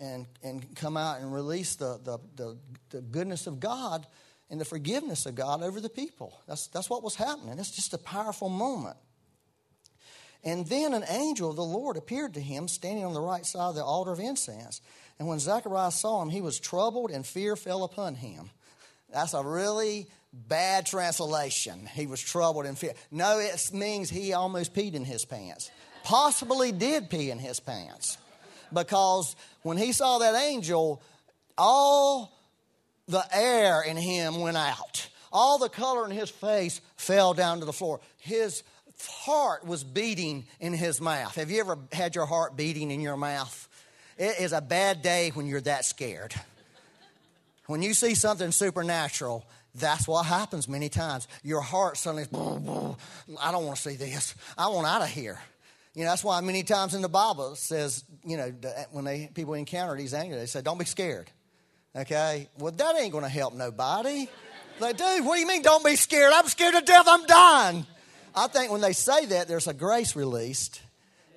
and, 0.00 0.26
and 0.42 0.74
come 0.74 0.96
out 0.96 1.20
and 1.20 1.32
release 1.32 1.76
the, 1.76 2.00
the, 2.02 2.18
the, 2.34 2.58
the 2.90 3.02
goodness 3.02 3.46
of 3.46 3.60
God 3.60 4.04
and 4.50 4.60
the 4.60 4.64
forgiveness 4.64 5.26
of 5.26 5.34
God 5.34 5.62
over 5.62 5.80
the 5.80 5.88
people. 5.88 6.40
That's, 6.46 6.66
that's 6.68 6.90
what 6.90 7.02
was 7.02 7.16
happening. 7.16 7.58
It's 7.58 7.70
just 7.70 7.94
a 7.94 7.98
powerful 7.98 8.48
moment. 8.48 8.96
And 10.44 10.66
then 10.66 10.92
an 10.92 11.04
angel 11.08 11.50
of 11.50 11.56
the 11.56 11.64
Lord 11.64 11.96
appeared 11.96 12.34
to 12.34 12.40
him 12.40 12.68
standing 12.68 13.04
on 13.04 13.14
the 13.14 13.20
right 13.20 13.46
side 13.46 13.70
of 13.70 13.74
the 13.74 13.84
altar 13.84 14.12
of 14.12 14.20
incense. 14.20 14.82
And 15.18 15.26
when 15.26 15.38
Zacharias 15.38 15.94
saw 15.94 16.20
him, 16.20 16.28
he 16.28 16.42
was 16.42 16.60
troubled 16.60 17.10
and 17.10 17.24
fear 17.24 17.56
fell 17.56 17.84
upon 17.84 18.14
him. 18.14 18.50
That's 19.10 19.32
a 19.32 19.42
really 19.42 20.06
bad 20.32 20.86
translation. 20.86 21.86
He 21.86 22.06
was 22.06 22.20
troubled 22.20 22.66
and 22.66 22.76
fear. 22.76 22.92
No, 23.10 23.38
it 23.38 23.70
means 23.72 24.10
he 24.10 24.32
almost 24.34 24.74
peed 24.74 24.94
in 24.94 25.04
his 25.04 25.24
pants. 25.24 25.70
Possibly 26.02 26.72
did 26.72 27.08
pee 27.08 27.30
in 27.30 27.38
his 27.38 27.60
pants. 27.60 28.18
Because 28.72 29.36
when 29.62 29.78
he 29.78 29.92
saw 29.92 30.18
that 30.18 30.34
angel, 30.34 31.00
all 31.56 32.32
the 33.08 33.24
air 33.32 33.82
in 33.82 33.96
him 33.96 34.40
went 34.40 34.56
out. 34.56 35.08
All 35.32 35.58
the 35.58 35.68
color 35.68 36.04
in 36.04 36.10
his 36.10 36.30
face 36.30 36.80
fell 36.96 37.34
down 37.34 37.60
to 37.60 37.66
the 37.66 37.72
floor. 37.72 38.00
His 38.18 38.62
heart 39.06 39.66
was 39.66 39.82
beating 39.82 40.46
in 40.60 40.72
his 40.72 41.00
mouth. 41.00 41.34
Have 41.34 41.50
you 41.50 41.60
ever 41.60 41.78
had 41.92 42.14
your 42.14 42.26
heart 42.26 42.56
beating 42.56 42.90
in 42.90 43.00
your 43.00 43.16
mouth? 43.16 43.68
It 44.16 44.38
is 44.40 44.52
a 44.52 44.60
bad 44.60 45.02
day 45.02 45.30
when 45.34 45.46
you're 45.46 45.60
that 45.62 45.84
scared. 45.84 46.34
When 47.66 47.82
you 47.82 47.94
see 47.94 48.14
something 48.14 48.52
supernatural, 48.52 49.44
that's 49.74 50.06
what 50.06 50.24
happens 50.26 50.68
many 50.68 50.88
times. 50.88 51.26
Your 51.42 51.60
heart 51.60 51.96
suddenly, 51.96 52.24
I 53.40 53.50
don't 53.50 53.64
want 53.64 53.76
to 53.76 53.82
see 53.82 53.96
this. 53.96 54.34
I 54.56 54.68
want 54.68 54.86
out 54.86 55.02
of 55.02 55.08
here. 55.08 55.40
You 55.94 56.04
know, 56.04 56.10
that's 56.10 56.24
why 56.24 56.40
many 56.40 56.62
times 56.62 56.94
in 56.94 57.02
the 57.02 57.08
Bible 57.08 57.56
says, 57.56 58.04
you 58.24 58.36
know, 58.36 58.52
when 58.92 59.04
they 59.04 59.30
people 59.34 59.54
encounter 59.54 59.96
these 59.96 60.14
angels, 60.14 60.40
they 60.40 60.46
say, 60.46 60.62
don't 60.62 60.78
be 60.78 60.84
scared. 60.84 61.30
Okay? 61.96 62.48
Well, 62.58 62.72
that 62.72 62.96
ain't 62.98 63.12
going 63.12 63.24
to 63.24 63.30
help 63.30 63.54
nobody. 63.54 64.28
Like, 64.80 64.96
dude, 64.96 65.24
what 65.24 65.34
do 65.34 65.40
you 65.40 65.46
mean 65.46 65.62
don't 65.62 65.84
be 65.84 65.96
scared? 65.96 66.32
I'm 66.34 66.48
scared 66.48 66.74
to 66.74 66.80
death, 66.80 67.06
I'm 67.06 67.26
dying. 67.26 67.86
I 68.34 68.48
think 68.48 68.72
when 68.72 68.80
they 68.80 68.92
say 68.92 69.26
that, 69.26 69.46
there's 69.46 69.68
a 69.68 69.74
grace 69.74 70.16
released 70.16 70.82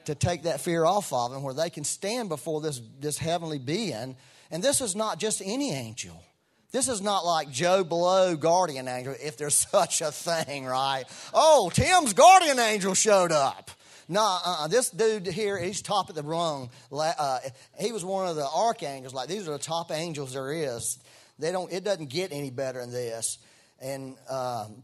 to 0.05 0.15
take 0.15 0.43
that 0.43 0.61
fear 0.61 0.85
off 0.85 1.13
of 1.13 1.31
them 1.31 1.43
where 1.43 1.53
they 1.53 1.69
can 1.69 1.83
stand 1.83 2.29
before 2.29 2.61
this, 2.61 2.81
this 2.99 3.17
heavenly 3.17 3.59
being. 3.59 4.15
And 4.49 4.63
this 4.63 4.81
is 4.81 4.95
not 4.95 5.19
just 5.19 5.41
any 5.45 5.73
angel. 5.73 6.23
This 6.71 6.87
is 6.87 7.01
not 7.01 7.25
like 7.25 7.51
Joe 7.51 7.83
Blow 7.83 8.35
guardian 8.35 8.87
angel, 8.87 9.15
if 9.21 9.37
there's 9.37 9.55
such 9.71 10.01
a 10.01 10.11
thing, 10.11 10.65
right? 10.65 11.03
Oh, 11.33 11.69
Tim's 11.73 12.13
guardian 12.13 12.57
angel 12.57 12.93
showed 12.93 13.31
up. 13.31 13.71
No, 14.09 14.21
uh-uh. 14.21 14.67
this 14.67 14.89
dude 14.89 15.27
here, 15.27 15.57
he's 15.57 15.81
top 15.81 16.09
of 16.09 16.15
the 16.15 16.23
rung. 16.23 16.69
Uh, 16.91 17.39
he 17.79 17.91
was 17.91 18.05
one 18.05 18.27
of 18.27 18.35
the 18.35 18.47
archangels. 18.47 19.13
Like 19.13 19.27
these 19.27 19.47
are 19.47 19.51
the 19.51 19.59
top 19.59 19.91
angels 19.91 20.33
there 20.33 20.51
is. 20.51 20.97
They 21.39 21.51
don't. 21.51 21.71
It 21.71 21.83
doesn't 21.83 22.09
get 22.09 22.31
any 22.31 22.49
better 22.49 22.79
than 22.79 22.91
this. 22.91 23.37
And 23.79 24.15
um, 24.29 24.83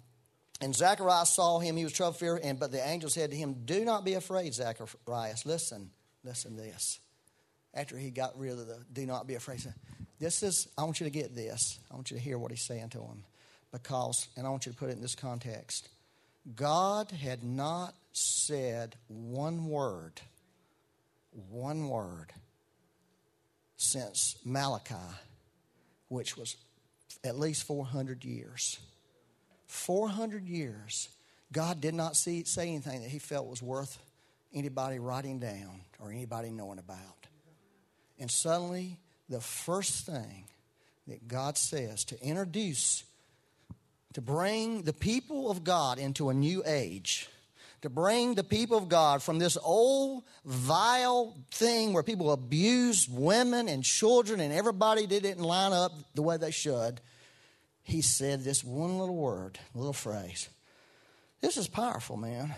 and 0.61 0.75
Zacharias 0.75 1.29
saw 1.29 1.59
him. 1.59 1.77
He 1.77 1.83
was 1.83 1.93
troubled 1.93 2.17
fear. 2.17 2.39
And 2.41 2.59
but 2.59 2.71
the 2.71 2.85
angel 2.85 3.09
said 3.09 3.31
to 3.31 3.35
him, 3.35 3.63
"Do 3.65 3.83
not 3.85 4.05
be 4.05 4.13
afraid, 4.13 4.53
Zacharias. 4.53 5.45
Listen, 5.45 5.89
listen 6.23 6.55
this." 6.55 6.99
After 7.73 7.97
he 7.97 8.11
got 8.11 8.37
rid 8.37 8.51
of 8.51 8.67
the 8.67 8.79
"Do 8.91 9.05
not 9.05 9.25
be 9.25 9.35
afraid," 9.35 9.63
"This 10.19 10.43
is. 10.43 10.67
I 10.77 10.83
want 10.83 10.99
you 10.99 11.05
to 11.05 11.11
get 11.11 11.33
this. 11.33 11.79
I 11.91 11.95
want 11.95 12.11
you 12.11 12.17
to 12.17 12.23
hear 12.23 12.37
what 12.37 12.51
he's 12.51 12.65
saying 12.65 12.89
to 12.89 12.99
him, 12.99 13.23
because, 13.71 14.27
and 14.35 14.45
I 14.45 14.49
want 14.49 14.65
you 14.65 14.73
to 14.73 14.77
put 14.77 14.89
it 14.89 14.93
in 14.93 15.01
this 15.01 15.15
context. 15.15 15.89
God 16.55 17.09
had 17.09 17.43
not 17.43 17.95
said 18.13 18.95
one 19.07 19.67
word, 19.67 20.21
one 21.49 21.89
word, 21.89 22.31
since 23.75 24.37
Malachi, 24.45 24.95
which 26.07 26.37
was 26.37 26.55
at 27.23 27.37
least 27.37 27.63
400 27.63 28.23
years. 28.23 28.79
400 29.65 30.47
years, 30.47 31.09
God 31.51 31.81
did 31.81 31.95
not 31.95 32.15
see, 32.15 32.43
say 32.43 32.69
anything 32.69 33.01
that 33.01 33.09
he 33.09 33.19
felt 33.19 33.47
was 33.47 33.61
worth 33.61 33.97
anybody 34.53 34.99
writing 34.99 35.39
down 35.39 35.81
or 35.99 36.11
anybody 36.11 36.51
knowing 36.51 36.79
about. 36.79 37.27
And 38.19 38.29
suddenly, 38.29 38.99
the 39.29 39.41
first 39.41 40.05
thing 40.05 40.45
that 41.07 41.27
God 41.27 41.57
says 41.57 42.05
to 42.05 42.21
introduce, 42.21 43.03
to 44.13 44.21
bring 44.21 44.83
the 44.83 44.93
people 44.93 45.49
of 45.49 45.63
God 45.63 45.97
into 45.97 46.29
a 46.29 46.33
new 46.33 46.63
age, 46.65 47.27
to 47.83 47.89
bring 47.89 48.33
the 48.33 48.43
people 48.43 48.77
of 48.77 48.89
God 48.89 49.21
from 49.21 49.39
this 49.39 49.57
old, 49.61 50.23
vile 50.45 51.35
thing 51.51 51.93
where 51.93 52.01
people 52.01 52.31
abused 52.31 53.13
women 53.13 53.69
and 53.69 53.83
children 53.83 54.39
and 54.39 54.53
everybody 54.53 55.05
didn't 55.05 55.39
line 55.39 55.73
up 55.73 55.91
the 56.15 56.21
way 56.21 56.37
they 56.37 56.51
should. 56.51 57.01
He 57.83 58.01
said 58.01 58.43
this 58.43 58.63
one 58.63 58.99
little 58.99 59.15
word, 59.15 59.59
little 59.75 59.93
phrase. 59.93 60.49
This 61.41 61.57
is 61.57 61.67
powerful, 61.67 62.15
man. 62.15 62.55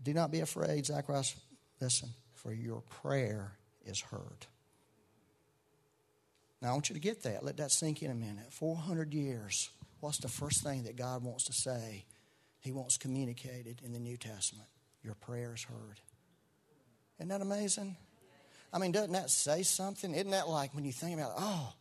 Do 0.00 0.14
not 0.14 0.30
be 0.30 0.40
afraid, 0.40 0.86
Zacharias. 0.86 1.34
Listen, 1.80 2.10
for 2.34 2.52
your 2.52 2.82
prayer 2.82 3.52
is 3.84 4.00
heard. 4.00 4.46
Now, 6.60 6.70
I 6.70 6.72
want 6.72 6.88
you 6.88 6.94
to 6.94 7.00
get 7.00 7.24
that. 7.24 7.44
Let 7.44 7.56
that 7.56 7.72
sink 7.72 8.02
in 8.02 8.12
a 8.12 8.14
minute. 8.14 8.52
400 8.52 9.12
years 9.12 9.70
what's 10.02 10.18
the 10.18 10.28
first 10.28 10.62
thing 10.64 10.82
that 10.82 10.96
God 10.96 11.22
wants 11.22 11.44
to 11.44 11.52
say? 11.52 12.04
He 12.60 12.72
wants 12.72 12.98
communicated 12.98 13.80
in 13.84 13.92
the 13.92 14.00
New 14.00 14.16
Testament. 14.16 14.68
Your 15.02 15.14
prayer 15.14 15.54
is 15.54 15.62
heard. 15.62 16.00
Isn't 17.18 17.28
that 17.28 17.40
amazing? 17.40 17.96
I 18.72 18.78
mean, 18.78 18.90
doesn't 18.90 19.12
that 19.12 19.30
say 19.30 19.62
something? 19.62 20.12
Isn't 20.12 20.32
that 20.32 20.48
like 20.48 20.74
when 20.74 20.84
you 20.84 20.92
think 20.92 21.18
about, 21.18 21.34
oh, 21.38 21.72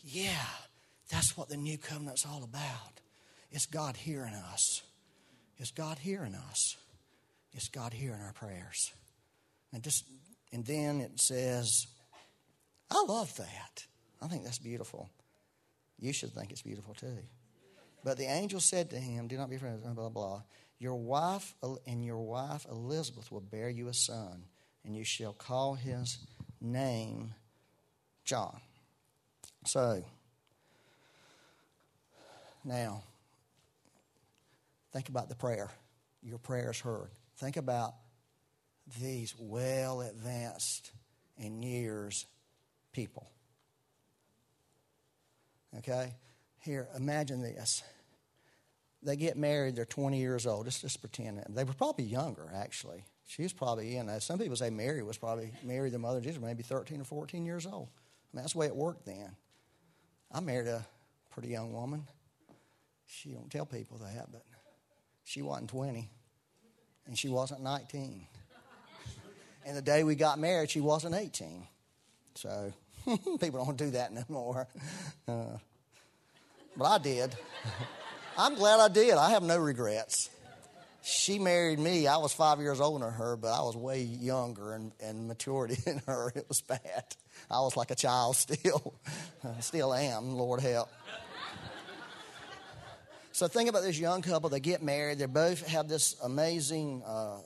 yeah, 0.00 0.46
that's 1.10 1.36
what 1.36 1.48
the 1.50 1.56
new 1.58 1.76
covenant's 1.76 2.24
all 2.24 2.42
about. 2.42 3.00
It's 3.50 3.66
God 3.66 3.96
hearing 3.96 4.34
us. 4.34 4.82
It's 5.58 5.70
God 5.70 5.98
hearing 5.98 6.34
us. 6.34 6.76
It's 7.52 7.68
God 7.68 7.92
hearing 7.92 8.20
our 8.20 8.32
prayers. 8.32 8.92
And 9.74 9.82
just 9.82 10.04
and 10.52 10.64
then 10.64 11.00
it 11.00 11.20
says, 11.20 11.86
I 12.90 13.04
love 13.06 13.36
that. 13.36 13.84
I 14.22 14.28
think 14.28 14.44
that's 14.44 14.58
beautiful. 14.58 15.10
You 15.98 16.12
should 16.14 16.32
think 16.32 16.50
it's 16.50 16.62
beautiful 16.62 16.94
too. 16.94 17.18
But 18.08 18.16
the 18.16 18.24
angel 18.24 18.58
said 18.58 18.88
to 18.88 18.96
him, 18.96 19.28
Do 19.28 19.36
not 19.36 19.50
be 19.50 19.56
afraid, 19.56 19.82
blah, 19.82 19.92
blah, 19.92 20.08
blah. 20.08 20.42
Your 20.78 20.94
wife 20.94 21.54
and 21.86 22.02
your 22.02 22.20
wife 22.20 22.64
Elizabeth 22.70 23.30
will 23.30 23.42
bear 23.42 23.68
you 23.68 23.88
a 23.88 23.92
son, 23.92 24.44
and 24.82 24.96
you 24.96 25.04
shall 25.04 25.34
call 25.34 25.74
his 25.74 26.16
name 26.58 27.34
John. 28.24 28.62
So, 29.66 30.02
now, 32.64 33.02
think 34.94 35.10
about 35.10 35.28
the 35.28 35.36
prayer. 35.36 35.68
Your 36.22 36.38
prayer 36.38 36.70
is 36.70 36.80
heard. 36.80 37.10
Think 37.36 37.58
about 37.58 37.92
these 38.98 39.34
well 39.38 40.00
advanced 40.00 40.92
in 41.36 41.62
years 41.62 42.24
people. 42.90 43.28
Okay? 45.76 46.14
Here, 46.60 46.88
imagine 46.96 47.42
this. 47.42 47.82
They 49.02 49.16
get 49.16 49.36
married, 49.36 49.76
they're 49.76 49.84
20 49.84 50.18
years 50.18 50.46
old. 50.46 50.66
Let's 50.66 50.80
just 50.80 51.00
pretend. 51.00 51.42
They 51.48 51.64
were 51.64 51.72
probably 51.72 52.04
younger, 52.04 52.50
actually. 52.54 53.04
She 53.28 53.42
was 53.42 53.52
probably, 53.52 53.94
you 53.94 54.02
know, 54.02 54.18
some 54.18 54.38
people 54.38 54.56
say 54.56 54.70
Mary 54.70 55.02
was 55.02 55.18
probably, 55.18 55.52
Mary, 55.62 55.90
the 55.90 55.98
mother 55.98 56.18
of 56.18 56.24
Jesus, 56.24 56.40
maybe 56.40 56.62
13 56.62 57.00
or 57.00 57.04
14 57.04 57.44
years 57.44 57.66
old. 57.66 57.88
I 57.90 58.36
mean, 58.36 58.42
that's 58.42 58.54
the 58.54 58.58
way 58.58 58.66
it 58.66 58.74
worked 58.74 59.04
then. 59.06 59.36
I 60.32 60.40
married 60.40 60.66
a 60.66 60.84
pretty 61.30 61.48
young 61.48 61.72
woman. 61.72 62.04
She 63.06 63.30
don't 63.30 63.50
tell 63.50 63.66
people 63.66 63.98
that, 63.98 64.32
but 64.32 64.44
she 65.24 65.42
wasn't 65.42 65.70
20, 65.70 66.08
and 67.06 67.18
she 67.18 67.28
wasn't 67.28 67.62
19. 67.62 68.26
and 69.66 69.76
the 69.76 69.82
day 69.82 70.04
we 70.04 70.14
got 70.14 70.38
married, 70.38 70.70
she 70.70 70.80
wasn't 70.80 71.14
18. 71.14 71.66
So 72.34 72.72
people 73.40 73.64
don't 73.64 73.76
do 73.76 73.90
that 73.90 74.12
no 74.12 74.24
more. 74.28 74.68
Uh, 75.26 75.58
but 76.76 76.84
I 76.84 76.98
did. 76.98 77.36
I'm 78.40 78.54
glad 78.54 78.78
I 78.78 78.86
did. 78.86 79.14
I 79.14 79.30
have 79.30 79.42
no 79.42 79.58
regrets. 79.58 80.30
She 81.02 81.40
married 81.40 81.80
me. 81.80 82.06
I 82.06 82.18
was 82.18 82.32
five 82.32 82.60
years 82.60 82.80
older 82.80 83.06
than 83.06 83.14
her, 83.14 83.36
but 83.36 83.48
I 83.48 83.62
was 83.62 83.76
way 83.76 84.02
younger 84.02 84.74
and, 84.74 84.92
and 85.00 85.26
maturity 85.26 85.74
than 85.84 86.00
her. 86.06 86.32
It 86.36 86.46
was 86.48 86.60
bad. 86.60 87.04
I 87.50 87.60
was 87.60 87.76
like 87.76 87.90
a 87.90 87.96
child 87.96 88.36
still. 88.36 88.94
Still 89.60 89.92
am, 89.92 90.34
Lord 90.34 90.60
help. 90.60 90.88
So 93.32 93.48
think 93.48 93.68
about 93.68 93.82
this 93.82 93.98
young 93.98 94.22
couple. 94.22 94.50
They 94.50 94.60
get 94.60 94.82
married. 94.82 95.18
They 95.18 95.26
both 95.26 95.66
have 95.66 95.88
this 95.88 96.16
amazing 96.22 97.02
uh, 97.04 97.38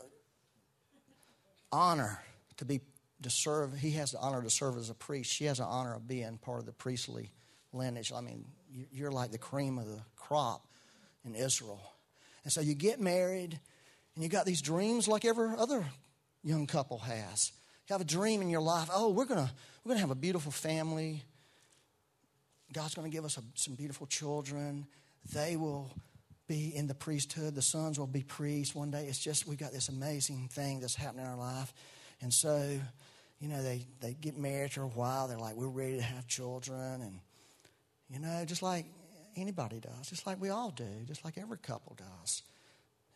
honor 1.70 2.22
to 2.58 2.64
be 2.66 2.80
to 3.22 3.30
serve. 3.30 3.76
He 3.78 3.92
has 3.92 4.12
the 4.12 4.18
honor 4.18 4.42
to 4.42 4.50
serve 4.50 4.76
as 4.76 4.90
a 4.90 4.94
priest. 4.94 5.30
She 5.30 5.44
has 5.44 5.58
the 5.58 5.64
honor 5.64 5.94
of 5.94 6.06
being 6.06 6.38
part 6.38 6.60
of 6.60 6.66
the 6.66 6.72
priestly 6.72 7.30
lineage. 7.72 8.12
I 8.14 8.20
mean, 8.20 8.44
you're 8.90 9.12
like 9.12 9.30
the 9.30 9.38
cream 9.38 9.78
of 9.78 9.86
the 9.86 10.02
crop 10.16 10.66
in 11.24 11.34
Israel. 11.34 11.80
And 12.44 12.52
so 12.52 12.60
you 12.60 12.74
get 12.74 13.00
married 13.00 13.58
and 14.14 14.22
you 14.22 14.28
got 14.28 14.46
these 14.46 14.62
dreams 14.62 15.08
like 15.08 15.24
every 15.24 15.48
other 15.56 15.84
young 16.42 16.66
couple 16.66 16.98
has. 16.98 17.52
You 17.88 17.94
have 17.94 18.00
a 18.00 18.04
dream 18.04 18.42
in 18.42 18.48
your 18.48 18.60
life. 18.60 18.88
Oh, 18.92 19.10
we're 19.10 19.24
gonna 19.24 19.50
we're 19.84 19.90
gonna 19.90 20.00
have 20.00 20.10
a 20.10 20.16
beautiful 20.16 20.52
family. 20.52 21.22
God's 22.72 22.94
gonna 22.94 23.10
give 23.10 23.24
us 23.24 23.36
a, 23.38 23.42
some 23.54 23.74
beautiful 23.74 24.06
children. 24.06 24.86
They 25.32 25.56
will 25.56 25.90
be 26.48 26.74
in 26.74 26.86
the 26.86 26.94
priesthood. 26.94 27.54
The 27.54 27.62
sons 27.62 27.98
will 27.98 28.06
be 28.06 28.22
priests 28.22 28.74
one 28.74 28.90
day. 28.90 29.06
It's 29.06 29.18
just 29.18 29.46
we 29.46 29.56
got 29.56 29.72
this 29.72 29.88
amazing 29.88 30.48
thing 30.52 30.80
that's 30.80 30.94
happening 30.94 31.24
in 31.24 31.30
our 31.30 31.36
life. 31.36 31.72
And 32.20 32.32
so, 32.32 32.78
you 33.40 33.48
know, 33.48 33.62
they, 33.62 33.86
they 34.00 34.14
get 34.14 34.36
married 34.36 34.72
for 34.72 34.82
a 34.82 34.88
while. 34.88 35.28
They're 35.28 35.38
like, 35.38 35.56
we're 35.56 35.68
ready 35.68 35.96
to 35.96 36.02
have 36.02 36.26
children. 36.26 37.02
And 37.02 37.20
you 38.10 38.20
know, 38.20 38.44
just 38.44 38.62
like 38.62 38.86
anybody 39.36 39.80
does, 39.80 40.08
just 40.08 40.26
like 40.26 40.40
we 40.40 40.50
all 40.50 40.70
do, 40.70 40.88
just 41.06 41.24
like 41.24 41.38
every 41.38 41.58
couple 41.58 41.96
does. 41.96 42.42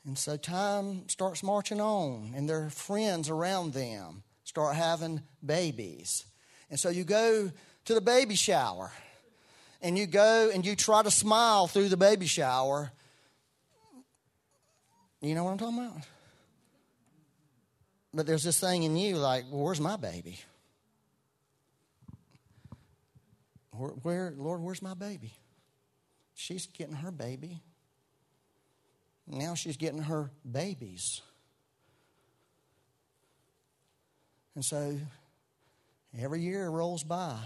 And 0.05 0.17
so 0.17 0.37
time 0.37 1.09
starts 1.09 1.43
marching 1.43 1.81
on, 1.81 2.33
and 2.37 2.49
their 2.49 2.71
friends 2.71 3.29
around 3.29 3.73
them 3.73 4.23
start 4.45 4.77
having 4.77 5.23
babies. 5.45 6.25
And 6.71 6.79
so 6.79 6.89
you 6.89 7.05
go 7.05 7.51
to 7.87 7.95
the 7.95 8.01
baby 8.01 8.37
shower, 8.37 8.93
and 9.83 9.99
you 9.99 10.07
go 10.07 10.51
and 10.53 10.65
you 10.65 10.77
try 10.77 11.03
to 11.03 11.11
smile 11.11 11.67
through 11.67 11.89
the 11.89 11.97
baby 11.97 12.27
shower. 12.27 12.91
You 15.21 15.35
know 15.35 15.45
what 15.45 15.53
I'm 15.53 15.59
talking 15.59 15.79
about? 15.79 16.03
But 18.15 18.27
there's 18.27 18.45
this 18.45 18.59
thing 18.59 18.85
in 18.85 18.97
you 18.97 19.17
like, 19.17 19.45
well, 19.51 19.63
where's 19.63 19.81
my 19.81 19.97
baby? 19.97 20.39
Where, 23.73 23.91
where, 23.91 24.35
Lord, 24.37 24.63
where's 24.63 24.81
my 24.81 24.95
baby? 24.95 25.35
She's 26.39 26.67
getting 26.67 26.97
her 26.97 27.11
baby. 27.11 27.63
Now 29.27 29.55
she's 29.55 29.79
getting 29.79 30.03
her 30.03 30.31
babies. 30.49 31.23
And 34.55 34.63
so 34.63 34.99
every 36.17 36.43
year 36.43 36.69
rolls 36.69 37.03
by, 37.03 37.39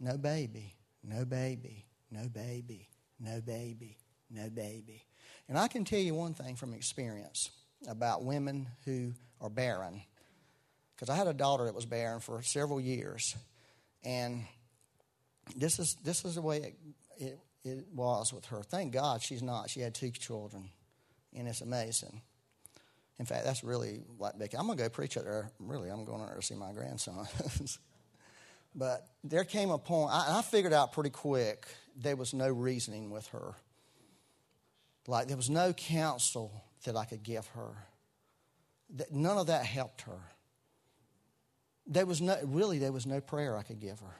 no 0.00 0.18
baby, 0.18 0.74
no 1.04 1.24
baby, 1.24 1.86
no 2.10 2.28
baby, 2.28 2.88
no 3.20 3.40
baby, 3.40 3.96
no 4.30 4.50
baby. 4.50 5.04
And 5.48 5.56
I 5.56 5.68
can 5.68 5.84
tell 5.84 6.00
you 6.00 6.14
one 6.14 6.34
thing 6.34 6.56
from 6.56 6.74
experience 6.74 7.50
about 7.88 8.24
women 8.24 8.66
who 8.84 9.12
are 9.40 9.48
barren. 9.48 10.02
Because 10.94 11.08
I 11.08 11.14
had 11.14 11.28
a 11.28 11.32
daughter 11.32 11.66
that 11.66 11.74
was 11.74 11.86
barren 11.86 12.18
for 12.18 12.42
several 12.42 12.80
years. 12.80 13.36
And 14.04 14.44
this 15.56 15.78
is, 15.78 15.96
this 16.02 16.24
is 16.24 16.34
the 16.34 16.42
way 16.42 16.58
it, 16.58 16.74
it, 17.16 17.38
it 17.68 17.86
was 17.94 18.32
with 18.32 18.46
her. 18.46 18.62
Thank 18.62 18.92
God 18.92 19.22
she's 19.22 19.42
not. 19.42 19.70
She 19.70 19.80
had 19.80 19.94
two 19.94 20.10
children. 20.10 20.70
And 21.34 21.46
it's 21.46 21.60
amazing. 21.60 22.22
In 23.18 23.26
fact, 23.26 23.44
that's 23.44 23.64
really 23.64 24.02
like 24.18 24.38
Becky. 24.38 24.56
I'm 24.56 24.66
going 24.66 24.78
to 24.78 24.84
go 24.84 24.88
preach 24.88 25.16
at 25.16 25.24
her. 25.24 25.50
Really, 25.58 25.90
I'm 25.90 26.04
going 26.04 26.26
to 26.26 26.42
see 26.42 26.54
my 26.54 26.72
grandson. 26.72 27.26
but 28.74 29.08
there 29.24 29.44
came 29.44 29.70
a 29.70 29.78
point, 29.78 30.12
I, 30.12 30.38
I 30.38 30.42
figured 30.42 30.72
out 30.72 30.92
pretty 30.92 31.10
quick 31.10 31.66
there 31.96 32.16
was 32.16 32.32
no 32.32 32.48
reasoning 32.48 33.10
with 33.10 33.26
her. 33.28 33.54
Like, 35.06 35.26
there 35.26 35.36
was 35.36 35.50
no 35.50 35.72
counsel 35.72 36.52
that 36.84 36.96
I 36.96 37.04
could 37.04 37.22
give 37.22 37.46
her. 37.48 37.70
That 38.94 39.12
none 39.12 39.36
of 39.36 39.48
that 39.48 39.64
helped 39.64 40.02
her. 40.02 40.20
There 41.86 42.06
was 42.06 42.20
no, 42.20 42.38
really, 42.44 42.78
there 42.78 42.92
was 42.92 43.06
no 43.06 43.20
prayer 43.20 43.56
I 43.56 43.62
could 43.62 43.80
give 43.80 43.98
her. 44.00 44.14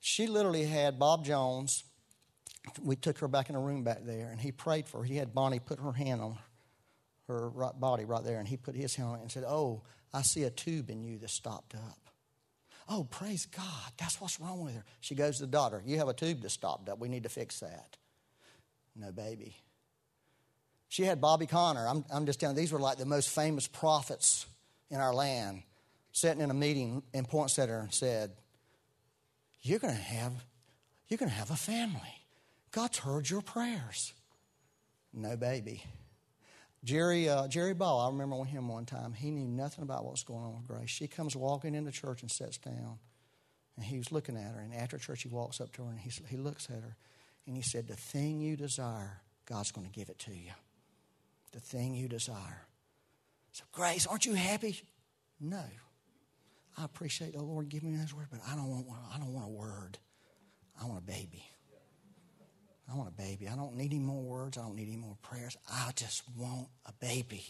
She 0.00 0.26
literally 0.26 0.64
had 0.64 0.98
Bob 0.98 1.24
Jones. 1.24 1.84
We 2.82 2.96
took 2.96 3.18
her 3.18 3.28
back 3.28 3.50
in 3.50 3.56
a 3.56 3.60
room 3.60 3.84
back 3.84 4.04
there, 4.04 4.28
and 4.30 4.40
he 4.40 4.52
prayed 4.52 4.88
for 4.88 4.98
her. 4.98 5.04
He 5.04 5.16
had 5.16 5.34
Bonnie 5.34 5.58
put 5.58 5.78
her 5.78 5.92
hand 5.92 6.20
on 6.20 6.38
her 7.28 7.48
right 7.50 7.78
body 7.78 8.04
right 8.04 8.24
there, 8.24 8.38
and 8.38 8.48
he 8.48 8.56
put 8.56 8.74
his 8.74 8.94
hand 8.94 9.08
on 9.08 9.18
it 9.18 9.22
and 9.22 9.30
said, 9.30 9.44
Oh, 9.46 9.82
I 10.12 10.22
see 10.22 10.44
a 10.44 10.50
tube 10.50 10.90
in 10.90 11.02
you 11.02 11.18
that's 11.18 11.32
stopped 11.32 11.74
up. 11.74 11.98
Oh, 12.88 13.04
praise 13.04 13.46
God. 13.46 13.92
That's 13.98 14.20
what's 14.20 14.38
wrong 14.40 14.64
with 14.64 14.74
her. 14.74 14.84
She 15.00 15.14
goes 15.14 15.36
to 15.36 15.42
the 15.42 15.50
daughter, 15.50 15.82
You 15.84 15.98
have 15.98 16.08
a 16.08 16.14
tube 16.14 16.40
that's 16.42 16.54
stopped 16.54 16.88
up. 16.88 16.98
We 16.98 17.08
need 17.08 17.22
to 17.24 17.28
fix 17.28 17.60
that. 17.60 17.96
No, 18.96 19.10
baby. 19.10 19.56
She 20.88 21.02
had 21.02 21.20
Bobby 21.20 21.46
Conner. 21.46 21.88
I'm, 21.88 22.04
I'm 22.12 22.26
just 22.26 22.38
telling 22.38 22.56
you, 22.56 22.62
these 22.62 22.72
were 22.72 22.78
like 22.78 22.98
the 22.98 23.06
most 23.06 23.30
famous 23.30 23.66
prophets 23.66 24.46
in 24.90 25.00
our 25.00 25.12
land, 25.12 25.62
sitting 26.12 26.40
in 26.40 26.50
a 26.50 26.54
meeting 26.54 27.02
in 27.12 27.24
Point 27.24 27.50
Center 27.50 27.80
and 27.80 27.92
said, 27.92 28.30
You're 29.62 29.80
going 29.80 29.94
to 29.94 30.00
have, 30.00 30.32
you're 31.08 31.18
going 31.18 31.30
to 31.30 31.36
have 31.36 31.50
a 31.50 31.56
family. 31.56 32.23
God's 32.74 32.98
heard 32.98 33.30
your 33.30 33.40
prayers. 33.40 34.12
No, 35.12 35.36
baby. 35.36 35.84
Jerry, 36.82 37.28
uh, 37.28 37.46
Jerry 37.46 37.72
Ball, 37.72 38.00
I 38.00 38.08
remember 38.08 38.42
him 38.44 38.66
one 38.66 38.84
time. 38.84 39.12
He 39.12 39.30
knew 39.30 39.46
nothing 39.46 39.84
about 39.84 40.02
what 40.02 40.14
was 40.14 40.24
going 40.24 40.42
on 40.42 40.56
with 40.56 40.66
Grace. 40.66 40.90
She 40.90 41.06
comes 41.06 41.36
walking 41.36 41.76
into 41.76 41.92
church 41.92 42.22
and 42.22 42.30
sits 42.30 42.58
down. 42.58 42.98
And 43.76 43.84
he 43.84 43.96
was 43.96 44.10
looking 44.10 44.36
at 44.36 44.52
her. 44.52 44.58
And 44.58 44.74
after 44.74 44.98
church, 44.98 45.22
he 45.22 45.28
walks 45.28 45.60
up 45.60 45.72
to 45.74 45.84
her 45.84 45.90
and 45.90 46.00
he, 46.00 46.10
he 46.28 46.36
looks 46.36 46.68
at 46.68 46.82
her. 46.82 46.96
And 47.46 47.56
he 47.56 47.62
said, 47.62 47.86
The 47.86 47.94
thing 47.94 48.40
you 48.40 48.56
desire, 48.56 49.20
God's 49.46 49.70
going 49.70 49.86
to 49.86 49.92
give 49.92 50.08
it 50.08 50.18
to 50.20 50.32
you. 50.32 50.50
The 51.52 51.60
thing 51.60 51.94
you 51.94 52.08
desire. 52.08 52.66
So, 53.52 53.62
Grace, 53.70 54.04
aren't 54.04 54.26
you 54.26 54.34
happy? 54.34 54.80
No. 55.40 55.62
I 56.76 56.84
appreciate 56.84 57.34
the 57.34 57.42
Lord 57.42 57.68
giving 57.68 57.92
me 57.92 57.98
those 57.98 58.12
words, 58.12 58.28
but 58.32 58.40
I 58.50 58.56
don't 58.56 58.68
want, 58.68 58.86
I 59.14 59.18
don't 59.18 59.32
want 59.32 59.46
a 59.46 59.50
word. 59.50 59.98
I 60.80 60.86
want 60.86 60.98
a 60.98 61.06
baby. 61.06 61.44
I 62.90 62.96
want 62.96 63.08
a 63.08 63.12
baby. 63.12 63.48
I 63.48 63.56
don't 63.56 63.76
need 63.76 63.92
any 63.92 64.00
more 64.00 64.22
words. 64.22 64.58
I 64.58 64.62
don't 64.62 64.76
need 64.76 64.88
any 64.88 64.96
more 64.96 65.16
prayers. 65.22 65.56
I 65.70 65.90
just 65.96 66.22
want 66.36 66.68
a 66.86 66.92
baby. 67.00 67.44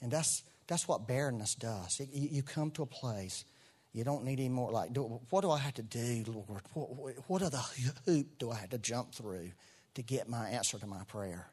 And 0.00 0.10
that's, 0.10 0.42
that's 0.66 0.86
what 0.86 1.06
barrenness 1.08 1.54
does. 1.54 2.00
It, 2.00 2.10
you, 2.12 2.28
you, 2.30 2.42
come 2.42 2.70
to 2.72 2.82
a 2.82 2.86
place, 2.86 3.44
you 3.92 4.04
don't 4.04 4.24
need 4.24 4.40
any 4.40 4.48
more, 4.48 4.70
like, 4.70 4.92
do, 4.92 5.20
what 5.30 5.40
do 5.42 5.50
I 5.50 5.58
have 5.58 5.74
to 5.74 5.82
do, 5.82 6.24
Lord? 6.26 6.62
What, 6.74 7.14
what 7.28 7.42
other 7.42 7.60
hoop 8.04 8.38
do 8.38 8.50
I 8.50 8.56
have 8.56 8.70
to 8.70 8.78
jump 8.78 9.14
through 9.14 9.52
to 9.94 10.02
get 10.02 10.28
my 10.28 10.48
answer 10.50 10.78
to 10.78 10.86
my 10.86 11.02
prayer? 11.04 11.46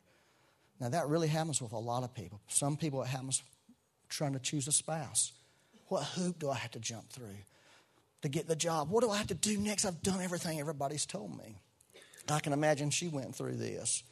Now, 0.80 0.90
that 0.90 1.08
really 1.08 1.28
happens 1.28 1.62
with 1.62 1.74
a 1.74 1.78
lot 1.78 2.04
of 2.04 2.14
people. 2.14 2.40
Some 2.48 2.76
people, 2.76 3.02
it 3.04 3.08
happens 3.08 3.44
trying 4.10 4.34
to 4.34 4.40
choose 4.40 4.68
a 4.68 4.72
spouse. 4.72 5.34
What 5.88 6.04
hoop 6.04 6.40
do 6.40 6.50
I 6.50 6.56
have 6.56 6.72
to 6.72 6.80
jump 6.80 7.10
through 7.10 7.38
to 8.22 8.30
get 8.30 8.48
the 8.48 8.56
job? 8.56 8.90
What 8.90 9.04
do 9.04 9.10
I 9.10 9.18
have 9.18 9.28
to 9.28 9.36
do 9.36 9.58
next? 9.58 9.86
I've 9.86 10.02
done 10.02 10.22
everything 10.22 10.60
everybody's 10.60 11.06
told 11.06 11.38
me. 11.38 11.62
I 12.32 12.40
can 12.40 12.54
imagine 12.54 12.90
she 12.90 13.08
went 13.08 13.36
through 13.36 13.56
this. 13.56 14.04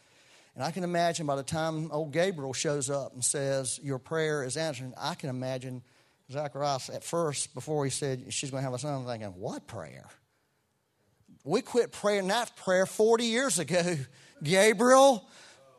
And 0.55 0.63
I 0.63 0.71
can 0.71 0.83
imagine 0.83 1.27
by 1.27 1.35
the 1.35 1.43
time 1.43 1.91
old 1.91 2.11
Gabriel 2.11 2.51
shows 2.51 2.89
up 2.89 3.13
and 3.13 3.23
says, 3.23 3.79
Your 3.83 3.99
prayer 3.99 4.43
is 4.43 4.57
answered, 4.57 4.91
I 4.97 5.13
can 5.13 5.29
imagine 5.29 5.83
Zacharias 6.31 6.89
at 6.89 7.03
first, 7.03 7.53
before 7.53 7.85
he 7.85 7.91
said 7.91 8.33
she's 8.33 8.49
going 8.49 8.61
to 8.61 8.65
have 8.65 8.73
a 8.73 8.79
son, 8.79 9.05
thinking, 9.05 9.29
What 9.29 9.67
prayer? 9.67 10.07
We 11.43 11.61
quit 11.61 11.91
praying 11.91 12.27
that 12.27 12.55
prayer 12.57 12.85
40 12.85 13.25
years 13.25 13.59
ago. 13.59 13.97
Gabriel, 14.43 15.27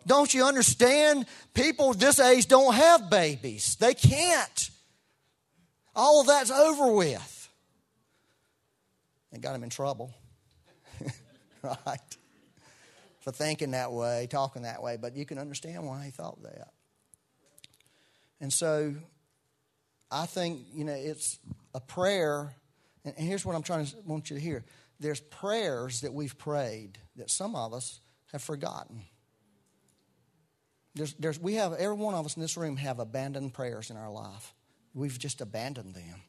don't 0.06 0.32
you 0.32 0.44
understand? 0.44 1.26
People 1.54 1.92
this 1.92 2.18
age 2.18 2.46
don't 2.46 2.74
have 2.74 3.10
babies, 3.10 3.76
they 3.80 3.94
can't. 3.94 4.70
All 5.94 6.20
of 6.20 6.28
that's 6.28 6.52
over 6.52 6.92
with. 6.92 7.50
And 9.32 9.42
got 9.42 9.56
him 9.56 9.64
in 9.64 9.70
trouble. 9.70 10.14
right? 11.62 11.98
For 13.28 13.32
thinking 13.32 13.72
that 13.72 13.92
way, 13.92 14.26
talking 14.30 14.62
that 14.62 14.82
way, 14.82 14.96
but 14.96 15.14
you 15.14 15.26
can 15.26 15.38
understand 15.38 15.84
why 15.84 16.02
he 16.02 16.10
thought 16.10 16.42
that. 16.42 16.68
And 18.40 18.50
so 18.50 18.94
I 20.10 20.24
think, 20.24 20.62
you 20.72 20.84
know, 20.84 20.94
it's 20.94 21.38
a 21.74 21.80
prayer, 21.80 22.54
and 23.04 23.14
here's 23.18 23.44
what 23.44 23.54
I'm 23.54 23.62
trying 23.62 23.84
to 23.84 23.96
want 24.06 24.30
you 24.30 24.36
to 24.36 24.42
hear. 24.42 24.64
There's 24.98 25.20
prayers 25.20 26.00
that 26.00 26.14
we've 26.14 26.38
prayed 26.38 26.96
that 27.16 27.30
some 27.30 27.54
of 27.54 27.74
us 27.74 28.00
have 28.32 28.42
forgotten. 28.42 29.02
There's, 30.94 31.12
there's, 31.14 31.38
we 31.38 31.56
have, 31.56 31.74
every 31.74 31.96
one 31.96 32.14
of 32.14 32.24
us 32.24 32.34
in 32.34 32.40
this 32.40 32.56
room 32.56 32.78
have 32.78 32.98
abandoned 32.98 33.52
prayers 33.52 33.90
in 33.90 33.98
our 33.98 34.10
life. 34.10 34.54
We've 34.94 35.18
just 35.18 35.42
abandoned 35.42 35.94
them. 35.94 36.22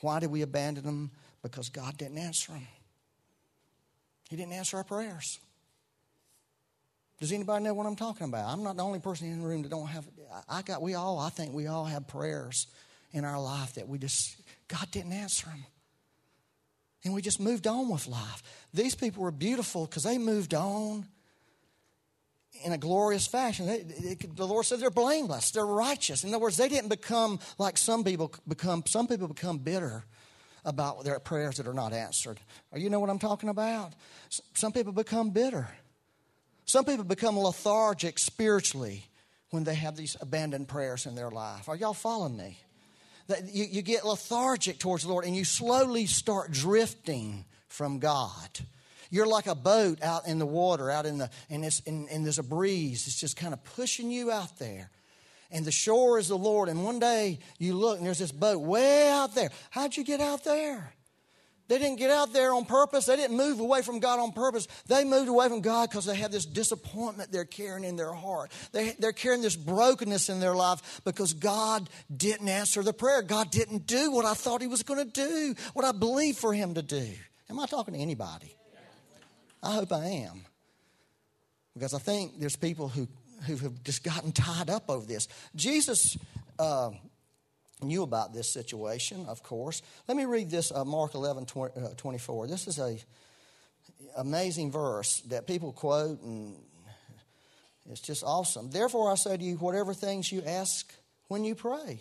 Why 0.00 0.18
did 0.18 0.32
we 0.32 0.42
abandon 0.42 0.82
them? 0.82 1.12
Because 1.42 1.68
God 1.68 1.96
didn't 1.96 2.18
answer 2.18 2.50
them. 2.50 2.66
He 4.28 4.34
didn't 4.34 4.54
answer 4.54 4.78
our 4.78 4.84
prayers. 4.84 5.38
Does 7.20 7.32
anybody 7.32 7.64
know 7.64 7.74
what 7.74 7.86
I'm 7.86 7.96
talking 7.96 8.26
about? 8.26 8.50
I'm 8.50 8.62
not 8.62 8.76
the 8.76 8.82
only 8.82 8.98
person 8.98 9.30
in 9.30 9.42
the 9.42 9.46
room 9.46 9.62
that 9.62 9.68
don't 9.68 9.86
have. 9.86 10.06
I 10.48 10.62
got. 10.62 10.80
We 10.80 10.94
all. 10.94 11.18
I 11.18 11.28
think 11.28 11.52
we 11.52 11.66
all 11.66 11.84
have 11.84 12.08
prayers 12.08 12.66
in 13.12 13.26
our 13.26 13.40
life 13.40 13.74
that 13.74 13.86
we 13.86 13.98
just 13.98 14.40
God 14.68 14.90
didn't 14.90 15.12
answer 15.12 15.46
them, 15.46 15.64
and 17.04 17.12
we 17.12 17.20
just 17.20 17.38
moved 17.38 17.66
on 17.66 17.90
with 17.90 18.06
life. 18.06 18.42
These 18.72 18.94
people 18.94 19.22
were 19.22 19.30
beautiful 19.30 19.84
because 19.84 20.04
they 20.04 20.16
moved 20.16 20.54
on 20.54 21.06
in 22.64 22.72
a 22.72 22.78
glorious 22.78 23.26
fashion. 23.26 23.66
They, 23.66 24.14
the 24.14 24.46
Lord 24.46 24.64
said 24.64 24.80
they're 24.80 24.90
blameless. 24.90 25.50
They're 25.50 25.66
righteous. 25.66 26.24
In 26.24 26.30
other 26.30 26.38
words, 26.40 26.56
they 26.56 26.70
didn't 26.70 26.88
become 26.88 27.38
like 27.58 27.76
some 27.76 28.02
people 28.02 28.32
become. 28.48 28.82
Some 28.86 29.06
people 29.06 29.28
become 29.28 29.58
bitter 29.58 30.04
about 30.64 31.04
their 31.04 31.20
prayers 31.20 31.58
that 31.58 31.66
are 31.66 31.74
not 31.74 31.92
answered. 31.92 32.40
You 32.74 32.88
know 32.88 33.00
what 33.00 33.10
I'm 33.10 33.18
talking 33.18 33.50
about? 33.50 33.92
Some 34.54 34.72
people 34.72 34.92
become 34.92 35.30
bitter. 35.30 35.68
Some 36.70 36.84
people 36.84 37.02
become 37.02 37.36
lethargic 37.36 38.16
spiritually 38.16 39.04
when 39.50 39.64
they 39.64 39.74
have 39.74 39.96
these 39.96 40.16
abandoned 40.20 40.68
prayers 40.68 41.04
in 41.04 41.16
their 41.16 41.28
life. 41.28 41.68
Are 41.68 41.74
y'all 41.74 41.92
following 41.92 42.36
me? 42.36 42.60
That 43.26 43.52
you, 43.52 43.64
you 43.64 43.82
get 43.82 44.04
lethargic 44.04 44.78
towards 44.78 45.02
the 45.02 45.08
Lord 45.08 45.24
and 45.24 45.34
you 45.34 45.44
slowly 45.44 46.06
start 46.06 46.52
drifting 46.52 47.44
from 47.66 47.98
God. 47.98 48.60
You're 49.10 49.26
like 49.26 49.48
a 49.48 49.56
boat 49.56 50.00
out 50.00 50.28
in 50.28 50.38
the 50.38 50.46
water, 50.46 50.92
out 50.92 51.06
in 51.06 51.18
the, 51.18 51.28
and, 51.48 51.64
it's, 51.64 51.82
and, 51.88 52.08
and 52.08 52.24
there's 52.24 52.38
a 52.38 52.44
breeze. 52.44 53.08
It's 53.08 53.18
just 53.18 53.36
kind 53.36 53.52
of 53.52 53.64
pushing 53.64 54.08
you 54.12 54.30
out 54.30 54.56
there. 54.60 54.90
And 55.50 55.64
the 55.64 55.72
shore 55.72 56.20
is 56.20 56.28
the 56.28 56.38
Lord. 56.38 56.68
And 56.68 56.84
one 56.84 57.00
day 57.00 57.40
you 57.58 57.74
look 57.74 57.98
and 57.98 58.06
there's 58.06 58.20
this 58.20 58.30
boat 58.30 58.60
way 58.60 59.10
out 59.10 59.34
there. 59.34 59.50
How'd 59.70 59.96
you 59.96 60.04
get 60.04 60.20
out 60.20 60.44
there? 60.44 60.92
They 61.70 61.78
didn't 61.78 62.00
get 62.00 62.10
out 62.10 62.32
there 62.32 62.52
on 62.52 62.64
purpose. 62.64 63.06
They 63.06 63.14
didn't 63.14 63.36
move 63.36 63.60
away 63.60 63.82
from 63.82 64.00
God 64.00 64.18
on 64.18 64.32
purpose. 64.32 64.66
They 64.88 65.04
moved 65.04 65.28
away 65.28 65.48
from 65.48 65.60
God 65.60 65.88
because 65.88 66.04
they 66.04 66.16
have 66.16 66.32
this 66.32 66.44
disappointment 66.44 67.30
they're 67.30 67.44
carrying 67.44 67.84
in 67.84 67.94
their 67.94 68.12
heart. 68.12 68.50
They, 68.72 68.96
they're 68.98 69.12
carrying 69.12 69.40
this 69.40 69.54
brokenness 69.54 70.28
in 70.30 70.40
their 70.40 70.56
life 70.56 71.00
because 71.04 71.32
God 71.32 71.88
didn't 72.14 72.48
answer 72.48 72.82
the 72.82 72.92
prayer. 72.92 73.22
God 73.22 73.52
didn't 73.52 73.86
do 73.86 74.10
what 74.10 74.24
I 74.24 74.34
thought 74.34 74.60
He 74.60 74.66
was 74.66 74.82
going 74.82 74.98
to 74.98 75.12
do, 75.12 75.54
what 75.72 75.84
I 75.84 75.92
believed 75.92 76.38
for 76.38 76.52
Him 76.52 76.74
to 76.74 76.82
do. 76.82 77.06
Am 77.48 77.60
I 77.60 77.66
talking 77.66 77.94
to 77.94 78.00
anybody? 78.00 78.52
I 79.62 79.74
hope 79.74 79.92
I 79.92 80.06
am. 80.06 80.44
Because 81.74 81.94
I 81.94 82.00
think 82.00 82.40
there's 82.40 82.56
people 82.56 82.88
who, 82.88 83.06
who 83.46 83.54
have 83.58 83.80
just 83.84 84.02
gotten 84.02 84.32
tied 84.32 84.70
up 84.70 84.90
over 84.90 85.06
this. 85.06 85.28
Jesus. 85.54 86.18
Uh, 86.58 86.90
knew 87.82 88.02
about 88.02 88.32
this 88.32 88.52
situation, 88.52 89.26
of 89.26 89.42
course. 89.42 89.82
Let 90.08 90.16
me 90.16 90.24
read 90.24 90.50
this 90.50 90.72
uh, 90.72 90.84
Mark 90.84 91.14
11 91.14 91.46
20, 91.46 91.80
uh, 91.80 91.88
24. 91.96 92.46
This 92.46 92.66
is 92.68 92.78
a 92.78 92.98
amazing 94.16 94.70
verse 94.70 95.20
that 95.28 95.46
people 95.46 95.72
quote, 95.72 96.20
and 96.22 96.56
it's 97.90 98.00
just 98.00 98.22
awesome. 98.24 98.70
Therefore, 98.70 99.10
I 99.10 99.14
say 99.16 99.36
to 99.36 99.42
you, 99.42 99.56
whatever 99.56 99.94
things 99.94 100.30
you 100.30 100.42
ask 100.46 100.92
when 101.28 101.44
you 101.44 101.54
pray, 101.54 102.00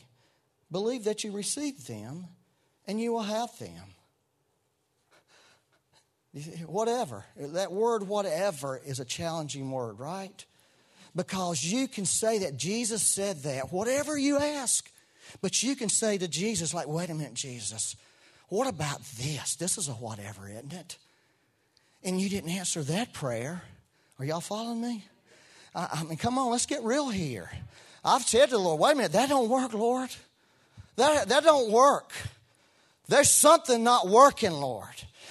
believe 0.72 1.06
that 1.06 1.24
you 1.24 1.32
receive 1.32 1.88
them 1.88 2.28
and 2.88 3.00
you 3.00 3.14
will 3.14 3.24
have 3.24 3.58
them. 3.60 3.84
Whatever. 6.68 7.26
That 7.38 7.72
word, 7.72 8.08
whatever, 8.08 8.80
is 8.86 9.00
a 9.00 9.06
challenging 9.06 9.72
word, 9.72 10.00
right? 10.00 10.46
Because 11.16 11.64
you 11.64 11.88
can 11.88 12.06
say 12.06 12.40
that 12.40 12.56
Jesus 12.56 13.02
said 13.02 13.44
that, 13.44 13.74
whatever 13.74 14.18
you 14.18 14.38
ask. 14.38 14.90
But 15.42 15.64
you 15.64 15.76
can 15.76 15.90
say 15.90 16.18
to 16.18 16.28
Jesus, 16.28 16.74
like, 16.74 16.88
wait 16.88 17.10
a 17.10 17.14
minute, 17.14 17.34
Jesus, 17.34 17.96
what 18.50 18.68
about 18.68 19.02
this? 19.18 19.56
This 19.56 19.78
is 19.78 19.88
a 19.88 19.94
whatever, 19.94 20.50
isn't 20.50 20.74
it? 20.74 20.98
And 22.04 22.20
you 22.20 22.30
didn't 22.30 22.52
answer 22.52 22.82
that 22.84 23.14
prayer. 23.14 23.62
Are 24.18 24.26
y'all 24.26 24.42
following 24.42 24.82
me? 24.82 25.06
I, 25.76 25.90
I 25.92 26.04
mean, 26.04 26.18
come 26.18 26.38
on, 26.38 26.52
let's 26.52 26.66
get 26.66 26.84
real 26.84 27.10
here. 27.10 27.50
I've 28.04 28.24
said 28.24 28.46
to 28.46 28.52
the 28.52 28.60
Lord, 28.60 28.80
wait 28.80 28.94
a 28.94 28.96
minute, 28.96 29.12
that 29.14 29.30
don't 29.30 29.50
work, 29.50 29.74
Lord. 29.74 30.10
That, 30.96 31.30
that 31.30 31.44
don't 31.44 31.72
work. 31.72 32.12
There's 33.08 33.30
something 33.30 33.84
not 33.84 34.08
working, 34.08 34.52
Lord. 34.52 34.88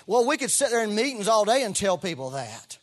Well, 0.06 0.26
we 0.26 0.37
could 0.37 0.50
sit 0.50 0.70
there 0.70 0.82
in 0.82 0.94
meetings 0.94 1.28
all 1.28 1.44
day 1.44 1.62
and 1.62 1.76
tell 1.76 1.98
people 1.98 2.30
that. 2.30 2.78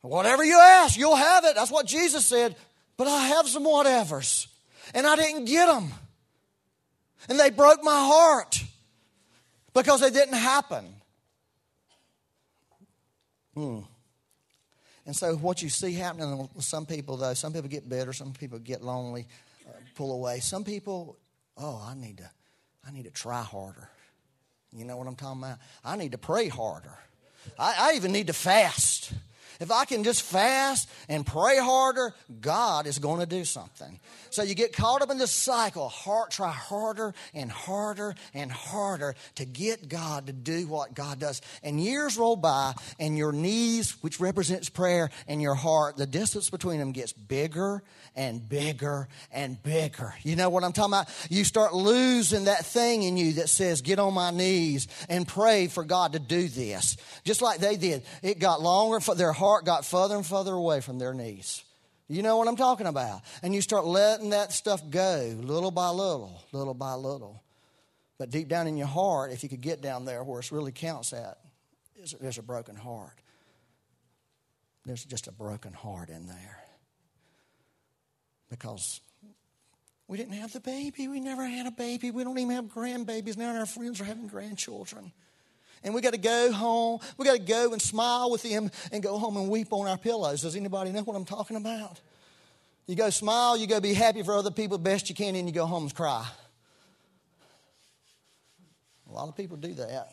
Whatever 0.00 0.44
you 0.44 0.58
ask, 0.58 0.98
you'll 0.98 1.16
have 1.16 1.44
it. 1.44 1.54
That's 1.54 1.70
what 1.70 1.86
Jesus 1.86 2.26
said. 2.26 2.56
But 2.96 3.06
I 3.06 3.26
have 3.28 3.48
some 3.48 3.64
whatevers, 3.64 4.46
and 4.94 5.06
I 5.06 5.16
didn't 5.16 5.46
get 5.46 5.66
them. 5.66 5.90
And 7.28 7.38
they 7.38 7.50
broke 7.50 7.82
my 7.82 7.98
heart 7.98 8.62
because 9.74 10.00
they 10.00 10.10
didn't 10.10 10.34
happen. 10.34 10.86
Hmm. 13.54 13.80
And 15.06 15.16
so, 15.16 15.34
what 15.36 15.62
you 15.62 15.68
see 15.68 15.92
happening 15.94 16.48
with 16.54 16.64
some 16.64 16.86
people, 16.86 17.16
though, 17.16 17.34
some 17.34 17.52
people 17.52 17.68
get 17.68 17.88
bitter, 17.88 18.12
some 18.12 18.32
people 18.32 18.58
get 18.58 18.82
lonely, 18.82 19.26
uh, 19.68 19.72
pull 19.96 20.12
away. 20.12 20.40
Some 20.40 20.62
people, 20.62 21.18
oh, 21.56 21.84
I 21.84 21.94
need 21.94 22.18
to, 22.18 22.30
I 22.86 22.92
need 22.92 23.04
to 23.04 23.10
try 23.10 23.42
harder. 23.42 23.88
You 24.72 24.84
know 24.84 24.96
what 24.96 25.06
I'm 25.06 25.16
talking 25.16 25.42
about? 25.42 25.58
I 25.84 25.96
need 25.96 26.12
to 26.12 26.18
pray 26.18 26.48
harder. 26.48 26.96
I, 27.58 27.74
I 27.78 27.96
even 27.96 28.12
need 28.12 28.28
to 28.28 28.32
fast. 28.32 29.12
If 29.60 29.70
I 29.70 29.84
can 29.84 30.04
just 30.04 30.22
fast 30.22 30.88
and 31.08 31.26
pray 31.26 31.58
harder, 31.58 32.14
God 32.40 32.86
is 32.86 32.98
going 32.98 33.20
to 33.20 33.26
do 33.26 33.44
something. 33.44 34.00
So 34.30 34.42
you 34.42 34.54
get 34.54 34.72
caught 34.72 35.02
up 35.02 35.10
in 35.10 35.18
this 35.18 35.30
cycle. 35.32 35.88
Heart, 35.88 36.30
try 36.30 36.50
harder 36.50 37.12
and 37.34 37.50
harder 37.50 38.14
and 38.32 38.50
harder 38.50 39.14
to 39.34 39.44
get 39.44 39.88
God 39.88 40.28
to 40.28 40.32
do 40.32 40.66
what 40.66 40.94
God 40.94 41.20
does. 41.20 41.42
And 41.62 41.78
years 41.80 42.16
roll 42.16 42.36
by, 42.36 42.72
and 42.98 43.18
your 43.18 43.32
knees, 43.32 43.96
which 44.00 44.18
represents 44.18 44.70
prayer, 44.70 45.10
and 45.28 45.42
your 45.42 45.54
heart, 45.54 45.96
the 45.96 46.06
distance 46.06 46.48
between 46.48 46.78
them 46.78 46.92
gets 46.92 47.12
bigger 47.12 47.82
and 48.16 48.48
bigger 48.48 49.08
and 49.30 49.62
bigger. 49.62 50.14
You 50.22 50.36
know 50.36 50.48
what 50.48 50.64
I'm 50.64 50.72
talking 50.72 50.94
about? 50.94 51.08
You 51.28 51.44
start 51.44 51.74
losing 51.74 52.44
that 52.44 52.64
thing 52.64 53.02
in 53.02 53.16
you 53.16 53.34
that 53.34 53.48
says, 53.48 53.82
Get 53.82 53.98
on 53.98 54.14
my 54.14 54.30
knees 54.30 54.88
and 55.08 55.28
pray 55.28 55.66
for 55.66 55.84
God 55.84 56.14
to 56.14 56.18
do 56.18 56.48
this. 56.48 56.96
Just 57.24 57.42
like 57.42 57.58
they 57.58 57.76
did. 57.76 58.02
It 58.22 58.38
got 58.38 58.62
longer, 58.62 59.00
for 59.00 59.14
their 59.14 59.32
heart 59.32 59.49
got 59.64 59.84
further 59.84 60.16
and 60.16 60.26
further 60.26 60.52
away 60.52 60.80
from 60.80 60.98
their 60.98 61.14
knees. 61.14 61.62
You 62.08 62.22
know 62.22 62.36
what 62.36 62.48
I'm 62.48 62.56
talking 62.56 62.86
about? 62.86 63.20
And 63.42 63.54
you 63.54 63.60
start 63.60 63.84
letting 63.84 64.30
that 64.30 64.52
stuff 64.52 64.82
go 64.90 65.36
little 65.40 65.70
by 65.70 65.90
little, 65.90 66.42
little 66.52 66.74
by 66.74 66.94
little. 66.94 67.42
But 68.18 68.30
deep 68.30 68.48
down 68.48 68.66
in 68.66 68.76
your 68.76 68.88
heart, 68.88 69.32
if 69.32 69.42
you 69.42 69.48
could 69.48 69.60
get 69.60 69.80
down 69.80 70.04
there 70.04 70.22
where 70.24 70.40
it 70.40 70.50
really 70.50 70.72
counts 70.72 71.12
at, 71.12 71.38
there's 72.20 72.38
a 72.38 72.42
broken 72.42 72.76
heart. 72.76 73.14
There's 74.84 75.04
just 75.04 75.28
a 75.28 75.32
broken 75.32 75.72
heart 75.72 76.08
in 76.08 76.26
there 76.26 76.58
because 78.48 79.00
we 80.08 80.16
didn't 80.16 80.34
have 80.34 80.52
the 80.52 80.60
baby. 80.60 81.06
We 81.06 81.20
never 81.20 81.46
had 81.46 81.66
a 81.66 81.70
baby. 81.70 82.10
We 82.10 82.24
don't 82.24 82.38
even 82.38 82.56
have 82.56 82.64
grandbabies. 82.64 83.36
Now 83.36 83.56
our 83.56 83.66
friends 83.66 84.00
are 84.00 84.04
having 84.04 84.26
grandchildren. 84.26 85.12
And 85.82 85.94
we 85.94 86.00
got 86.00 86.12
to 86.12 86.18
go 86.18 86.52
home. 86.52 87.00
We 87.16 87.24
got 87.24 87.36
to 87.36 87.42
go 87.42 87.72
and 87.72 87.80
smile 87.80 88.30
with 88.30 88.42
them 88.42 88.70
and 88.92 89.02
go 89.02 89.18
home 89.18 89.36
and 89.36 89.48
weep 89.48 89.68
on 89.72 89.86
our 89.86 89.96
pillows. 89.96 90.42
Does 90.42 90.56
anybody 90.56 90.92
know 90.92 91.02
what 91.02 91.16
I'm 91.16 91.24
talking 91.24 91.56
about? 91.56 92.00
You 92.86 92.96
go 92.96 93.08
smile, 93.10 93.56
you 93.56 93.66
go 93.66 93.80
be 93.80 93.94
happy 93.94 94.22
for 94.22 94.34
other 94.34 94.50
people 94.50 94.76
best 94.76 95.08
you 95.08 95.14
can, 95.14 95.36
and 95.36 95.48
you 95.48 95.54
go 95.54 95.66
home 95.66 95.84
and 95.84 95.94
cry. 95.94 96.26
A 99.08 99.12
lot 99.12 99.28
of 99.28 99.36
people 99.36 99.56
do 99.56 99.74
that. 99.74 100.08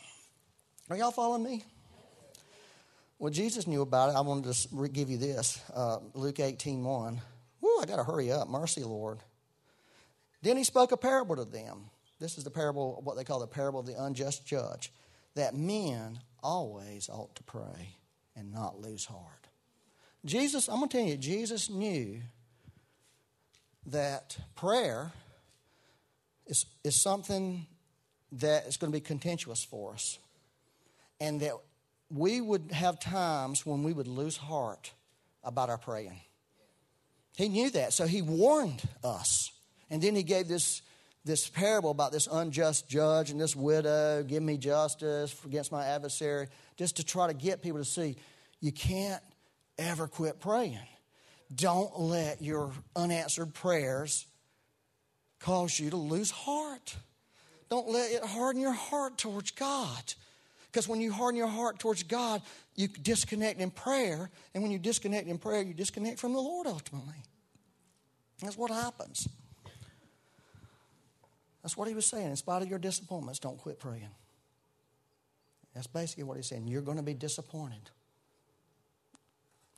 Are 0.90 0.96
y'all 0.96 1.12
following 1.12 1.44
me? 1.44 1.64
Well, 3.20 3.32
Jesus 3.32 3.66
knew 3.68 3.82
about 3.82 4.10
it. 4.10 4.16
I 4.16 4.22
wanted 4.22 4.54
to 4.54 4.88
give 4.90 5.10
you 5.10 5.18
this 5.18 5.60
uh, 5.74 5.98
Luke 6.14 6.40
18 6.40 6.84
1. 6.84 7.22
Woo, 7.62 7.70
I 7.82 7.86
got 7.86 7.96
to 7.96 8.04
hurry 8.04 8.32
up. 8.32 8.48
Mercy, 8.48 8.84
Lord. 8.84 9.20
Then 10.44 10.56
he 10.56 10.64
spoke 10.64 10.92
a 10.92 10.98
parable 10.98 11.36
to 11.36 11.46
them. 11.46 11.90
This 12.20 12.38
is 12.38 12.44
the 12.44 12.52
parable, 12.52 13.02
what 13.04 13.18
they 13.18 13.24
call 13.24 13.40
the 13.40 13.48
parable 13.48 13.80
of 13.80 13.86
the 13.86 14.02
unjust 14.02 14.46
judge, 14.46 14.92
that 15.38 15.56
men 15.56 16.20
always 16.44 17.10
ought 17.10 17.36
to 17.36 17.44
pray 17.44 17.96
and 18.36 18.52
not 18.52 18.80
lose 18.80 19.06
heart. 19.06 19.48
Jesus, 20.26 20.68
I'm 20.68 20.78
going 20.78 20.90
to 20.90 20.98
tell 20.98 21.08
you, 21.08 21.18
Jesus 21.18 21.70
knew 21.70 22.22
that 23.86 24.38
prayer 24.56 25.12
is, 26.48 26.66
is 26.84 27.02
something 27.02 27.66
that 28.34 28.66
is 28.68 28.78
going 28.78 28.92
to 28.92 28.96
be 28.96 29.02
contentious 29.02 29.64
for 29.64 29.94
us. 29.94 30.18
And 31.20 31.40
that 31.42 31.54
we 32.10 32.42
would 32.42 32.72
have 32.72 33.00
times 33.00 33.66
when 33.66 33.84
we 33.84 33.94
would 33.94 34.08
lose 34.08 34.38
heart 34.38 34.92
about 35.44 35.70
our 35.70 35.78
praying. 35.78 36.20
He 37.36 37.48
knew 37.50 37.70
that, 37.72 37.94
so 37.94 38.08
he 38.08 38.22
warned 38.22 38.82
us. 39.04 39.52
And 39.90 40.02
then 40.02 40.16
he 40.16 40.24
gave 40.24 40.48
this, 40.48 40.82
this 41.28 41.48
parable 41.48 41.92
about 41.92 42.12
this 42.12 42.28
unjust 42.32 42.90
judge 42.90 43.30
and 43.30 43.40
this 43.40 43.56
widow, 43.56 44.24
give 44.24 44.42
me 44.42 44.58
justice 44.58 45.36
against 45.46 45.72
my 45.72 45.86
adversary, 45.86 46.48
just 46.78 46.98
to 46.98 47.06
try 47.06 47.28
to 47.28 47.34
get 47.34 47.62
people 47.62 47.80
to 47.80 47.86
see 47.86 48.16
you 48.60 48.72
can't 48.72 49.22
ever 49.78 50.08
quit 50.08 50.40
praying. 50.40 50.80
Don't 51.54 52.00
let 52.00 52.42
your 52.42 52.72
unanswered 52.96 53.54
prayers 53.54 54.26
cause 55.40 55.80
you 55.80 55.92
to 55.92 55.98
lose 55.98 56.32
heart. 56.32 56.96
Don't 57.70 57.90
let 57.90 58.12
it 58.12 58.24
harden 58.24 58.62
your 58.62 58.74
heart 58.74 59.18
towards 59.18 59.52
God. 59.52 60.14
Because 60.72 60.88
when 60.88 61.02
you 61.02 61.12
harden 61.12 61.38
your 61.38 61.48
heart 61.48 61.80
towards 61.80 62.04
God, 62.04 62.42
you 62.76 62.88
disconnect 62.88 63.60
in 63.60 63.72
prayer. 63.72 64.30
And 64.54 64.64
when 64.64 64.72
you 64.72 64.80
disconnect 64.80 65.28
in 65.28 65.38
prayer, 65.38 65.62
you 65.62 65.74
disconnect 65.74 66.20
from 66.20 66.34
the 66.34 66.40
Lord 66.40 66.68
ultimately. 66.68 67.24
That's 68.42 68.58
what 68.58 68.72
happens. 68.72 69.28
That's 71.68 71.76
what 71.76 71.90
he 71.90 71.96
was 71.96 72.06
saying. 72.06 72.28
In 72.30 72.36
spite 72.38 72.62
of 72.62 72.70
your 72.70 72.80
disappointments, 72.80 73.40
don't 73.40 73.58
quit 73.58 73.78
praying. 73.78 74.08
That's 75.76 75.86
basically 75.86 76.24
what 76.24 76.38
he's 76.38 76.48
saying. 76.48 76.66
You're 76.66 76.82
going 76.82 76.96
to 76.96 77.04
be 77.04 77.14
disappointed. 77.14 77.90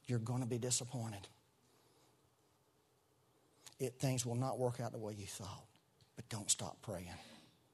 You're 0.06 0.20
going 0.20 0.42
to 0.42 0.46
be 0.46 0.60
disappointed. 0.60 1.28
It, 3.80 3.96
things 3.98 4.24
will 4.24 4.36
not 4.36 4.60
work 4.60 4.80
out 4.80 4.92
the 4.92 5.00
way 5.00 5.16
you 5.18 5.26
thought. 5.26 5.64
But 6.16 6.30
don't 6.30 6.52
stop 6.52 6.80
praying. 6.84 7.10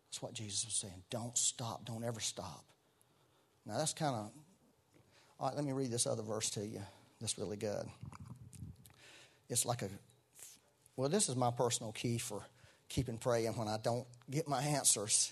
That's 0.08 0.21
what 0.21 0.32
Jesus 0.32 0.63
was 0.63 0.75
saying. 0.75 1.04
Don't 1.10 1.38
stop. 1.38 1.84
Don't 1.84 2.06
ever 2.06 2.21
stop. 2.21 2.63
Now, 3.65 3.78
that's 3.78 3.91
kind 3.91 4.15
of. 4.15 4.32
All 5.41 5.49
right, 5.49 5.56
let 5.58 5.65
me 5.65 5.73
read 5.73 5.91
this 5.91 6.08
other 6.08 6.23
verse 6.23 6.49
to 6.51 6.65
you. 6.65 6.80
That's 7.19 7.38
really 7.38 7.58
good. 7.58 7.86
It's 9.49 9.65
like 9.65 9.82
a 9.82 9.89
well, 10.95 11.10
this 11.10 11.28
is 11.28 11.36
my 11.36 11.51
personal 11.51 11.91
key 11.91 12.17
for 12.17 12.45
keeping 12.89 13.17
praying 13.17 13.54
when 13.54 13.67
I 13.67 13.78
don't 13.78 14.06
get 14.30 14.48
my 14.48 14.62
answers. 14.62 15.32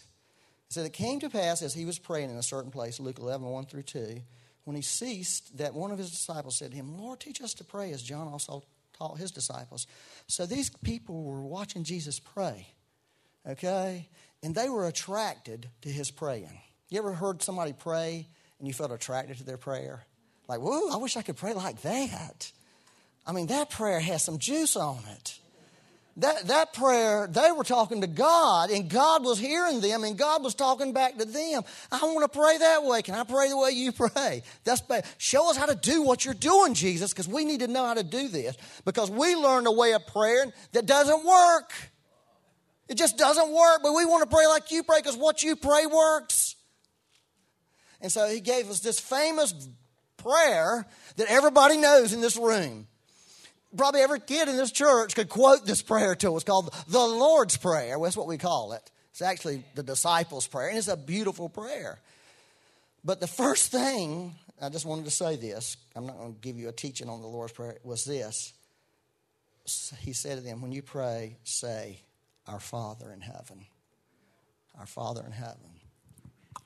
Said, 0.69 0.85
It 0.85 0.93
came 0.93 1.19
to 1.19 1.29
pass 1.29 1.61
as 1.61 1.73
he 1.73 1.85
was 1.85 1.99
praying 1.99 2.31
in 2.31 2.37
a 2.37 2.43
certain 2.43 2.71
place, 2.71 2.99
Luke 2.99 3.19
11, 3.19 3.45
1 3.45 3.65
through 3.65 3.83
2, 3.83 4.21
when 4.63 4.75
he 4.75 4.81
ceased, 4.81 5.57
that 5.57 5.73
one 5.73 5.91
of 5.91 5.97
his 5.97 6.09
disciples 6.09 6.57
said 6.57 6.71
to 6.71 6.77
him, 6.77 6.97
Lord, 6.97 7.19
teach 7.19 7.41
us 7.41 7.53
to 7.55 7.63
pray 7.63 7.91
as 7.91 8.01
John 8.01 8.27
also 8.27 8.63
taught 8.97 9.17
his 9.17 9.31
disciples. 9.31 9.87
So 10.27 10.45
these 10.45 10.69
people 10.69 11.23
were 11.23 11.41
watching 11.41 11.83
Jesus 11.83 12.19
pray, 12.19 12.67
okay? 13.47 14.07
And 14.41 14.55
they 14.55 14.69
were 14.69 14.87
attracted 14.87 15.69
to 15.81 15.89
his 15.89 16.11
praying. 16.11 16.59
You 16.89 16.99
ever 16.99 17.13
heard 17.13 17.41
somebody 17.41 17.73
pray 17.73 18.27
and 18.59 18.67
you 18.67 18.73
felt 18.73 18.91
attracted 18.91 19.37
to 19.37 19.43
their 19.43 19.57
prayer? 19.57 20.03
Like, 20.47 20.59
whoa, 20.59 20.89
I 20.91 20.97
wish 20.97 21.17
I 21.17 21.21
could 21.21 21.37
pray 21.37 21.53
like 21.53 21.81
that. 21.81 22.51
I 23.25 23.31
mean, 23.31 23.47
that 23.47 23.69
prayer 23.69 23.99
has 23.99 24.23
some 24.23 24.37
juice 24.37 24.75
on 24.75 25.03
it 25.17 25.39
that, 26.17 26.47
that 26.47 26.73
prayer, 26.73 27.27
they 27.27 27.51
were 27.51 27.63
talking 27.63 28.01
to 28.01 28.07
God, 28.07 28.69
and 28.69 28.87
God 28.87 29.23
was 29.23 29.39
hearing 29.39 29.81
them, 29.81 30.03
and 30.03 30.15
God 30.15 30.43
was 30.43 30.53
talking 30.53 30.93
back 30.93 31.17
to 31.17 31.25
them. 31.25 31.63
I 31.91 31.99
want 32.03 32.31
to 32.31 32.37
pray 32.37 32.57
that 32.59 32.83
way. 32.83 33.01
Can 33.01 33.15
I 33.15 33.23
pray 33.23 33.49
the 33.49 33.57
way 33.57 33.71
you 33.71 33.91
pray? 33.91 34.43
That's 34.63 34.81
bad. 34.81 35.05
Show 35.17 35.49
us 35.49 35.57
how 35.57 35.65
to 35.65 35.75
do 35.75 36.03
what 36.03 36.23
you're 36.23 36.35
doing, 36.35 36.75
Jesus, 36.75 37.11
because 37.11 37.27
we 37.27 37.45
need 37.45 37.61
to 37.61 37.67
know 37.67 37.85
how 37.85 37.95
to 37.95 38.03
do 38.03 38.27
this. 38.27 38.55
Because 38.85 39.09
we 39.09 39.35
learned 39.35 39.65
a 39.65 39.71
way 39.71 39.93
of 39.93 40.05
praying 40.05 40.53
that 40.73 40.85
doesn't 40.85 41.25
work. 41.25 41.73
It 42.87 42.95
just 42.95 43.17
doesn't 43.17 43.51
work, 43.51 43.79
but 43.81 43.93
we 43.93 44.05
want 44.05 44.29
to 44.29 44.35
pray 44.35 44.45
like 44.45 44.71
you 44.71 44.83
pray 44.83 44.99
because 44.99 45.17
what 45.17 45.41
you 45.41 45.55
pray 45.55 45.87
works. 45.87 46.55
And 48.01 48.11
so 48.11 48.27
he 48.27 48.39
gave 48.39 48.69
us 48.69 48.81
this 48.81 48.99
famous 48.99 49.53
prayer 50.17 50.85
that 51.15 51.27
everybody 51.27 51.77
knows 51.77 52.13
in 52.13 52.21
this 52.21 52.37
room 52.37 52.87
probably 53.75 54.01
every 54.01 54.19
kid 54.19 54.47
in 54.47 54.57
this 54.57 54.71
church 54.71 55.15
could 55.15 55.29
quote 55.29 55.65
this 55.65 55.81
prayer 55.81 56.15
to 56.15 56.35
us. 56.35 56.43
Called 56.43 56.73
the 56.87 56.99
Lord's 56.99 57.57
Prayer. 57.57 57.97
That's 58.01 58.17
what 58.17 58.27
we 58.27 58.37
call 58.37 58.73
it. 58.73 58.91
It's 59.11 59.21
actually 59.21 59.63
the 59.75 59.83
disciples' 59.83 60.47
prayer, 60.47 60.69
and 60.69 60.77
it's 60.77 60.87
a 60.87 60.97
beautiful 60.97 61.47
prayer. 61.47 61.99
But 63.05 63.19
the 63.19 63.27
first 63.27 63.71
thing, 63.71 64.35
I 64.61 64.69
just 64.69 64.85
wanted 64.85 65.05
to 65.05 65.11
say 65.11 65.35
this, 65.35 65.77
I'm 65.95 66.07
not 66.07 66.17
going 66.17 66.33
to 66.33 66.39
give 66.39 66.57
you 66.57 66.69
a 66.69 66.71
teaching 66.71 67.09
on 67.09 67.21
the 67.21 67.27
Lord's 67.27 67.53
Prayer, 67.53 67.77
was 67.83 68.05
this. 68.05 68.53
He 69.99 70.13
said 70.13 70.37
to 70.37 70.43
them, 70.43 70.61
When 70.61 70.71
you 70.71 70.81
pray, 70.81 71.37
say, 71.43 72.01
Our 72.47 72.59
Father 72.59 73.11
in 73.11 73.21
heaven. 73.21 73.65
Our 74.79 74.87
Father 74.87 75.23
in 75.25 75.31
heaven. 75.31 75.69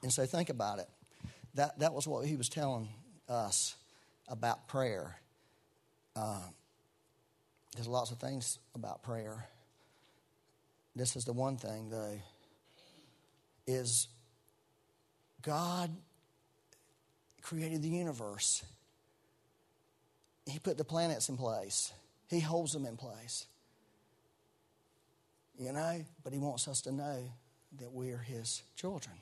And 0.04 0.14
so 0.14 0.26
think 0.26 0.50
about 0.50 0.80
it. 0.80 0.88
That, 1.56 1.80
that 1.80 1.94
was 1.94 2.08
what 2.08 2.26
he 2.26 2.36
was 2.36 2.50
telling 2.50 2.88
us 3.28 3.76
about 4.28 4.68
prayer. 4.68 5.20
Uh, 6.16 6.44
there's 7.78 7.88
lots 7.88 8.10
of 8.10 8.18
things 8.18 8.58
about 8.74 9.04
prayer. 9.04 9.46
This 10.96 11.16
is 11.16 11.26
the 11.26 11.34
one 11.34 11.58
thing, 11.58 11.92
though, 11.92 12.20
is 13.68 14.08
God 15.44 15.92
created 17.44 17.84
the 17.84 17.90
universe. 17.90 18.66
He 20.48 20.58
put 20.58 20.80
the 20.80 20.84
planets 20.84 21.30
in 21.30 21.38
place. 21.38 21.94
He 22.32 22.40
holds 22.40 22.74
them 22.74 22.88
in 22.88 22.98
place. 22.98 23.46
You 25.60 25.72
know, 25.72 26.04
but 26.24 26.34
He 26.34 26.40
wants 26.40 26.68
us 26.68 26.82
to 26.82 26.92
know 26.92 27.30
that 27.80 27.92
we're 27.92 28.18
His 28.18 28.64
children. 28.76 29.18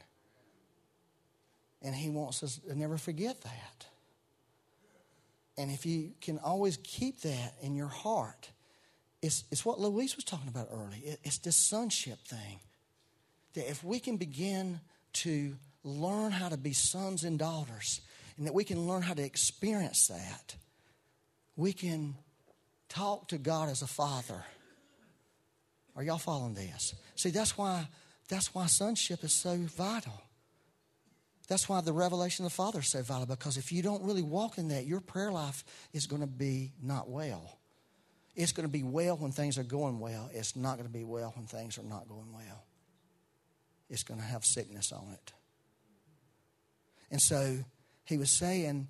And 1.82 1.94
He 1.94 2.10
wants 2.10 2.42
us 2.42 2.62
to 2.70 2.74
never 2.74 2.98
forget 2.98 3.42
that. 3.42 3.86
And 5.58 5.72
if 5.72 5.86
you 5.86 6.12
can 6.22 6.38
always 6.40 6.78
keep 6.84 7.22
that 7.22 7.56
in 7.62 7.76
your 7.76 7.88
heart, 7.88 8.50
it's, 9.22 9.44
it's 9.52 9.66
what 9.66 9.80
Louise 9.80 10.16
was 10.16 10.26
talking 10.26 10.50
about 10.50 10.68
earlier. 10.72 11.16
it's 11.24 11.38
this 11.40 11.56
sonship 11.56 12.20
thing. 12.20 12.60
That 13.54 13.70
if 13.70 13.84
we 13.84 14.00
can 14.00 14.18
begin 14.18 14.82
to 15.14 15.56
learn 15.84 16.32
how 16.32 16.50
to 16.50 16.58
be 16.58 16.74
sons 16.74 17.24
and 17.24 17.40
daughters, 17.40 18.02
and 18.38 18.46
that 18.46 18.54
we 18.54 18.64
can 18.64 18.86
learn 18.88 19.02
how 19.02 19.14
to 19.14 19.24
experience 19.24 20.08
that, 20.08 20.56
we 21.56 21.72
can 21.72 22.16
talk 22.90 23.30
to 23.30 23.38
God 23.38 23.70
as 23.70 23.82
a 23.82 23.88
father. 23.88 24.44
Are 25.96 26.04
y'all 26.04 26.18
following 26.18 26.54
this? 26.54 26.94
See, 27.16 27.30
that's 27.30 27.58
why 27.58 27.88
that's 28.28 28.54
why 28.54 28.66
sonship 28.66 29.24
is 29.24 29.34
so 29.34 29.56
vital. 29.56 30.22
That's 31.48 31.70
why 31.70 31.82
the 31.82 31.94
revelation 31.94 32.46
of 32.46 32.52
the 32.52 32.56
Father 32.56 32.80
is 32.80 32.88
so 32.88 33.02
vital 33.04 33.26
because 33.26 33.58
if 33.58 33.72
you 33.72 33.84
don't 33.84 34.04
really 34.04 34.24
walk 34.24 34.58
in 34.58 34.70
that, 34.70 34.86
your 34.86 35.00
prayer 35.00 35.32
life 35.32 35.64
is 35.94 36.08
going 36.08 36.22
to 36.22 36.28
be 36.28 36.74
not 36.82 37.10
well. 37.10 37.60
It's 38.36 38.52
going 38.52 38.68
to 38.68 38.72
be 38.72 38.84
well 38.84 39.16
when 39.18 39.32
things 39.32 39.58
are 39.58 39.64
going 39.64 40.00
well. 40.00 40.30
It's 40.34 40.56
not 40.56 40.76
going 40.78 40.88
to 40.88 40.94
be 40.94 41.04
well 41.04 41.34
when 41.36 41.46
things 41.46 41.78
are 41.78 41.84
not 41.84 42.08
going 42.10 42.34
well. 42.34 42.66
It's 43.90 44.04
going 44.04 44.20
to 44.20 44.26
have 44.26 44.44
sickness 44.44 44.92
on 44.92 45.10
it. 45.14 45.34
And 47.12 47.22
so 47.22 47.60
he 48.04 48.18
was 48.18 48.32
saying, 48.32 48.88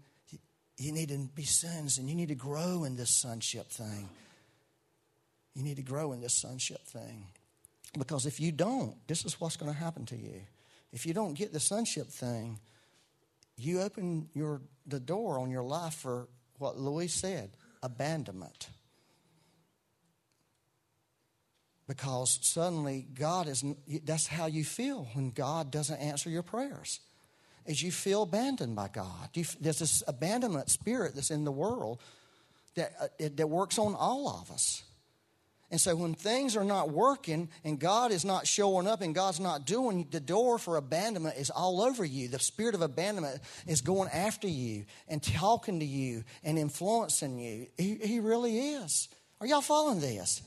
you 0.77 0.91
need 0.91 1.09
to 1.09 1.29
be 1.35 1.43
sons 1.43 1.97
and 1.97 2.09
you 2.09 2.15
need 2.15 2.29
to 2.29 2.35
grow 2.35 2.85
in 2.85 2.95
this 2.95 3.15
sonship 3.21 3.67
thing. 3.67 4.09
You 5.53 5.63
need 5.63 5.77
to 5.77 5.83
grow 5.83 6.11
in 6.13 6.21
this 6.21 6.33
sonship 6.33 6.85
thing. 6.85 7.27
Because 7.97 8.25
if 8.25 8.39
you 8.39 8.51
don't, 8.51 8.95
this 9.07 9.23
is 9.25 9.39
what's 9.39 9.57
going 9.57 9.71
to 9.71 9.77
happen 9.77 10.05
to 10.07 10.17
you. 10.17 10.41
If 10.95 11.05
you 11.05 11.13
don't 11.13 11.33
get 11.33 11.51
the 11.51 11.59
sonship 11.59 12.07
thing, 12.07 12.57
you 13.57 13.81
open 13.81 14.29
your, 14.33 14.61
the 14.87 14.99
door 14.99 15.37
on 15.39 15.51
your 15.51 15.61
life 15.61 15.93
for 15.93 16.29
what 16.57 16.77
Louis 16.77 17.09
said 17.09 17.51
abandonment. 17.83 18.69
Because 21.85 22.39
suddenly 22.41 23.05
God 23.13 23.49
is, 23.49 23.61
that's 24.05 24.25
how 24.25 24.45
you 24.45 24.63
feel 24.63 25.09
when 25.13 25.31
God 25.31 25.69
doesn't 25.69 25.97
answer 25.97 26.29
your 26.29 26.43
prayers. 26.43 27.01
Is 27.65 27.83
you 27.83 27.91
feel 27.91 28.23
abandoned 28.23 28.77
by 28.77 28.87
God. 28.87 29.29
You, 29.33 29.43
there's 29.59 29.79
this 29.79 30.01
abandonment 30.07 30.69
spirit 30.69 31.13
that's 31.13 31.29
in 31.29 31.43
the 31.43 31.51
world 31.51 31.99
that, 32.75 32.93
uh, 33.01 33.07
that 33.35 33.47
works 33.47 33.77
on 33.77 33.95
all 33.95 34.29
of 34.29 34.49
us. 34.49 34.83
And 35.71 35.81
so 35.81 35.95
when 35.95 36.13
things 36.13 36.55
are 36.55 36.63
not 36.63 36.91
working 36.91 37.49
and 37.63 37.79
God 37.79 38.11
is 38.11 38.23
not 38.23 38.45
showing 38.45 38.87
up 38.87 39.01
and 39.01 39.15
God's 39.15 39.39
not 39.39 39.65
doing, 39.65 40.07
the 40.11 40.19
door 40.19 40.59
for 40.59 40.77
abandonment 40.77 41.37
is 41.37 41.49
all 41.49 41.81
over 41.81 42.05
you. 42.05 42.27
The 42.27 42.39
spirit 42.39 42.75
of 42.75 42.81
abandonment 42.81 43.41
is 43.65 43.81
going 43.81 44.09
after 44.09 44.47
you 44.47 44.85
and 45.07 45.23
talking 45.23 45.79
to 45.79 45.85
you 45.85 46.23
and 46.43 46.59
influencing 46.59 47.39
you. 47.39 47.67
He, 47.77 47.95
he 47.95 48.19
really 48.19 48.57
is. 48.57 49.09
Are 49.41 49.47
y'all 49.47 49.61
following 49.61 49.99
this? 49.99 50.41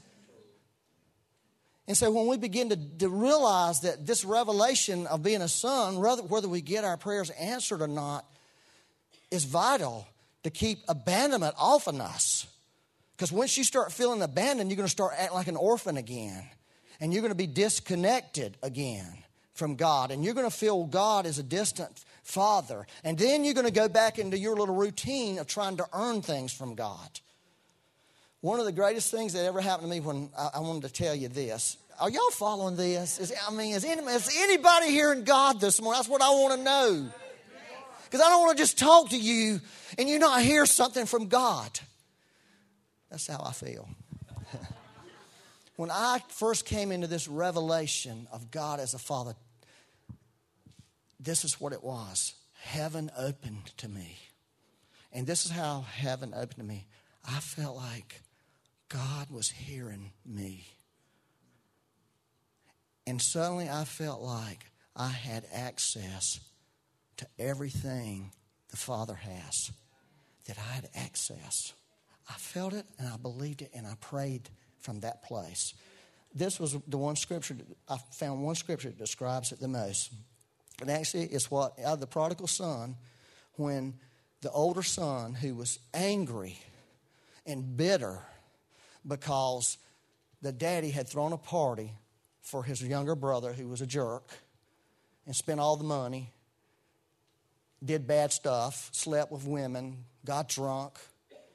And 1.88 1.96
so 1.96 2.10
when 2.10 2.26
we 2.26 2.36
begin 2.36 2.68
to, 2.68 2.76
to 2.98 3.08
realize 3.08 3.80
that 3.80 4.06
this 4.06 4.24
revelation 4.24 5.06
of 5.06 5.22
being 5.22 5.40
a 5.42 5.48
son, 5.48 5.98
whether, 5.98 6.22
whether 6.22 6.48
we 6.48 6.60
get 6.60 6.84
our 6.84 6.98
prayers 6.98 7.30
answered 7.30 7.82
or 7.82 7.88
not, 7.88 8.24
is 9.30 9.44
vital 9.44 10.06
to 10.44 10.50
keep 10.50 10.78
abandonment 10.86 11.54
off 11.58 11.86
of 11.86 11.98
us. 12.00 12.46
Because 13.18 13.32
once 13.32 13.58
you 13.58 13.64
start 13.64 13.90
feeling 13.90 14.22
abandoned, 14.22 14.70
you're 14.70 14.76
going 14.76 14.86
to 14.86 14.90
start 14.90 15.12
acting 15.18 15.34
like 15.34 15.48
an 15.48 15.56
orphan 15.56 15.96
again. 15.96 16.44
And 17.00 17.12
you're 17.12 17.20
going 17.20 17.32
to 17.32 17.36
be 17.36 17.48
disconnected 17.48 18.56
again 18.62 19.12
from 19.54 19.74
God. 19.74 20.12
And 20.12 20.24
you're 20.24 20.34
going 20.34 20.48
to 20.48 20.56
feel 20.56 20.84
God 20.84 21.26
as 21.26 21.40
a 21.40 21.42
distant 21.42 22.04
father. 22.22 22.86
And 23.02 23.18
then 23.18 23.44
you're 23.44 23.54
going 23.54 23.66
to 23.66 23.72
go 23.72 23.88
back 23.88 24.20
into 24.20 24.38
your 24.38 24.54
little 24.54 24.76
routine 24.76 25.40
of 25.40 25.48
trying 25.48 25.78
to 25.78 25.86
earn 25.92 26.22
things 26.22 26.52
from 26.52 26.76
God. 26.76 27.08
One 28.40 28.60
of 28.60 28.66
the 28.66 28.72
greatest 28.72 29.10
things 29.10 29.32
that 29.32 29.44
ever 29.46 29.60
happened 29.60 29.90
to 29.90 29.94
me 29.96 30.00
when 30.00 30.30
I, 30.38 30.50
I 30.54 30.60
wanted 30.60 30.82
to 30.82 30.92
tell 30.92 31.14
you 31.14 31.26
this. 31.26 31.76
Are 32.00 32.08
y'all 32.08 32.30
following 32.30 32.76
this? 32.76 33.18
Is, 33.18 33.34
I 33.48 33.52
mean, 33.52 33.74
is, 33.74 33.84
any, 33.84 34.00
is 34.00 34.32
anybody 34.38 34.92
hearing 34.92 35.24
God 35.24 35.60
this 35.60 35.82
morning? 35.82 35.98
That's 35.98 36.08
what 36.08 36.22
I 36.22 36.30
want 36.30 36.56
to 36.56 36.64
know. 36.64 37.08
Because 38.04 38.20
I 38.20 38.28
don't 38.28 38.42
want 38.42 38.56
to 38.56 38.62
just 38.62 38.78
talk 38.78 39.08
to 39.10 39.18
you 39.18 39.60
and 39.98 40.08
you 40.08 40.20
not 40.20 40.40
hear 40.40 40.66
something 40.66 41.04
from 41.04 41.26
God. 41.26 41.80
That's 43.10 43.26
how 43.26 43.42
I 43.44 43.52
feel. 43.52 43.88
when 45.76 45.90
I 45.90 46.22
first 46.28 46.66
came 46.66 46.92
into 46.92 47.06
this 47.06 47.28
revelation 47.28 48.28
of 48.32 48.50
God 48.50 48.80
as 48.80 48.94
a 48.94 48.98
Father, 48.98 49.34
this 51.20 51.44
is 51.44 51.60
what 51.60 51.72
it 51.72 51.82
was 51.82 52.34
heaven 52.60 53.10
opened 53.16 53.66
to 53.78 53.88
me. 53.88 54.18
And 55.12 55.26
this 55.26 55.46
is 55.46 55.50
how 55.50 55.86
heaven 55.90 56.32
opened 56.34 56.56
to 56.56 56.64
me. 56.64 56.86
I 57.24 57.40
felt 57.40 57.76
like 57.76 58.20
God 58.88 59.30
was 59.30 59.50
hearing 59.50 60.12
me. 60.26 60.66
And 63.06 63.22
suddenly 63.22 63.68
I 63.70 63.84
felt 63.84 64.20
like 64.20 64.66
I 64.94 65.08
had 65.08 65.44
access 65.52 66.40
to 67.16 67.26
everything 67.38 68.32
the 68.70 68.76
Father 68.76 69.14
has, 69.14 69.72
that 70.46 70.58
I 70.58 70.74
had 70.74 70.88
access. 70.94 71.72
I 72.28 72.34
felt 72.34 72.72
it 72.74 72.86
and 72.98 73.08
I 73.08 73.16
believed 73.16 73.62
it 73.62 73.70
and 73.74 73.86
I 73.86 73.94
prayed 74.00 74.48
from 74.80 75.00
that 75.00 75.22
place. 75.22 75.74
This 76.34 76.60
was 76.60 76.76
the 76.86 76.98
one 76.98 77.16
scripture, 77.16 77.56
I 77.88 77.96
found 78.12 78.42
one 78.42 78.54
scripture 78.54 78.88
that 78.88 78.98
describes 78.98 79.52
it 79.52 79.60
the 79.60 79.68
most. 79.68 80.12
And 80.80 80.90
actually, 80.90 81.24
it's 81.24 81.50
what, 81.50 81.78
out 81.80 81.94
of 81.94 82.00
the 82.00 82.06
prodigal 82.06 82.46
son, 82.46 82.96
when 83.54 83.94
the 84.42 84.50
older 84.50 84.82
son, 84.82 85.34
who 85.34 85.54
was 85.54 85.80
angry 85.92 86.58
and 87.46 87.76
bitter 87.76 88.20
because 89.06 89.78
the 90.42 90.52
daddy 90.52 90.90
had 90.90 91.08
thrown 91.08 91.32
a 91.32 91.38
party 91.38 91.92
for 92.42 92.62
his 92.62 92.82
younger 92.82 93.14
brother, 93.14 93.52
who 93.52 93.68
was 93.68 93.80
a 93.80 93.86
jerk, 93.86 94.30
and 95.26 95.34
spent 95.34 95.58
all 95.58 95.76
the 95.76 95.84
money, 95.84 96.30
did 97.84 98.06
bad 98.06 98.32
stuff, 98.32 98.88
slept 98.92 99.32
with 99.32 99.44
women, 99.44 100.04
got 100.24 100.48
drunk, 100.48 100.98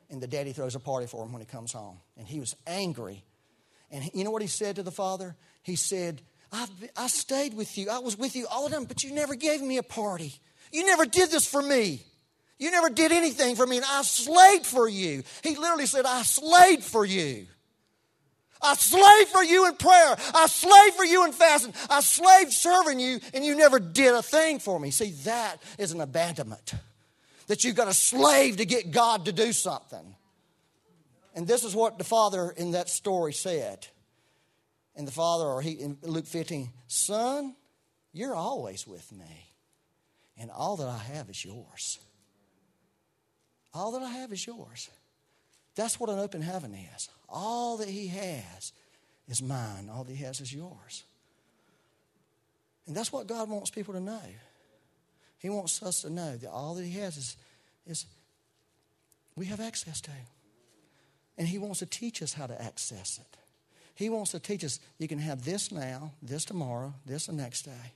and 0.09 0.21
the 0.21 0.27
daddy 0.27 0.53
throws 0.53 0.75
a 0.75 0.79
party 0.79 1.07
for 1.07 1.25
him 1.25 1.31
when 1.31 1.41
he 1.41 1.45
comes 1.45 1.71
home. 1.71 1.99
And 2.17 2.27
he 2.27 2.39
was 2.39 2.55
angry. 2.67 3.23
And 3.91 4.09
you 4.13 4.23
know 4.23 4.31
what 4.31 4.41
he 4.41 4.47
said 4.47 4.77
to 4.77 4.83
the 4.83 4.91
father? 4.91 5.35
He 5.61 5.75
said, 5.75 6.21
I, 6.51 6.67
I 6.95 7.07
stayed 7.07 7.53
with 7.53 7.77
you. 7.77 7.89
I 7.89 7.99
was 7.99 8.17
with 8.17 8.35
you 8.35 8.47
all 8.51 8.67
the 8.67 8.75
time, 8.75 8.85
but 8.85 9.03
you 9.03 9.11
never 9.11 9.35
gave 9.35 9.61
me 9.61 9.77
a 9.77 9.83
party. 9.83 10.33
You 10.71 10.85
never 10.85 11.05
did 11.05 11.31
this 11.31 11.47
for 11.47 11.61
me. 11.61 12.01
You 12.59 12.71
never 12.71 12.89
did 12.89 13.11
anything 13.11 13.55
for 13.55 13.65
me, 13.65 13.77
and 13.77 13.85
I 13.85 14.03
slaved 14.03 14.65
for 14.65 14.87
you. 14.87 15.23
He 15.43 15.55
literally 15.55 15.85
said, 15.85 16.05
I 16.05 16.21
slaved 16.21 16.83
for 16.83 17.03
you. 17.03 17.47
I 18.61 18.75
slaved 18.75 19.29
for 19.29 19.43
you 19.43 19.67
in 19.67 19.75
prayer. 19.75 20.15
I 20.33 20.47
slaved 20.47 20.95
for 20.95 21.03
you 21.03 21.25
in 21.25 21.33
fasting. 21.33 21.73
I 21.89 21.99
slaved 21.99 22.53
serving 22.53 22.99
you, 22.99 23.19
and 23.33 23.43
you 23.43 23.55
never 23.55 23.79
did 23.79 24.13
a 24.13 24.21
thing 24.21 24.59
for 24.59 24.79
me. 24.79 24.91
See, 24.91 25.11
that 25.25 25.61
is 25.77 25.91
an 25.91 25.99
abandonment 25.99 26.73
that 27.47 27.63
you've 27.63 27.75
got 27.75 27.87
a 27.87 27.93
slave 27.93 28.57
to 28.57 28.65
get 28.65 28.91
God 28.91 29.25
to 29.25 29.31
do 29.31 29.51
something. 29.53 30.15
And 31.35 31.47
this 31.47 31.63
is 31.63 31.75
what 31.75 31.97
the 31.97 32.03
father 32.03 32.53
in 32.55 32.71
that 32.71 32.89
story 32.89 33.33
said. 33.33 33.87
And 34.95 35.07
the 35.07 35.11
father, 35.11 35.45
or 35.45 35.61
he 35.61 35.71
in 35.71 35.97
Luke 36.03 36.27
15, 36.27 36.69
son, 36.87 37.55
you're 38.11 38.35
always 38.35 38.85
with 38.87 39.11
me. 39.11 39.49
And 40.37 40.51
all 40.51 40.77
that 40.77 40.87
I 40.87 40.97
have 40.97 41.29
is 41.29 41.43
yours. 41.43 41.99
All 43.73 43.91
that 43.93 44.03
I 44.03 44.09
have 44.09 44.31
is 44.31 44.45
yours. 44.45 44.89
That's 45.75 45.99
what 45.99 46.09
an 46.09 46.19
open 46.19 46.41
heaven 46.41 46.75
is. 46.95 47.09
All 47.27 47.77
that 47.77 47.89
he 47.89 48.07
has 48.07 48.71
is 49.27 49.41
mine. 49.41 49.89
All 49.91 50.03
that 50.03 50.15
he 50.15 50.23
has 50.23 50.39
is 50.39 50.53
yours. 50.53 51.03
And 52.85 52.95
that's 52.95 53.11
what 53.11 53.27
God 53.27 53.49
wants 53.49 53.71
people 53.71 53.93
to 53.95 53.99
know. 53.99 54.21
He 55.43 55.49
wants 55.49 55.83
us 55.83 56.01
to 56.03 56.09
know 56.09 56.37
that 56.37 56.49
all 56.49 56.73
that 56.75 56.85
He 56.85 56.97
has 56.99 57.17
is, 57.17 57.37
is 57.85 58.05
we 59.35 59.45
have 59.47 59.59
access 59.59 59.99
to. 60.01 60.11
And 61.37 61.45
He 61.45 61.57
wants 61.57 61.79
to 61.79 61.85
teach 61.85 62.21
us 62.21 62.33
how 62.33 62.47
to 62.47 62.59
access 62.59 63.19
it. 63.19 63.37
He 63.93 64.09
wants 64.09 64.31
to 64.31 64.39
teach 64.39 64.63
us 64.63 64.79
you 64.97 65.09
can 65.09 65.19
have 65.19 65.43
this 65.43 65.69
now, 65.69 66.13
this 66.21 66.45
tomorrow, 66.45 66.93
this 67.05 67.25
the 67.25 67.33
next 67.33 67.63
day. 67.63 67.91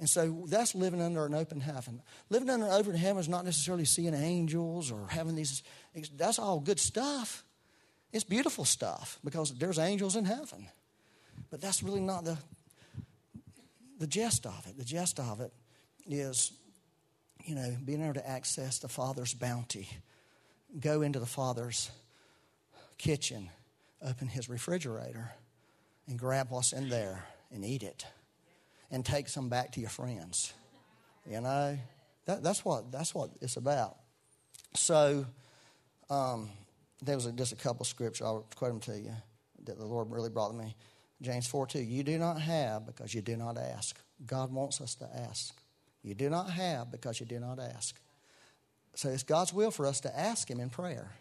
And 0.00 0.10
so 0.10 0.44
that's 0.48 0.74
living 0.74 1.00
under 1.00 1.24
an 1.24 1.34
open 1.34 1.60
heaven. 1.60 2.02
Living 2.30 2.50
under 2.50 2.66
an 2.66 2.72
open 2.72 2.96
heaven 2.96 3.20
is 3.20 3.28
not 3.28 3.44
necessarily 3.44 3.84
seeing 3.84 4.12
angels 4.12 4.90
or 4.90 5.06
having 5.08 5.36
these, 5.36 5.62
that's 6.16 6.40
all 6.40 6.58
good 6.58 6.80
stuff. 6.80 7.44
It's 8.12 8.24
beautiful 8.24 8.64
stuff 8.64 9.20
because 9.22 9.52
there's 9.52 9.78
angels 9.78 10.16
in 10.16 10.24
heaven. 10.24 10.66
But 11.48 11.60
that's 11.60 11.80
really 11.82 12.00
not 12.00 12.24
the, 12.24 12.38
the 14.00 14.08
gist 14.08 14.46
of 14.46 14.66
it. 14.66 14.76
The 14.76 14.84
gist 14.84 15.20
of 15.20 15.40
it 15.40 15.52
is, 16.08 16.52
you 17.44 17.54
know, 17.54 17.76
being 17.84 18.02
able 18.02 18.14
to 18.14 18.28
access 18.28 18.78
the 18.78 18.88
Father's 18.88 19.34
bounty, 19.34 19.88
go 20.78 21.02
into 21.02 21.18
the 21.18 21.26
Father's 21.26 21.90
kitchen, 22.98 23.50
open 24.02 24.28
his 24.28 24.48
refrigerator, 24.48 25.32
and 26.06 26.18
grab 26.18 26.48
what's 26.50 26.72
in 26.72 26.88
there 26.88 27.24
and 27.50 27.64
eat 27.64 27.82
it 27.82 28.04
and 28.90 29.04
take 29.04 29.28
some 29.28 29.48
back 29.48 29.72
to 29.72 29.80
your 29.80 29.90
friends. 29.90 30.52
You 31.28 31.40
know, 31.40 31.78
that, 32.26 32.42
that's 32.42 32.64
what 32.64 32.90
that's 32.90 33.14
what 33.14 33.30
it's 33.40 33.56
about. 33.56 33.96
So, 34.74 35.26
um, 36.08 36.50
there 37.02 37.14
was 37.14 37.26
a, 37.26 37.32
just 37.32 37.52
a 37.52 37.56
couple 37.56 37.84
scriptures 37.84 38.26
I'll 38.26 38.46
quote 38.56 38.72
them 38.72 38.80
to 38.94 38.98
you 38.98 39.14
that 39.64 39.78
the 39.78 39.86
Lord 39.86 40.10
really 40.10 40.30
brought 40.30 40.48
to 40.48 40.54
me. 40.54 40.76
James 41.22 41.46
four 41.46 41.66
two. 41.66 41.80
You 41.80 42.02
do 42.02 42.18
not 42.18 42.40
have 42.40 42.86
because 42.86 43.14
you 43.14 43.20
do 43.20 43.36
not 43.36 43.58
ask. 43.58 43.98
God 44.26 44.52
wants 44.52 44.80
us 44.80 44.94
to 44.96 45.08
ask. 45.28 45.54
You 46.02 46.14
do 46.14 46.30
not 46.30 46.50
have 46.50 46.90
because 46.90 47.20
you 47.20 47.26
do 47.26 47.38
not 47.38 47.58
ask. 47.58 47.98
So 48.94 49.08
it's 49.08 49.22
God's 49.22 49.52
will 49.52 49.70
for 49.70 49.86
us 49.86 50.00
to 50.00 50.18
ask 50.18 50.50
Him 50.50 50.60
in 50.60 50.70
prayer. 50.70 51.12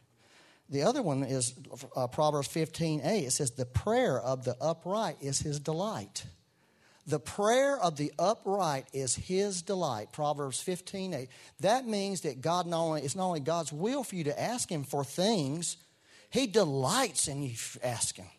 The 0.70 0.84
other 0.84 1.02
one 1.02 1.24
is 1.24 1.54
uh, 1.96 2.08
Proverbs 2.08 2.48
15a. 2.48 3.24
It 3.24 3.32
says, 3.32 3.52
The 3.52 3.66
prayer 3.66 4.20
of 4.20 4.44
the 4.44 4.56
upright 4.62 5.18
is 5.22 5.40
His 5.40 5.60
delight. 5.60 6.26
The 7.10 7.20
prayer 7.20 7.76
of 7.76 7.98
the 7.98 8.14
upright 8.20 8.86
is 8.94 9.16
his 9.16 9.64
delight. 9.64 10.12
Proverbs 10.12 10.62
15, 10.62 11.16
8. 11.16 11.30
That 11.62 11.88
means 11.88 12.22
that 12.22 12.40
God 12.40 12.68
not 12.68 12.82
only, 12.82 13.02
it's 13.02 13.16
not 13.16 13.26
only 13.26 13.40
God's 13.40 13.74
will 13.74 14.04
for 14.04 14.16
you 14.16 14.26
to 14.26 14.40
ask 14.40 14.72
him 14.72 14.84
for 14.84 15.04
things, 15.04 15.78
he 16.30 16.46
delights 16.46 17.28
in 17.28 17.42
you 17.42 17.56
asking. 17.84 18.30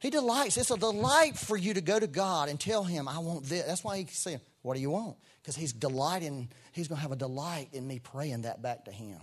He 0.00 0.10
delights. 0.10 0.58
It's 0.58 0.70
a 0.70 0.76
delight 0.76 1.38
for 1.38 1.56
you 1.56 1.72
to 1.72 1.80
go 1.80 1.98
to 1.98 2.06
God 2.06 2.50
and 2.50 2.60
tell 2.60 2.84
him, 2.84 3.08
I 3.08 3.20
want 3.20 3.44
this. 3.44 3.64
That's 3.64 3.82
why 3.82 3.96
he's 3.96 4.12
saying, 4.12 4.40
What 4.60 4.74
do 4.74 4.80
you 4.80 4.90
want? 4.90 5.16
Because 5.48 5.56
he's 5.56 5.72
delighting, 5.72 6.50
he's 6.72 6.88
going 6.88 6.98
to 6.98 7.02
have 7.02 7.10
a 7.10 7.16
delight 7.16 7.70
in 7.72 7.88
me 7.88 8.00
praying 8.00 8.42
that 8.42 8.60
back 8.60 8.84
to 8.84 8.90
him. 8.90 9.16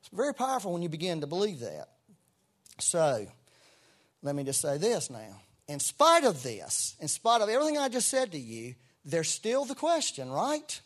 It's 0.00 0.10
very 0.12 0.34
powerful 0.34 0.70
when 0.70 0.82
you 0.82 0.90
begin 0.90 1.22
to 1.22 1.26
believe 1.26 1.60
that. 1.60 1.88
So, 2.78 3.26
let 4.20 4.34
me 4.34 4.44
just 4.44 4.60
say 4.60 4.76
this 4.76 5.08
now 5.08 5.40
in 5.66 5.80
spite 5.80 6.24
of 6.24 6.42
this, 6.42 6.94
in 7.00 7.08
spite 7.08 7.40
of 7.40 7.48
everything 7.48 7.78
I 7.78 7.88
just 7.88 8.08
said 8.08 8.32
to 8.32 8.38
you, 8.38 8.74
there's 9.06 9.30
still 9.30 9.64
the 9.64 9.74
question, 9.74 10.30
right? 10.30 10.78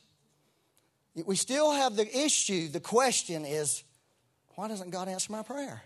We 1.17 1.35
still 1.35 1.73
have 1.73 1.97
the 1.97 2.07
issue. 2.17 2.69
The 2.69 2.79
question 2.79 3.45
is, 3.45 3.83
why 4.55 4.69
doesn't 4.69 4.91
God 4.91 5.09
answer 5.09 5.33
my 5.33 5.43
prayer? 5.43 5.83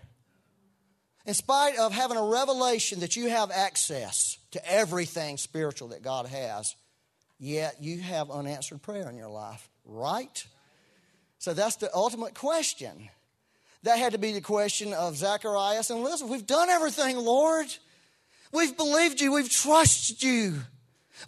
In 1.25 1.33
spite 1.33 1.79
of 1.79 1.91
having 1.91 2.17
a 2.17 2.23
revelation 2.23 2.99
that 2.99 3.15
you 3.15 3.29
have 3.29 3.49
access 3.49 4.37
to 4.51 4.71
everything 4.71 5.37
spiritual 5.37 5.87
that 5.87 6.03
God 6.03 6.27
has, 6.27 6.75
yet 7.39 7.77
you 7.81 7.99
have 8.01 8.29
unanswered 8.29 8.81
prayer 8.81 9.09
in 9.09 9.15
your 9.15 9.29
life, 9.29 9.67
right? 9.85 10.45
So 11.39 11.53
that's 11.53 11.77
the 11.77 11.89
ultimate 11.95 12.35
question. 12.35 13.09
That 13.83 13.97
had 13.97 14.11
to 14.11 14.17
be 14.17 14.33
the 14.33 14.41
question 14.41 14.93
of 14.93 15.15
Zacharias 15.15 15.89
and 15.89 15.99
Elizabeth. 15.99 16.31
We've 16.31 16.45
done 16.45 16.69
everything, 16.69 17.17
Lord. 17.17 17.67
We've 18.51 18.75
believed 18.75 19.21
you. 19.21 19.31
We've 19.31 19.49
trusted 19.49 20.21
you. 20.21 20.55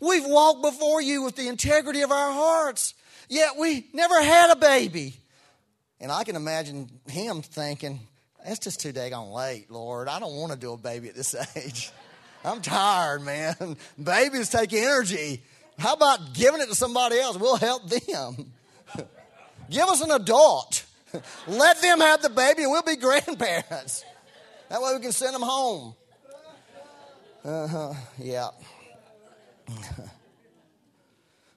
We've 0.02 0.26
walked 0.26 0.62
before 0.62 1.02
you 1.02 1.24
with 1.24 1.36
the 1.36 1.48
integrity 1.48 2.02
of 2.02 2.12
our 2.12 2.32
hearts. 2.32 2.94
Yet 3.30 3.58
we 3.58 3.88
never 3.94 4.22
had 4.22 4.52
a 4.52 4.58
baby. 4.58 5.16
And 6.02 6.12
I 6.12 6.24
can 6.24 6.36
imagine 6.36 6.90
him 7.08 7.42
thinking, 7.42 8.00
that's 8.44 8.60
just 8.60 8.82
too 8.82 8.92
daggone 8.92 9.34
late, 9.34 9.70
Lord. 9.70 10.08
I 10.08 10.20
don't 10.20 10.36
want 10.36 10.52
to 10.52 10.58
do 10.58 10.74
a 10.74 10.78
baby 10.78 11.10
at 11.10 11.16
this 11.16 11.36
age. 11.56 11.92
I'm 12.44 12.62
tired, 12.62 13.22
man. 13.22 13.78
Babies 14.02 14.50
take 14.50 14.74
energy. 14.74 15.44
How 15.82 15.94
about 15.94 16.34
giving 16.34 16.62
it 16.62 16.68
to 16.68 16.76
somebody 16.76 17.20
else? 17.20 17.38
We'll 17.38 17.58
help 17.58 17.90
them. 17.90 18.54
Give 19.72 19.88
us 19.88 20.02
an 20.02 20.12
adult. 20.12 20.86
Let 21.48 21.82
them 21.82 22.00
have 22.02 22.22
the 22.22 22.30
baby 22.30 22.62
and 22.62 22.72
we'll 22.72 22.84
be 22.84 22.96
grandparents. 23.02 24.06
That 24.70 24.80
way 24.80 24.94
we 24.94 25.02
can 25.02 25.12
send 25.12 25.34
them 25.34 25.42
home. 25.42 25.96
Uh 27.44 27.68
huh. 27.68 27.94
Yeah. 28.20 28.50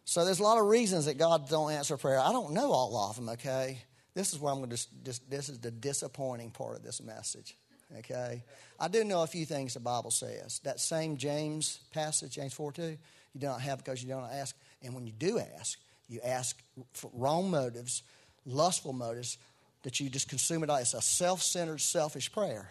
so 0.07 0.25
there's 0.25 0.41
a 0.41 0.43
lot 0.43 0.59
of 0.59 0.65
reasons 0.69 1.05
that 1.05 1.19
God 1.19 1.51
don't 1.51 1.73
answer 1.73 1.99
prayer. 1.99 2.19
I 2.19 2.33
don't 2.33 2.55
know 2.55 2.73
all 2.73 2.97
of 2.97 3.17
them. 3.17 3.29
Okay. 3.29 3.83
This 4.15 4.33
is 4.33 4.41
where 4.41 4.55
I'm 4.55 4.61
going 4.61 4.71
to 4.71 4.77
just 5.05 5.29
this 5.29 5.51
is 5.51 5.59
the 5.59 5.71
disappointing 5.71 6.51
part 6.51 6.77
of 6.77 6.83
this 6.83 7.03
message. 7.03 7.59
Okay. 7.99 8.43
I 8.79 8.89
do 8.89 9.05
know 9.05 9.23
a 9.23 9.27
few 9.27 9.45
things 9.45 9.75
the 9.75 9.81
Bible 9.81 10.11
says. 10.11 10.61
That 10.65 10.81
same 10.81 11.17
James 11.17 11.81
passage, 11.93 12.33
James 12.33 12.53
4 12.53 12.73
2, 12.73 12.83
you 12.83 12.99
do 13.39 13.47
not 13.47 13.61
have 13.61 13.79
because 13.79 14.03
you 14.03 14.09
don't 14.09 14.25
ask. 14.25 14.57
And 14.83 14.95
when 14.95 15.07
you 15.07 15.13
do 15.13 15.39
ask, 15.59 15.79
you 16.09 16.21
ask 16.25 16.61
for 16.93 17.11
wrong 17.15 17.51
motives, 17.51 18.03
lustful 18.47 18.93
motives, 18.93 19.39
that 19.83 20.01
you 20.01 20.09
just 20.09 20.29
consume 20.29 20.63
it 20.65 20.71
all. 20.71 20.77
It's 20.77 20.95
a 20.95 21.03
self 21.03 21.43
centered, 21.43 21.81
selfish 21.81 22.33
prayer. 22.33 22.69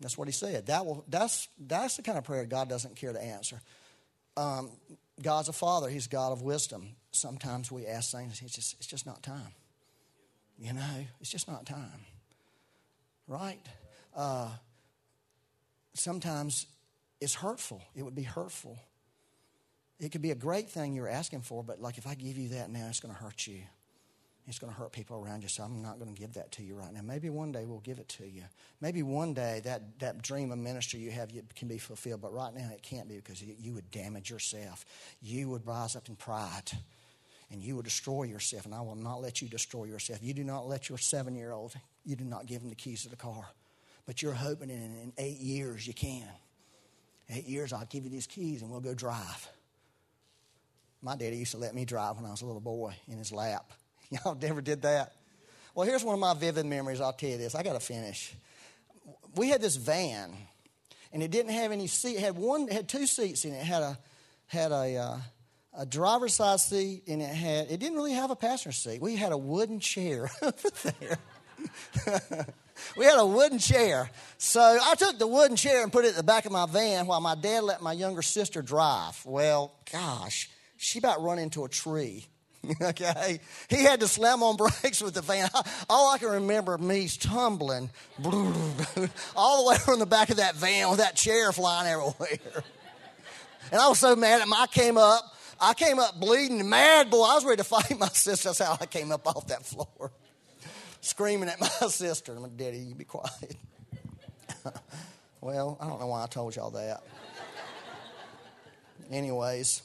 That's 0.00 0.18
what 0.18 0.28
he 0.28 0.32
said. 0.32 0.66
That 0.66 0.84
will, 0.84 1.04
that's, 1.08 1.48
that's 1.58 1.96
the 1.96 2.02
kind 2.02 2.18
of 2.18 2.24
prayer 2.24 2.44
God 2.44 2.68
doesn't 2.68 2.96
care 2.96 3.12
to 3.12 3.22
answer. 3.22 3.60
Um, 4.36 4.70
God's 5.22 5.48
a 5.48 5.52
father, 5.52 5.88
he's 5.88 6.06
God 6.06 6.32
of 6.32 6.42
wisdom. 6.42 6.88
Sometimes 7.12 7.72
we 7.72 7.86
ask 7.86 8.12
things, 8.12 8.42
it's 8.42 8.54
just, 8.54 8.76
it's 8.78 8.86
just 8.86 9.06
not 9.06 9.22
time. 9.22 9.54
You 10.58 10.74
know, 10.74 11.06
it's 11.20 11.30
just 11.30 11.48
not 11.48 11.64
time. 11.64 12.04
Right? 13.26 13.60
Uh, 14.16 14.48
sometimes 15.94 16.66
it's 17.20 17.34
hurtful. 17.34 17.82
It 17.94 18.02
would 18.02 18.14
be 18.14 18.22
hurtful. 18.22 18.78
It 20.00 20.10
could 20.10 20.22
be 20.22 20.30
a 20.30 20.36
great 20.36 20.68
thing 20.68 20.94
you're 20.94 21.08
asking 21.08 21.42
for, 21.42 21.62
but 21.62 21.80
like 21.80 21.98
if 21.98 22.06
I 22.06 22.14
give 22.14 22.36
you 22.36 22.48
that 22.50 22.70
now, 22.70 22.86
it's 22.88 23.00
going 23.00 23.14
to 23.14 23.20
hurt 23.20 23.46
you. 23.46 23.60
It's 24.48 24.60
going 24.60 24.72
to 24.72 24.78
hurt 24.78 24.92
people 24.92 25.16
around 25.16 25.42
you, 25.42 25.48
so 25.48 25.64
I'm 25.64 25.82
not 25.82 25.98
going 25.98 26.14
to 26.14 26.18
give 26.18 26.34
that 26.34 26.52
to 26.52 26.62
you 26.62 26.76
right 26.76 26.92
now. 26.92 27.00
Maybe 27.02 27.30
one 27.30 27.50
day 27.50 27.64
we'll 27.64 27.80
give 27.80 27.98
it 27.98 28.08
to 28.10 28.26
you. 28.28 28.42
Maybe 28.80 29.02
one 29.02 29.34
day 29.34 29.60
that, 29.64 29.98
that 29.98 30.22
dream 30.22 30.52
of 30.52 30.58
ministry 30.58 31.00
you 31.00 31.10
have 31.10 31.32
can 31.56 31.66
be 31.66 31.78
fulfilled, 31.78 32.20
but 32.20 32.32
right 32.32 32.54
now 32.54 32.70
it 32.72 32.82
can't 32.82 33.08
be 33.08 33.16
because 33.16 33.42
you, 33.42 33.74
would 33.74 33.90
damage 33.90 34.30
yourself. 34.30 34.84
You 35.20 35.48
would 35.48 35.66
rise 35.66 35.96
up 35.96 36.08
in 36.08 36.14
pride 36.14 36.70
and 37.50 37.60
you 37.60 37.74
would 37.74 37.86
destroy 37.86 38.22
yourself, 38.24 38.66
and 38.66 38.74
I 38.74 38.82
will 38.82 38.94
not 38.94 39.20
let 39.20 39.42
you 39.42 39.48
destroy 39.48 39.84
yourself. 39.84 40.20
You 40.22 40.34
do 40.34 40.44
not 40.44 40.68
let 40.68 40.88
your 40.88 40.98
seven 40.98 41.34
year 41.34 41.50
old, 41.50 41.74
you 42.04 42.14
do 42.14 42.24
not 42.24 42.46
give 42.46 42.62
him 42.62 42.68
the 42.68 42.76
keys 42.76 43.02
to 43.02 43.08
the 43.08 43.16
car. 43.16 43.46
But 44.06 44.22
you're 44.22 44.32
hoping 44.32 44.70
in, 44.70 44.76
in 44.76 45.12
eight 45.18 45.38
years 45.38 45.86
you 45.86 45.92
can. 45.92 46.28
Eight 47.28 47.46
years, 47.46 47.72
I'll 47.72 47.86
give 47.86 48.04
you 48.04 48.10
these 48.10 48.26
keys 48.26 48.62
and 48.62 48.70
we'll 48.70 48.80
go 48.80 48.94
drive. 48.94 49.48
My 51.02 51.16
daddy 51.16 51.36
used 51.36 51.52
to 51.52 51.58
let 51.58 51.74
me 51.74 51.84
drive 51.84 52.16
when 52.16 52.24
I 52.24 52.30
was 52.30 52.42
a 52.42 52.46
little 52.46 52.60
boy 52.60 52.94
in 53.08 53.18
his 53.18 53.32
lap. 53.32 53.72
Y'all 54.10 54.36
never 54.40 54.60
did 54.60 54.82
that? 54.82 55.12
Well, 55.74 55.86
here's 55.86 56.04
one 56.04 56.14
of 56.14 56.20
my 56.20 56.34
vivid 56.34 56.66
memories. 56.66 57.00
I'll 57.00 57.12
tell 57.12 57.30
you 57.30 57.38
this. 57.38 57.54
I 57.54 57.62
got 57.62 57.74
to 57.74 57.80
finish. 57.80 58.34
We 59.34 59.50
had 59.50 59.60
this 59.60 59.76
van, 59.76 60.32
and 61.12 61.22
it 61.22 61.30
didn't 61.30 61.52
have 61.52 61.70
any 61.70 61.86
seat. 61.86 62.16
It 62.16 62.20
had 62.20 62.36
one. 62.36 62.62
It 62.62 62.72
had 62.72 62.88
two 62.88 63.06
seats 63.06 63.44
in 63.44 63.52
it. 63.52 63.58
It 63.58 63.64
had 63.64 63.82
a 63.82 63.98
had 64.46 64.72
a 64.72 64.96
uh, 64.96 65.18
a 65.76 65.84
driver's 65.84 66.32
side 66.32 66.60
seat, 66.60 67.02
and 67.06 67.20
it 67.20 67.34
had. 67.34 67.70
It 67.70 67.78
didn't 67.78 67.96
really 67.96 68.14
have 68.14 68.30
a 68.30 68.36
passenger 68.36 68.72
seat. 68.72 69.02
We 69.02 69.16
had 69.16 69.32
a 69.32 69.36
wooden 69.36 69.78
chair 69.78 70.30
over 70.42 70.70
there. 70.98 72.46
we 72.96 73.04
had 73.04 73.18
a 73.18 73.26
wooden 73.26 73.58
chair. 73.58 74.10
So 74.38 74.60
I 74.60 74.94
took 74.94 75.18
the 75.18 75.26
wooden 75.26 75.56
chair 75.56 75.82
and 75.82 75.92
put 75.92 76.04
it 76.04 76.08
at 76.08 76.16
the 76.16 76.22
back 76.22 76.44
of 76.46 76.52
my 76.52 76.66
van 76.66 77.06
while 77.06 77.20
my 77.20 77.34
dad 77.34 77.64
let 77.64 77.82
my 77.82 77.92
younger 77.92 78.22
sister 78.22 78.62
drive. 78.62 79.20
Well, 79.24 79.72
gosh, 79.90 80.50
she 80.76 80.98
about 80.98 81.22
run 81.22 81.38
into 81.38 81.64
a 81.64 81.68
tree. 81.68 82.26
okay? 82.82 83.40
He 83.68 83.82
had 83.82 84.00
to 84.00 84.08
slam 84.08 84.42
on 84.42 84.56
brakes 84.82 85.02
with 85.02 85.14
the 85.14 85.22
van. 85.22 85.48
All 85.88 86.12
I 86.12 86.18
can 86.18 86.28
remember 86.28 86.76
me 86.78 87.08
tumbling 87.08 87.90
all 89.36 89.64
the 89.64 89.70
way 89.70 89.78
from 89.78 89.98
the 89.98 90.06
back 90.06 90.30
of 90.30 90.36
that 90.36 90.54
van 90.56 90.90
with 90.90 90.98
that 90.98 91.16
chair 91.16 91.52
flying 91.52 91.88
everywhere. 91.88 92.64
And 93.72 93.80
I 93.80 93.88
was 93.88 93.98
so 93.98 94.14
mad 94.14 94.40
at 94.40 94.46
him. 94.46 94.52
I 94.52 94.66
came 94.66 94.96
up. 94.96 95.24
I 95.58 95.72
came 95.72 95.98
up 95.98 96.20
bleeding, 96.20 96.68
mad 96.68 97.10
boy. 97.10 97.24
I 97.24 97.34
was 97.34 97.44
ready 97.44 97.56
to 97.56 97.64
fight 97.64 97.98
my 97.98 98.08
sister. 98.08 98.50
That's 98.50 98.58
how 98.58 98.76
I 98.78 98.86
came 98.86 99.10
up 99.10 99.26
off 99.26 99.46
that 99.48 99.64
floor, 99.64 100.12
screaming 101.06 101.48
at 101.48 101.60
my 101.80 101.88
sister. 101.88 102.32
I'm 102.32 102.42
like, 102.42 102.56
Daddy, 102.56 102.78
you 102.78 102.94
be 102.94 103.04
quiet. 103.04 103.56
well, 105.40 105.78
I 105.80 105.86
don't 105.86 106.00
know 106.00 106.08
why 106.08 106.24
I 106.24 106.26
told 106.26 106.56
y'all 106.56 106.70
that. 106.70 107.02
Anyways, 109.10 109.82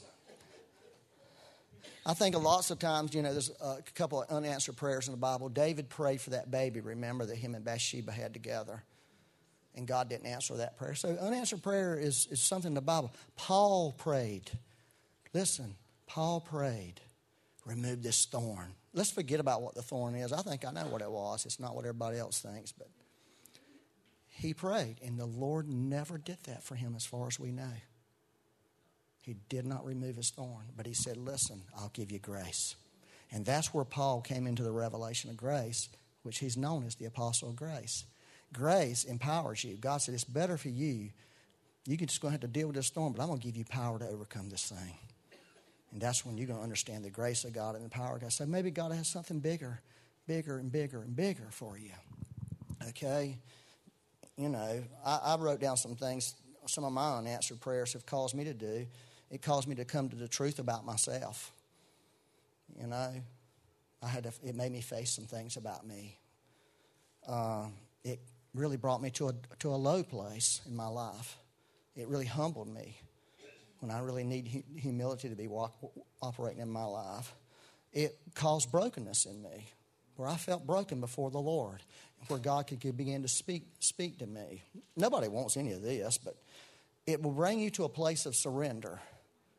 I 2.04 2.14
think 2.14 2.34
a 2.34 2.38
lots 2.38 2.72
of 2.72 2.80
times, 2.80 3.14
you 3.14 3.22
know, 3.22 3.30
there's 3.30 3.52
a 3.60 3.78
couple 3.94 4.22
of 4.22 4.30
unanswered 4.30 4.76
prayers 4.76 5.06
in 5.06 5.12
the 5.12 5.18
Bible. 5.18 5.48
David 5.48 5.88
prayed 5.88 6.20
for 6.20 6.30
that 6.30 6.50
baby, 6.50 6.80
remember, 6.80 7.24
that 7.26 7.36
him 7.36 7.54
and 7.54 7.64
Bathsheba 7.64 8.10
had 8.10 8.32
together. 8.32 8.82
And 9.76 9.86
God 9.86 10.08
didn't 10.08 10.26
answer 10.26 10.56
that 10.56 10.76
prayer. 10.76 10.94
So 10.96 11.16
unanswered 11.20 11.62
prayer 11.62 11.96
is, 11.96 12.26
is 12.30 12.40
something 12.40 12.70
in 12.70 12.74
the 12.74 12.80
Bible. 12.80 13.12
Paul 13.36 13.92
prayed. 13.92 14.50
Listen, 15.32 15.76
Paul 16.06 16.40
prayed, 16.40 17.00
remove 17.64 18.02
this 18.02 18.26
thorn. 18.26 18.74
Let's 18.94 19.10
forget 19.10 19.40
about 19.40 19.62
what 19.62 19.74
the 19.74 19.82
thorn 19.82 20.14
is. 20.14 20.32
I 20.32 20.42
think 20.42 20.64
I 20.64 20.70
know 20.70 20.86
what 20.86 21.02
it 21.02 21.10
was. 21.10 21.46
It's 21.46 21.58
not 21.58 21.74
what 21.74 21.84
everybody 21.84 22.18
else 22.18 22.40
thinks, 22.40 22.72
but 22.72 22.88
he 24.28 24.54
prayed, 24.54 24.96
and 25.02 25.18
the 25.18 25.26
Lord 25.26 25.68
never 25.68 26.18
did 26.18 26.38
that 26.44 26.62
for 26.62 26.74
him 26.74 26.94
as 26.96 27.06
far 27.06 27.26
as 27.26 27.38
we 27.38 27.52
know. 27.52 27.72
He 29.20 29.36
did 29.48 29.64
not 29.64 29.86
remove 29.86 30.16
his 30.16 30.30
thorn, 30.30 30.66
but 30.76 30.86
he 30.86 30.94
said, 30.94 31.16
Listen, 31.16 31.62
I'll 31.78 31.92
give 31.94 32.10
you 32.10 32.18
grace. 32.18 32.74
And 33.30 33.46
that's 33.46 33.72
where 33.72 33.84
Paul 33.84 34.20
came 34.20 34.46
into 34.46 34.62
the 34.62 34.72
revelation 34.72 35.30
of 35.30 35.36
grace, 35.36 35.88
which 36.22 36.38
he's 36.38 36.56
known 36.56 36.84
as 36.84 36.96
the 36.96 37.06
apostle 37.06 37.50
of 37.50 37.56
grace. 37.56 38.04
Grace 38.52 39.04
empowers 39.04 39.64
you. 39.64 39.76
God 39.76 39.98
said, 39.98 40.14
It's 40.14 40.24
better 40.24 40.56
for 40.56 40.68
you. 40.68 41.10
You 41.86 41.96
can 41.96 42.08
just 42.08 42.20
to 42.20 42.28
have 42.28 42.40
to 42.40 42.48
deal 42.48 42.66
with 42.68 42.76
this 42.76 42.86
storm, 42.86 43.12
but 43.12 43.22
I'm 43.22 43.28
going 43.28 43.40
to 43.40 43.46
give 43.46 43.56
you 43.56 43.64
power 43.64 43.98
to 43.98 44.08
overcome 44.08 44.50
this 44.50 44.66
thing. 44.66 44.98
And 45.92 46.00
that's 46.00 46.24
when 46.24 46.38
you're 46.38 46.46
going 46.46 46.58
to 46.58 46.62
understand 46.62 47.04
the 47.04 47.10
grace 47.10 47.44
of 47.44 47.52
God 47.52 47.74
and 47.74 47.84
the 47.84 47.90
power 47.90 48.16
of 48.16 48.22
God. 48.22 48.32
So 48.32 48.46
maybe 48.46 48.70
God 48.70 48.92
has 48.92 49.06
something 49.08 49.40
bigger, 49.40 49.80
bigger 50.26 50.58
and 50.58 50.72
bigger 50.72 51.02
and 51.02 51.14
bigger 51.14 51.48
for 51.50 51.78
you. 51.78 51.92
Okay? 52.88 53.36
You 54.36 54.48
know, 54.48 54.82
I, 55.04 55.20
I 55.24 55.36
wrote 55.36 55.60
down 55.60 55.76
some 55.76 55.94
things, 55.94 56.34
some 56.66 56.84
of 56.84 56.92
my 56.92 57.18
unanswered 57.18 57.60
prayers 57.60 57.92
have 57.92 58.06
caused 58.06 58.34
me 58.34 58.44
to 58.44 58.54
do 58.54 58.86
it 59.32 59.40
caused 59.40 59.66
me 59.66 59.74
to 59.76 59.86
come 59.86 60.10
to 60.10 60.16
the 60.16 60.28
truth 60.28 60.58
about 60.58 60.84
myself. 60.84 61.52
You 62.78 62.86
know, 62.86 63.14
I 64.02 64.06
had 64.06 64.24
to, 64.24 64.32
it 64.44 64.54
made 64.54 64.70
me 64.70 64.82
face 64.82 65.10
some 65.10 65.24
things 65.24 65.56
about 65.56 65.86
me. 65.86 66.18
Uh, 67.26 67.68
it 68.04 68.20
really 68.54 68.76
brought 68.76 69.00
me 69.00 69.08
to 69.12 69.28
a, 69.28 69.32
to 69.60 69.70
a 69.70 69.76
low 69.76 70.02
place 70.02 70.60
in 70.66 70.76
my 70.76 70.86
life. 70.86 71.38
It 71.96 72.08
really 72.08 72.26
humbled 72.26 72.68
me 72.68 72.98
when 73.82 73.90
I 73.90 74.00
really 74.00 74.24
need 74.24 74.64
humility 74.76 75.28
to 75.28 75.34
be 75.34 75.48
walk, 75.48 75.74
operating 76.22 76.62
in 76.62 76.70
my 76.70 76.84
life. 76.84 77.34
It 77.92 78.16
caused 78.34 78.70
brokenness 78.70 79.26
in 79.26 79.42
me, 79.42 79.66
where 80.16 80.28
I 80.28 80.36
felt 80.36 80.66
broken 80.66 81.00
before 81.00 81.30
the 81.30 81.38
Lord, 81.38 81.82
where 82.28 82.38
God 82.38 82.66
could, 82.68 82.80
could 82.80 82.96
begin 82.96 83.22
to 83.22 83.28
speak, 83.28 83.64
speak 83.80 84.18
to 84.20 84.26
me. 84.26 84.62
Nobody 84.96 85.28
wants 85.28 85.56
any 85.56 85.72
of 85.72 85.82
this, 85.82 86.16
but 86.16 86.36
it 87.06 87.20
will 87.22 87.32
bring 87.32 87.58
you 87.58 87.70
to 87.70 87.84
a 87.84 87.88
place 87.88 88.24
of 88.24 88.34
surrender 88.34 89.00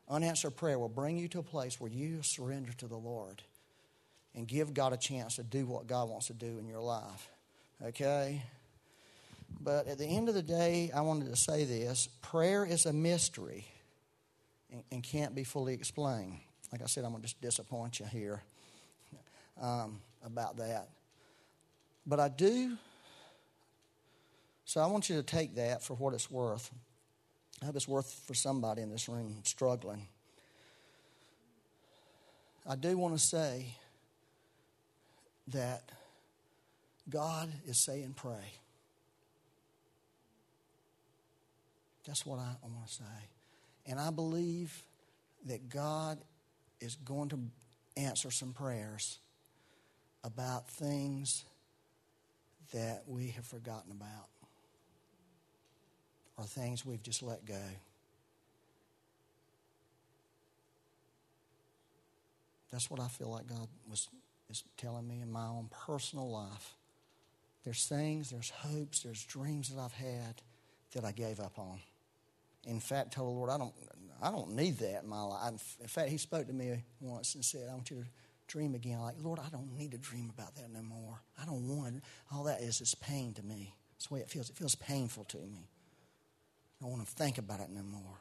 Unanswered 0.08 0.56
prayer 0.56 0.78
will 0.78 0.88
bring 0.88 1.16
you 1.16 1.28
to 1.28 1.38
a 1.38 1.42
place 1.42 1.80
where 1.80 1.90
you 1.90 2.22
surrender 2.22 2.72
to 2.74 2.86
the 2.86 2.96
Lord 2.96 3.42
and 4.34 4.46
give 4.46 4.74
God 4.74 4.92
a 4.92 4.96
chance 4.96 5.36
to 5.36 5.42
do 5.42 5.66
what 5.66 5.86
God 5.86 6.08
wants 6.08 6.26
to 6.26 6.34
do 6.34 6.58
in 6.58 6.68
your 6.68 6.80
life. 6.80 7.30
Okay? 7.82 8.42
But 9.60 9.86
at 9.86 9.98
the 9.98 10.06
end 10.06 10.28
of 10.28 10.34
the 10.34 10.42
day, 10.42 10.90
I 10.94 11.00
wanted 11.00 11.30
to 11.30 11.36
say 11.36 11.64
this 11.64 12.08
prayer 12.20 12.66
is 12.66 12.84
a 12.84 12.92
mystery 12.92 13.66
and, 14.70 14.82
and 14.90 15.02
can't 15.02 15.34
be 15.34 15.44
fully 15.44 15.74
explained. 15.74 16.38
Like 16.72 16.82
I 16.82 16.86
said, 16.86 17.04
I'm 17.04 17.10
going 17.10 17.22
to 17.22 17.28
just 17.28 17.40
disappoint 17.40 18.00
you 18.00 18.06
here 18.06 18.42
um, 19.60 20.00
about 20.24 20.56
that. 20.56 20.88
But 22.06 22.20
I 22.20 22.28
do, 22.28 22.76
so 24.64 24.80
I 24.80 24.86
want 24.86 25.08
you 25.08 25.16
to 25.16 25.22
take 25.22 25.54
that 25.54 25.82
for 25.82 25.94
what 25.94 26.14
it's 26.14 26.30
worth. 26.30 26.70
I 27.62 27.66
hope 27.66 27.76
it's 27.76 27.88
worth 27.88 28.12
for 28.26 28.34
somebody 28.34 28.82
in 28.82 28.90
this 28.90 29.08
room 29.08 29.36
struggling. 29.44 30.06
I 32.66 32.76
do 32.76 32.96
want 32.96 33.14
to 33.14 33.20
say 33.20 33.74
that 35.48 35.82
God 37.08 37.52
is 37.66 37.78
saying 37.78 38.14
pray. 38.16 38.52
That's 42.06 42.24
what 42.26 42.38
I, 42.38 42.56
I 42.62 42.66
want 42.66 42.86
to 42.86 42.92
say. 42.92 43.33
And 43.86 43.98
I 44.00 44.10
believe 44.10 44.82
that 45.46 45.68
God 45.68 46.18
is 46.80 46.96
going 46.96 47.28
to 47.30 47.38
answer 47.96 48.30
some 48.30 48.52
prayers 48.52 49.18
about 50.22 50.68
things 50.68 51.44
that 52.72 53.04
we 53.06 53.28
have 53.28 53.44
forgotten 53.44 53.92
about 53.92 54.28
or 56.36 56.44
things 56.44 56.84
we've 56.84 57.02
just 57.02 57.22
let 57.22 57.44
go. 57.44 57.60
That's 62.72 62.90
what 62.90 62.98
I 62.98 63.06
feel 63.06 63.30
like 63.30 63.46
God 63.46 63.68
was 63.88 64.08
is 64.50 64.64
telling 64.76 65.06
me 65.06 65.20
in 65.20 65.30
my 65.30 65.46
own 65.46 65.68
personal 65.86 66.30
life. 66.30 66.74
There's 67.64 67.86
things, 67.86 68.30
there's 68.30 68.50
hopes, 68.50 69.00
there's 69.00 69.24
dreams 69.24 69.70
that 69.70 69.80
I've 69.80 69.92
had 69.92 70.42
that 70.94 71.04
I 71.04 71.12
gave 71.12 71.40
up 71.40 71.58
on. 71.58 71.78
In 72.66 72.80
fact, 72.80 73.12
told 73.12 73.28
the 73.28 73.32
Lord, 73.32 73.50
I 73.50 73.58
don't, 73.58 73.74
I 74.22 74.30
don't 74.30 74.50
need 74.54 74.78
that 74.78 75.02
in 75.02 75.08
my 75.08 75.22
life. 75.22 75.76
In 75.80 75.88
fact, 75.88 76.08
He 76.08 76.18
spoke 76.18 76.46
to 76.46 76.52
me 76.52 76.82
once 77.00 77.34
and 77.34 77.44
said, 77.44 77.68
I 77.70 77.74
want 77.74 77.90
you 77.90 78.02
to 78.02 78.08
dream 78.46 78.74
again. 78.74 79.00
Like, 79.00 79.16
Lord, 79.20 79.38
I 79.38 79.48
don't 79.50 79.76
need 79.76 79.92
to 79.92 79.98
dream 79.98 80.30
about 80.36 80.54
that 80.56 80.70
no 80.72 80.82
more. 80.82 81.20
I 81.40 81.44
don't 81.44 81.68
want. 81.68 82.02
All 82.32 82.44
that 82.44 82.60
is 82.60 82.80
is 82.80 82.94
pain 82.94 83.34
to 83.34 83.42
me. 83.42 83.74
That's 83.92 84.08
the 84.08 84.14
way 84.14 84.20
it 84.20 84.30
feels. 84.30 84.50
It 84.50 84.56
feels 84.56 84.74
painful 84.74 85.24
to 85.24 85.38
me. 85.38 85.68
I 86.80 86.84
don't 86.84 86.92
want 86.92 87.06
to 87.06 87.12
think 87.14 87.38
about 87.38 87.60
it 87.60 87.70
no 87.70 87.82
more. 87.82 88.18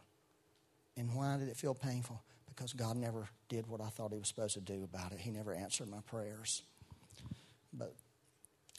And 0.96 1.14
why 1.14 1.38
did 1.38 1.48
it 1.48 1.58
feel 1.58 1.74
painful? 1.74 2.22
Because 2.48 2.74
God 2.74 2.98
never 2.98 3.28
did 3.50 3.68
what 3.68 3.82
I 3.82 3.88
thought 3.88 4.12
He 4.12 4.20
was 4.20 4.28
supposed 4.28 4.54
to 4.54 4.62
do 4.62 4.84
about 4.84 5.12
it. 5.12 5.20
He 5.20 5.32
never 5.32 5.54
answered 5.54 5.89
my 5.89 6.02
prayers. 6.06 6.62
But, 7.74 7.96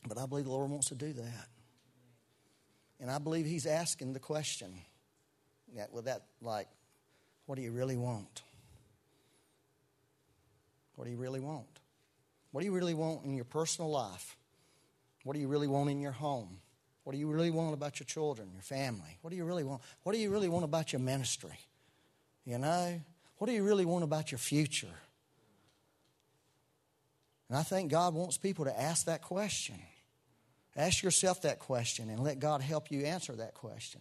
but 0.07 0.17
I 0.19 0.27
believe 0.27 0.45
the 0.45 0.53
Lord 0.53 0.71
wants 0.71 0.89
to 0.89 0.95
do 0.95 1.13
that. 1.13 1.49
And 3.01 3.11
I 3.11 3.19
believe 3.19 3.47
He's 3.47 3.67
asking 3.67 4.13
the 4.13 4.21
question 4.21 4.75
that, 5.77 5.93
with 5.93 6.07
that, 6.07 6.23
like, 6.41 6.69
what 7.47 7.57
do 7.57 7.63
you 7.63 7.73
really 7.73 7.97
want? 7.97 8.43
What 10.97 11.05
do 11.05 11.11
you 11.11 11.17
really 11.17 11.41
want? 11.41 11.67
What 12.53 12.61
do 12.61 12.67
you 12.67 12.73
really 12.73 12.95
want 12.95 13.25
in 13.25 13.35
your 13.35 13.45
personal 13.45 13.91
life? 13.91 14.37
What 15.25 15.35
do 15.35 15.41
you 15.41 15.49
really 15.49 15.67
want 15.67 15.91
in 15.91 16.01
your 16.01 16.13
home? 16.13 16.59
What 17.03 17.13
do 17.13 17.19
you 17.19 17.31
really 17.31 17.51
want 17.51 17.75
about 17.75 18.01
your 18.01 18.07
children, 18.07 18.51
your 18.53 18.63
family? 18.63 19.19
What 19.21 19.31
do 19.31 19.37
you 19.37 19.45
really 19.45 19.65
want? 19.65 19.83
What 20.03 20.13
do 20.13 20.19
you 20.19 20.31
really 20.31 20.49
want 20.49 20.65
about 20.65 20.93
your 20.93 21.01
ministry? 21.01 21.59
You 22.45 22.59
know? 22.59 23.01
What 23.39 23.49
do 23.49 23.53
you 23.53 23.65
really 23.65 23.85
want 23.85 24.05
about 24.05 24.31
your 24.31 24.39
future? 24.39 24.87
And 27.49 27.59
I 27.59 27.63
think 27.63 27.91
God 27.91 28.15
wants 28.15 28.39
people 28.39 28.65
to 28.65 28.81
ask 28.81 29.07
that 29.07 29.23
question. 29.23 29.77
Ask 30.77 31.03
yourself 31.03 31.43
that 31.43 31.59
question 31.59 32.09
and 32.09 32.21
let 32.21 32.39
God 32.39 32.61
help 32.61 32.91
you 32.91 33.05
answer 33.05 33.33
that 33.35 33.55
question. 33.55 34.01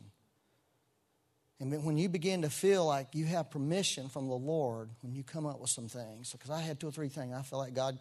And 1.64 1.84
when 1.86 1.98
you 1.98 2.10
begin 2.10 2.42
to 2.42 2.50
feel 2.50 2.86
like 2.86 3.08
you 3.14 3.26
have 3.26 3.50
permission 3.50 4.10
from 4.10 4.28
the 4.28 4.36
Lord, 4.36 4.90
when 5.02 5.14
you 5.14 5.24
come 5.24 5.46
up 5.46 5.60
with 5.60 5.70
some 5.70 5.88
things, 5.88 6.32
because 6.34 6.50
I 6.50 6.62
had 6.62 6.80
two 6.80 6.90
or 6.90 6.92
three 6.92 7.10
things, 7.10 7.34
I 7.34 7.42
feel 7.42 7.60
like 7.60 7.74
God, 7.74 7.98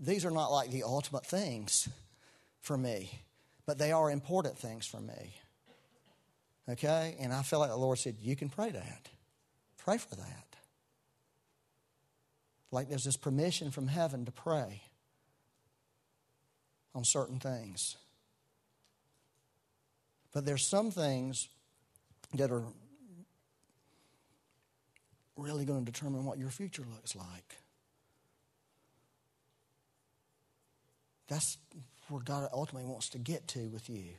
these 0.00 0.24
are 0.24 0.30
not 0.30 0.50
like 0.50 0.70
the 0.70 0.82
ultimate 0.84 1.26
things 1.26 1.88
for 2.60 2.76
me 2.78 3.10
but 3.66 3.78
they 3.78 3.92
are 3.92 4.10
important 4.10 4.58
things 4.58 4.86
for 4.86 5.00
me. 5.00 5.34
Okay? 6.68 7.16
And 7.20 7.32
I 7.32 7.42
feel 7.42 7.58
like 7.58 7.70
the 7.70 7.76
Lord 7.76 7.98
said, 7.98 8.16
You 8.20 8.36
can 8.36 8.48
pray 8.48 8.70
that. 8.70 9.08
Pray 9.78 9.98
for 9.98 10.14
that. 10.16 10.56
Like 12.70 12.88
there's 12.88 13.04
this 13.04 13.16
permission 13.16 13.70
from 13.70 13.86
heaven 13.86 14.24
to 14.24 14.32
pray 14.32 14.82
on 16.94 17.04
certain 17.04 17.38
things. 17.38 17.96
But 20.32 20.46
there's 20.46 20.66
some 20.66 20.90
things 20.90 21.48
that 22.34 22.50
are 22.50 22.64
really 25.42 25.64
going 25.64 25.84
to 25.84 25.90
determine 25.90 26.24
what 26.24 26.38
your 26.38 26.50
future 26.50 26.84
looks 26.90 27.16
like. 27.16 27.56
That's 31.28 31.58
where 32.08 32.22
God 32.22 32.48
ultimately 32.52 32.88
wants 32.88 33.08
to 33.10 33.18
get 33.18 33.48
to 33.48 33.68
with 33.68 33.88
you 33.88 34.10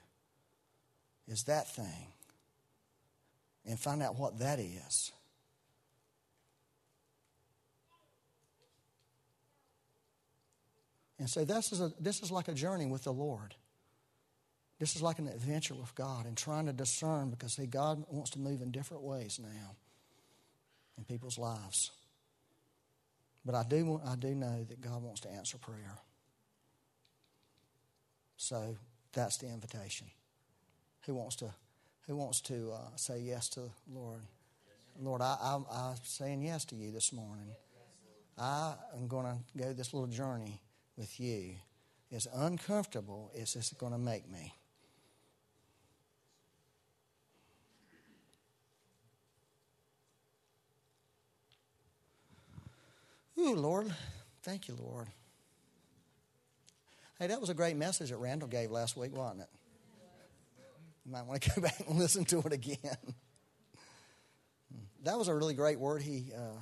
is 1.27 1.43
that 1.43 1.73
thing. 1.73 2.07
And 3.65 3.79
find 3.79 4.03
out 4.03 4.19
what 4.19 4.39
that 4.39 4.59
is. 4.59 5.11
And 11.17 11.29
so 11.29 11.45
this 11.45 11.71
is, 11.71 11.79
a, 11.79 11.93
this 11.99 12.21
is 12.21 12.31
like 12.31 12.49
a 12.49 12.53
journey 12.53 12.85
with 12.85 13.03
the 13.03 13.13
Lord. 13.13 13.55
This 14.79 14.97
is 14.97 15.01
like 15.01 15.19
an 15.19 15.27
adventure 15.27 15.75
with 15.75 15.95
God 15.95 16.25
and 16.25 16.35
trying 16.35 16.65
to 16.65 16.73
discern 16.73 17.29
because, 17.29 17.53
see, 17.53 17.67
God 17.67 18.03
wants 18.09 18.31
to 18.31 18.39
move 18.39 18.61
in 18.61 18.71
different 18.71 19.03
ways 19.03 19.39
now 19.41 19.77
in 21.03 21.15
people's 21.15 21.37
lives. 21.37 21.91
But 23.45 23.55
I 23.55 23.63
do, 23.63 23.99
I 24.05 24.15
do 24.15 24.33
know 24.33 24.65
that 24.69 24.81
God 24.81 25.03
wants 25.03 25.21
to 25.21 25.29
answer 25.29 25.57
prayer. 25.57 25.97
So 28.37 28.75
that's 29.11 29.37
the 29.37 29.47
invitation. 29.47 30.07
Who 31.05 31.15
wants 31.15 31.35
to, 31.37 31.49
who 32.07 32.15
wants 32.15 32.41
to 32.41 32.71
uh, 32.71 32.95
say 32.95 33.19
yes 33.19 33.49
to 33.49 33.61
Lord? 33.91 34.21
Lord, 34.99 35.21
I, 35.21 35.35
I, 35.41 35.59
I'm 35.71 35.95
saying 36.03 36.41
yes 36.41 36.65
to 36.65 36.75
you 36.75 36.91
this 36.91 37.11
morning. 37.11 37.49
I 38.37 38.73
am 38.95 39.07
going 39.07 39.25
to 39.25 39.57
go 39.57 39.73
this 39.73 39.93
little 39.93 40.07
journey 40.07 40.61
with 40.97 41.19
you, 41.19 41.55
as 42.11 42.27
uncomfortable 42.33 43.31
as 43.39 43.55
it's 43.55 43.73
going 43.73 43.91
to 43.91 43.97
make 43.97 44.29
me. 44.29 44.53
Ooh, 53.37 53.55
Lord. 53.55 53.93
Thank 54.43 54.67
you, 54.67 54.75
Lord. 54.75 55.07
Hey, 57.19 57.27
that 57.27 57.39
was 57.39 57.49
a 57.49 57.53
great 57.53 57.75
message 57.77 58.09
that 58.09 58.17
Randall 58.17 58.47
gave 58.47 58.71
last 58.71 58.97
week, 58.97 59.15
wasn't 59.15 59.41
it? 59.41 59.49
You 61.05 61.11
might 61.11 61.25
want 61.25 61.41
to 61.41 61.49
go 61.55 61.61
back 61.61 61.75
and 61.87 61.97
listen 61.97 62.25
to 62.25 62.39
it 62.39 62.53
again. 62.53 62.97
that 65.03 65.17
was 65.17 65.27
a 65.27 65.35
really 65.35 65.53
great 65.53 65.79
word 65.79 66.01
he, 66.01 66.31
uh, 66.35 66.59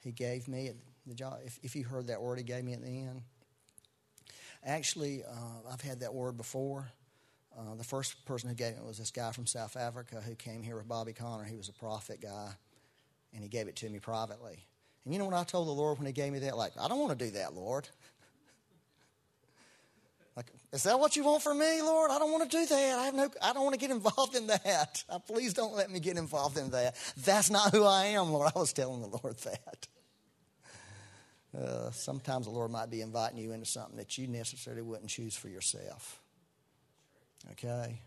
he 0.00 0.12
gave 0.12 0.48
me 0.48 0.70
the 1.06 1.14
job. 1.14 1.38
If, 1.44 1.58
if 1.62 1.76
you 1.76 1.84
heard 1.84 2.08
that 2.08 2.20
word 2.20 2.38
he 2.38 2.44
gave 2.44 2.64
me 2.64 2.72
at 2.72 2.82
the 2.82 2.88
end. 2.88 3.22
Actually, 4.64 5.24
uh, 5.24 5.70
I've 5.72 5.80
had 5.80 6.00
that 6.00 6.12
word 6.12 6.36
before. 6.36 6.90
Uh, 7.58 7.74
the 7.76 7.84
first 7.84 8.24
person 8.26 8.48
who 8.48 8.54
gave 8.54 8.74
it 8.74 8.84
was 8.84 8.98
this 8.98 9.10
guy 9.10 9.32
from 9.32 9.46
South 9.46 9.76
Africa 9.76 10.20
who 10.20 10.34
came 10.34 10.62
here 10.62 10.76
with 10.76 10.86
Bobby 10.86 11.12
Conner. 11.12 11.44
He 11.44 11.56
was 11.56 11.68
a 11.68 11.72
prophet 11.72 12.20
guy, 12.20 12.50
and 13.32 13.42
he 13.42 13.48
gave 13.48 13.68
it 13.68 13.76
to 13.76 13.88
me 13.88 13.98
privately. 13.98 14.64
And 15.04 15.14
you 15.14 15.18
know 15.18 15.24
what 15.26 15.34
I 15.34 15.44
told 15.44 15.66
the 15.66 15.72
Lord 15.72 15.98
when 15.98 16.06
He 16.06 16.12
gave 16.12 16.32
me 16.32 16.40
that? 16.40 16.56
Like, 16.56 16.72
I 16.80 16.88
don't 16.88 16.98
want 16.98 17.18
to 17.18 17.24
do 17.24 17.30
that, 17.32 17.54
Lord. 17.54 17.88
like, 20.36 20.46
is 20.72 20.82
that 20.82 20.98
what 20.98 21.16
you 21.16 21.24
want 21.24 21.42
from 21.42 21.58
me, 21.58 21.80
Lord? 21.82 22.10
I 22.10 22.18
don't 22.18 22.30
want 22.30 22.50
to 22.50 22.56
do 22.56 22.66
that. 22.66 22.98
I 22.98 23.04
have 23.06 23.14
no. 23.14 23.30
I 23.42 23.52
don't 23.52 23.64
want 23.64 23.74
to 23.74 23.80
get 23.80 23.90
involved 23.90 24.36
in 24.36 24.46
that. 24.48 25.04
Uh, 25.10 25.18
please 25.18 25.54
don't 25.54 25.74
let 25.74 25.90
me 25.90 25.98
get 25.98 26.16
involved 26.16 26.56
in 26.56 26.70
that. 26.70 26.94
That's 27.24 27.50
not 27.50 27.72
who 27.72 27.84
I 27.84 28.06
am, 28.06 28.30
Lord. 28.30 28.52
I 28.54 28.58
was 28.58 28.72
telling 28.72 29.00
the 29.00 29.08
Lord 29.08 29.36
that. 29.44 29.88
Uh, 31.58 31.90
sometimes 31.90 32.46
the 32.46 32.52
Lord 32.52 32.70
might 32.70 32.90
be 32.90 33.00
inviting 33.00 33.38
you 33.38 33.52
into 33.52 33.66
something 33.66 33.96
that 33.96 34.16
you 34.16 34.28
necessarily 34.28 34.82
wouldn't 34.82 35.10
choose 35.10 35.34
for 35.34 35.48
yourself. 35.48 36.20
Okay? 37.52 37.98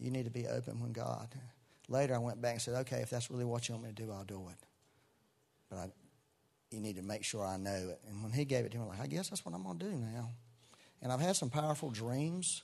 You 0.00 0.10
need 0.10 0.24
to 0.24 0.32
be 0.32 0.48
open 0.48 0.80
when 0.80 0.90
God. 0.90 1.28
Later, 1.88 2.16
I 2.16 2.18
went 2.18 2.42
back 2.42 2.54
and 2.54 2.62
said, 2.62 2.74
okay, 2.80 3.02
if 3.02 3.10
that's 3.10 3.30
really 3.30 3.44
what 3.44 3.68
you 3.68 3.74
want 3.76 3.84
me 3.84 3.92
to 3.92 4.02
do, 4.02 4.10
I'll 4.10 4.24
do 4.24 4.48
it 4.50 4.69
but 5.70 5.78
I, 5.78 5.88
you 6.70 6.80
need 6.80 6.96
to 6.96 7.02
make 7.02 7.24
sure 7.24 7.44
I 7.44 7.56
know 7.56 7.90
it. 7.90 8.00
And 8.08 8.22
when 8.22 8.32
he 8.32 8.44
gave 8.44 8.64
it 8.64 8.72
to 8.72 8.78
me, 8.78 8.82
I'm 8.82 8.88
like, 8.88 9.00
I 9.00 9.06
guess 9.06 9.30
that's 9.30 9.44
what 9.44 9.54
I'm 9.54 9.62
going 9.62 9.78
to 9.78 9.84
do 9.86 9.92
now. 9.92 10.30
And 11.02 11.10
I've 11.10 11.20
had 11.20 11.36
some 11.36 11.48
powerful 11.48 11.90
dreams 11.90 12.62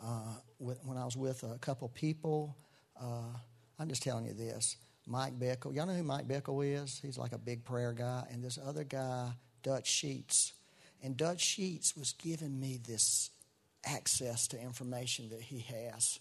uh, 0.00 0.34
with, 0.58 0.78
when 0.84 0.96
I 0.96 1.04
was 1.04 1.16
with 1.16 1.42
a 1.42 1.58
couple 1.58 1.88
people. 1.88 2.54
Uh, 3.00 3.34
I'm 3.78 3.88
just 3.88 4.02
telling 4.02 4.26
you 4.26 4.34
this. 4.34 4.76
Mike 5.06 5.38
Bickle, 5.38 5.74
y'all 5.74 5.86
know 5.86 5.94
who 5.94 6.02
Mike 6.02 6.28
Bickle 6.28 6.64
is? 6.64 7.00
He's 7.02 7.16
like 7.18 7.32
a 7.32 7.38
big 7.38 7.64
prayer 7.64 7.92
guy. 7.92 8.26
And 8.30 8.44
this 8.44 8.58
other 8.64 8.84
guy, 8.84 9.30
Dutch 9.62 9.88
Sheets. 9.88 10.52
And 11.02 11.16
Dutch 11.16 11.40
Sheets 11.40 11.96
was 11.96 12.12
giving 12.12 12.60
me 12.60 12.78
this 12.86 13.30
access 13.84 14.46
to 14.48 14.60
information 14.60 15.30
that 15.30 15.40
he 15.40 15.60
has 15.60 16.20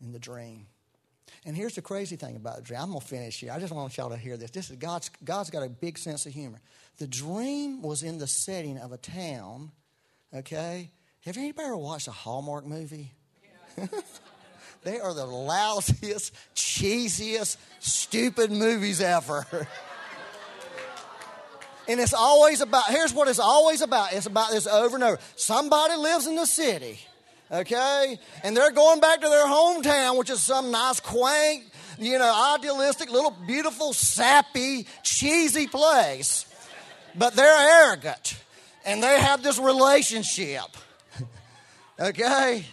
in 0.00 0.12
the 0.12 0.18
dream. 0.18 0.66
And 1.44 1.56
here's 1.56 1.74
the 1.74 1.82
crazy 1.82 2.16
thing 2.16 2.36
about 2.36 2.56
the 2.56 2.62
dream. 2.62 2.80
I'm 2.80 2.88
going 2.90 3.00
to 3.00 3.06
finish 3.06 3.40
here. 3.40 3.52
I 3.52 3.58
just 3.58 3.72
want 3.72 3.96
y'all 3.96 4.10
to 4.10 4.16
hear 4.16 4.36
this. 4.36 4.50
This 4.50 4.70
is 4.70 4.76
God's, 4.76 5.10
God's 5.24 5.50
got 5.50 5.62
a 5.62 5.68
big 5.68 5.98
sense 5.98 6.26
of 6.26 6.32
humor. 6.32 6.58
The 6.98 7.06
dream 7.06 7.82
was 7.82 8.02
in 8.02 8.18
the 8.18 8.26
setting 8.26 8.78
of 8.78 8.92
a 8.92 8.96
town, 8.96 9.70
okay? 10.34 10.90
Have 11.24 11.36
anybody 11.36 11.66
ever 11.66 11.76
watched 11.76 12.08
a 12.08 12.12
Hallmark 12.12 12.66
movie? 12.66 13.12
They 14.86 15.00
are 15.00 15.12
the 15.12 15.26
lousiest, 15.26 16.30
cheesiest, 16.54 17.56
stupid 17.80 18.52
movies 18.52 19.00
ever. 19.00 19.44
and 21.88 21.98
it's 21.98 22.14
always 22.14 22.60
about, 22.60 22.84
here's 22.86 23.12
what 23.12 23.26
it's 23.26 23.40
always 23.40 23.80
about. 23.80 24.12
It's 24.12 24.26
about 24.26 24.52
this 24.52 24.68
over 24.68 24.94
and 24.94 25.02
over. 25.02 25.18
Somebody 25.34 25.96
lives 25.96 26.28
in 26.28 26.36
the 26.36 26.46
city 26.46 27.00
okay? 27.50 28.18
And 28.42 28.56
they're 28.56 28.70
going 28.70 29.00
back 29.00 29.20
to 29.20 29.28
their 29.28 29.46
hometown, 29.46 30.18
which 30.18 30.30
is 30.30 30.42
some 30.42 30.70
nice, 30.70 31.00
quaint, 31.00 31.64
you 31.98 32.18
know, 32.18 32.54
idealistic, 32.56 33.10
little 33.10 33.36
beautiful, 33.46 33.92
sappy, 33.92 34.86
cheesy 35.02 35.66
place. 35.66 36.46
But 37.14 37.34
they're 37.34 37.84
arrogant 37.84 38.36
and 38.84 39.02
they 39.02 39.20
have 39.20 39.42
this 39.42 39.58
relationship, 39.58 40.66
okay? 41.98 42.64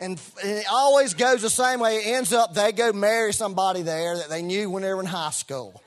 And 0.00 0.20
it 0.44 0.66
always 0.70 1.14
goes 1.14 1.42
the 1.42 1.50
same 1.50 1.80
way. 1.80 1.96
It 1.96 2.06
ends 2.14 2.32
up 2.32 2.54
they 2.54 2.72
go 2.72 2.92
marry 2.92 3.32
somebody 3.32 3.82
there 3.82 4.16
that 4.16 4.28
they 4.28 4.42
knew 4.42 4.70
when 4.70 4.82
they 4.82 4.94
were 4.94 5.00
in 5.00 5.06
high 5.06 5.30
school. 5.30 5.82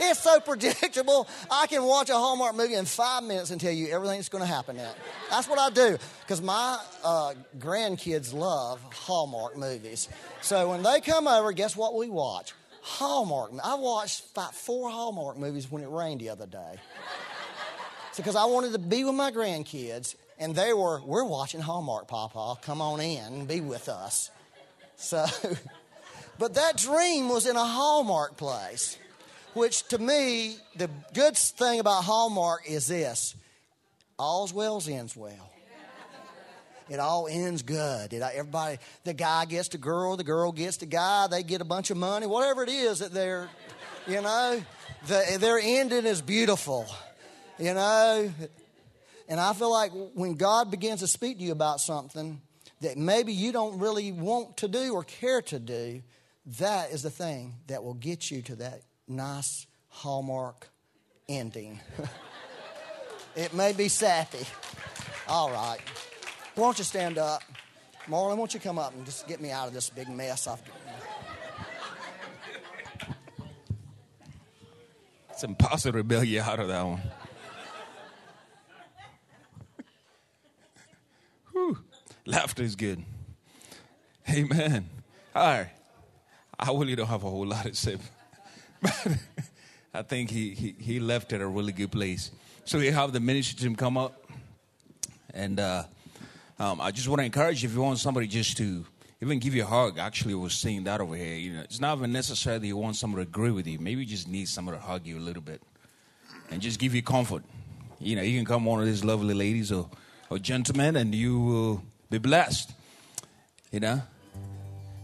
It's 0.00 0.20
so 0.20 0.40
predictable. 0.40 1.28
I 1.50 1.66
can 1.66 1.84
watch 1.84 2.10
a 2.10 2.14
Hallmark 2.14 2.54
movie 2.54 2.74
in 2.74 2.84
five 2.84 3.22
minutes 3.22 3.50
and 3.50 3.60
tell 3.60 3.72
you 3.72 3.88
everything 3.88 4.18
that's 4.18 4.28
going 4.28 4.42
to 4.42 4.48
happen 4.48 4.76
it. 4.76 4.94
That's 5.30 5.48
what 5.48 5.58
I 5.58 5.70
do 5.70 5.98
because 6.20 6.40
my 6.40 6.78
uh, 7.04 7.34
grandkids 7.58 8.32
love 8.32 8.82
Hallmark 8.92 9.56
movies. 9.56 10.08
So 10.40 10.70
when 10.70 10.82
they 10.82 11.00
come 11.00 11.28
over, 11.28 11.52
guess 11.52 11.76
what 11.76 11.94
we 11.94 12.08
watch? 12.08 12.52
Hallmark. 12.82 13.52
I 13.62 13.74
watched 13.74 14.30
about 14.32 14.54
four 14.54 14.90
Hallmark 14.90 15.38
movies 15.38 15.70
when 15.70 15.82
it 15.82 15.88
rained 15.88 16.20
the 16.20 16.30
other 16.30 16.46
day. 16.46 16.74
Because 18.16 18.36
I 18.36 18.44
wanted 18.44 18.72
to 18.72 18.78
be 18.78 19.04
with 19.04 19.14
my 19.14 19.30
grandkids, 19.30 20.16
and 20.38 20.54
they 20.54 20.74
were, 20.74 21.00
we're 21.06 21.24
watching 21.24 21.60
Hallmark, 21.60 22.08
Papa. 22.08 22.60
Come 22.60 22.82
on 22.82 23.00
in 23.00 23.24
and 23.24 23.48
be 23.48 23.60
with 23.60 23.88
us. 23.88 24.30
So, 24.96 25.24
but 26.38 26.54
that 26.54 26.76
dream 26.76 27.28
was 27.28 27.46
in 27.46 27.56
a 27.56 27.64
Hallmark 27.64 28.36
place 28.36 28.98
which 29.54 29.86
to 29.88 29.98
me, 29.98 30.56
the 30.76 30.88
good 31.14 31.36
thing 31.36 31.80
about 31.80 32.04
Hallmark 32.04 32.68
is 32.68 32.86
this 32.88 33.34
all's 34.18 34.52
well 34.52 34.82
ends 34.88 35.16
well. 35.16 35.50
It 36.88 36.98
all 36.98 37.28
ends 37.28 37.62
good. 37.62 38.12
It, 38.12 38.22
everybody, 38.22 38.78
the 39.04 39.14
guy 39.14 39.44
gets 39.44 39.68
the 39.68 39.78
girl, 39.78 40.16
the 40.16 40.24
girl 40.24 40.52
gets 40.52 40.76
the 40.78 40.86
guy, 40.86 41.26
they 41.26 41.42
get 41.42 41.60
a 41.60 41.64
bunch 41.64 41.90
of 41.90 41.96
money, 41.96 42.26
whatever 42.26 42.62
it 42.64 42.68
is 42.68 42.98
that 42.98 43.12
they're, 43.12 43.48
you 44.06 44.20
know, 44.20 44.62
the, 45.06 45.38
their 45.40 45.58
ending 45.58 46.04
is 46.04 46.20
beautiful, 46.20 46.86
you 47.58 47.72
know. 47.72 48.30
And 49.28 49.40
I 49.40 49.52
feel 49.54 49.70
like 49.70 49.92
when 50.14 50.34
God 50.34 50.70
begins 50.70 51.00
to 51.00 51.06
speak 51.06 51.38
to 51.38 51.44
you 51.44 51.52
about 51.52 51.80
something 51.80 52.40
that 52.80 52.98
maybe 52.98 53.32
you 53.32 53.52
don't 53.52 53.78
really 53.78 54.12
want 54.12 54.58
to 54.58 54.68
do 54.68 54.92
or 54.92 55.04
care 55.04 55.40
to 55.40 55.58
do, 55.58 56.02
that 56.58 56.90
is 56.90 57.02
the 57.02 57.10
thing 57.10 57.54
that 57.68 57.84
will 57.84 57.94
get 57.94 58.30
you 58.30 58.42
to 58.42 58.56
that 58.56 58.82
nice 59.16 59.66
Hallmark 59.88 60.68
ending. 61.28 61.80
it 63.36 63.54
may 63.54 63.72
be 63.72 63.88
sappy. 63.88 64.46
All 65.28 65.50
right. 65.50 65.78
Why 66.54 66.64
don't 66.64 66.78
you 66.78 66.84
stand 66.84 67.18
up? 67.18 67.42
Marlon, 68.08 68.30
why 68.30 68.36
don't 68.36 68.54
you 68.54 68.60
come 68.60 68.78
up 68.78 68.94
and 68.94 69.04
just 69.06 69.26
get 69.28 69.40
me 69.40 69.50
out 69.50 69.68
of 69.68 69.74
this 69.74 69.90
big 69.90 70.08
mess 70.08 70.46
I've 70.46 70.62
It's 75.42 75.48
impossible 75.48 75.98
to 75.98 76.04
bail 76.04 76.22
you 76.22 76.40
out 76.40 76.60
of 76.60 76.68
that 76.68 76.86
one. 76.86 77.02
Whew. 81.50 81.78
Laughter 82.26 82.62
is 82.62 82.76
good. 82.76 83.02
Amen. 84.30 84.88
All 85.34 85.42
right. 85.42 85.70
I 86.58 86.68
really 86.68 86.94
don't 86.94 87.08
have 87.08 87.24
a 87.24 87.28
whole 87.28 87.46
lot 87.46 87.64
to 87.64 87.74
say. 87.74 87.96
I 89.94 90.02
think 90.02 90.30
he, 90.30 90.50
he, 90.54 90.74
he 90.78 91.00
left 91.00 91.32
at 91.32 91.40
a 91.40 91.46
really 91.46 91.72
good 91.72 91.92
place. 91.92 92.30
So 92.64 92.78
we 92.78 92.90
have 92.90 93.12
the 93.12 93.20
ministry 93.20 93.58
team 93.58 93.76
come 93.76 93.96
up. 93.96 94.24
And 95.34 95.60
uh, 95.60 95.84
um, 96.58 96.80
I 96.80 96.90
just 96.90 97.08
want 97.08 97.20
to 97.20 97.24
encourage 97.24 97.62
you 97.62 97.68
if 97.68 97.74
you 97.74 97.82
want 97.82 97.98
somebody 97.98 98.26
just 98.26 98.56
to 98.58 98.84
even 99.20 99.38
give 99.38 99.54
you 99.54 99.62
a 99.62 99.66
hug. 99.66 99.98
Actually, 99.98 100.34
we're 100.34 100.48
seeing 100.48 100.84
that 100.84 101.00
over 101.00 101.14
here. 101.14 101.36
You 101.36 101.54
know, 101.54 101.60
it's 101.60 101.80
not 101.80 101.96
even 101.96 102.12
necessary 102.12 102.58
that 102.58 102.66
you 102.66 102.76
want 102.76 102.96
someone 102.96 103.22
to 103.22 103.28
agree 103.28 103.50
with 103.50 103.66
you. 103.66 103.78
Maybe 103.78 104.00
you 104.00 104.06
just 104.06 104.28
need 104.28 104.48
someone 104.48 104.74
to 104.74 104.80
hug 104.80 105.06
you 105.06 105.18
a 105.18 105.20
little 105.20 105.42
bit 105.42 105.62
and 106.50 106.60
just 106.60 106.78
give 106.78 106.94
you 106.94 107.02
comfort. 107.02 107.42
You 107.98 108.16
know, 108.16 108.22
you 108.22 108.36
can 108.38 108.46
come 108.46 108.64
one 108.64 108.80
of 108.80 108.86
these 108.86 109.04
lovely 109.04 109.34
ladies 109.34 109.70
or, 109.70 109.88
or 110.28 110.38
gentlemen 110.38 110.96
and 110.96 111.14
you 111.14 111.38
will 111.38 111.82
be 112.10 112.18
blessed. 112.18 112.72
You 113.70 113.80
know? 113.80 114.02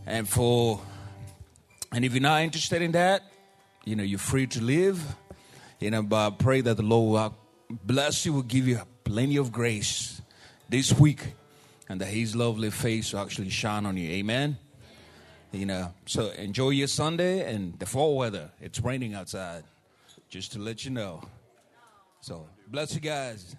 And 0.06 0.28
for, 0.28 0.80
and 1.92 2.04
if 2.04 2.12
you're 2.12 2.22
not 2.22 2.42
interested 2.42 2.82
in 2.82 2.92
that, 2.92 3.22
you 3.89 3.97
know, 3.97 4.03
you're 4.03 4.18
free 4.18 4.47
to 4.47 4.62
live. 4.62 5.03
You 5.80 5.91
know, 5.91 6.03
but 6.03 6.26
I 6.26 6.30
pray 6.36 6.61
that 6.61 6.76
the 6.76 6.82
Lord 6.82 7.32
will 7.70 7.78
bless 7.84 8.26
you, 8.26 8.34
will 8.34 8.43
give 8.43 8.68
you 8.68 8.80
plenty 9.05 9.36
of 9.36 9.51
grace 9.51 10.20
this 10.68 10.93
week, 10.99 11.34
and 11.89 12.01
that 12.01 12.09
His 12.09 12.36
lovely 12.36 12.70
face 12.70 13.12
will 13.12 13.20
actually 13.20 13.49
shine 13.49 13.86
on 13.86 13.97
you. 13.97 14.11
Amen. 14.11 14.59
You 15.53 15.64
know, 15.64 15.95
so 16.05 16.28
enjoy 16.32 16.70
your 16.70 16.89
Sunday 16.89 17.51
and 17.51 17.78
the 17.78 17.86
fall 17.86 18.16
weather. 18.16 18.51
It's 18.61 18.80
raining 18.80 19.14
outside, 19.14 19.64
just 20.28 20.53
to 20.53 20.59
let 20.59 20.84
you 20.84 20.91
know. 20.91 21.22
So 22.20 22.47
bless 22.66 22.95
you 22.95 23.01
guys. 23.01 23.57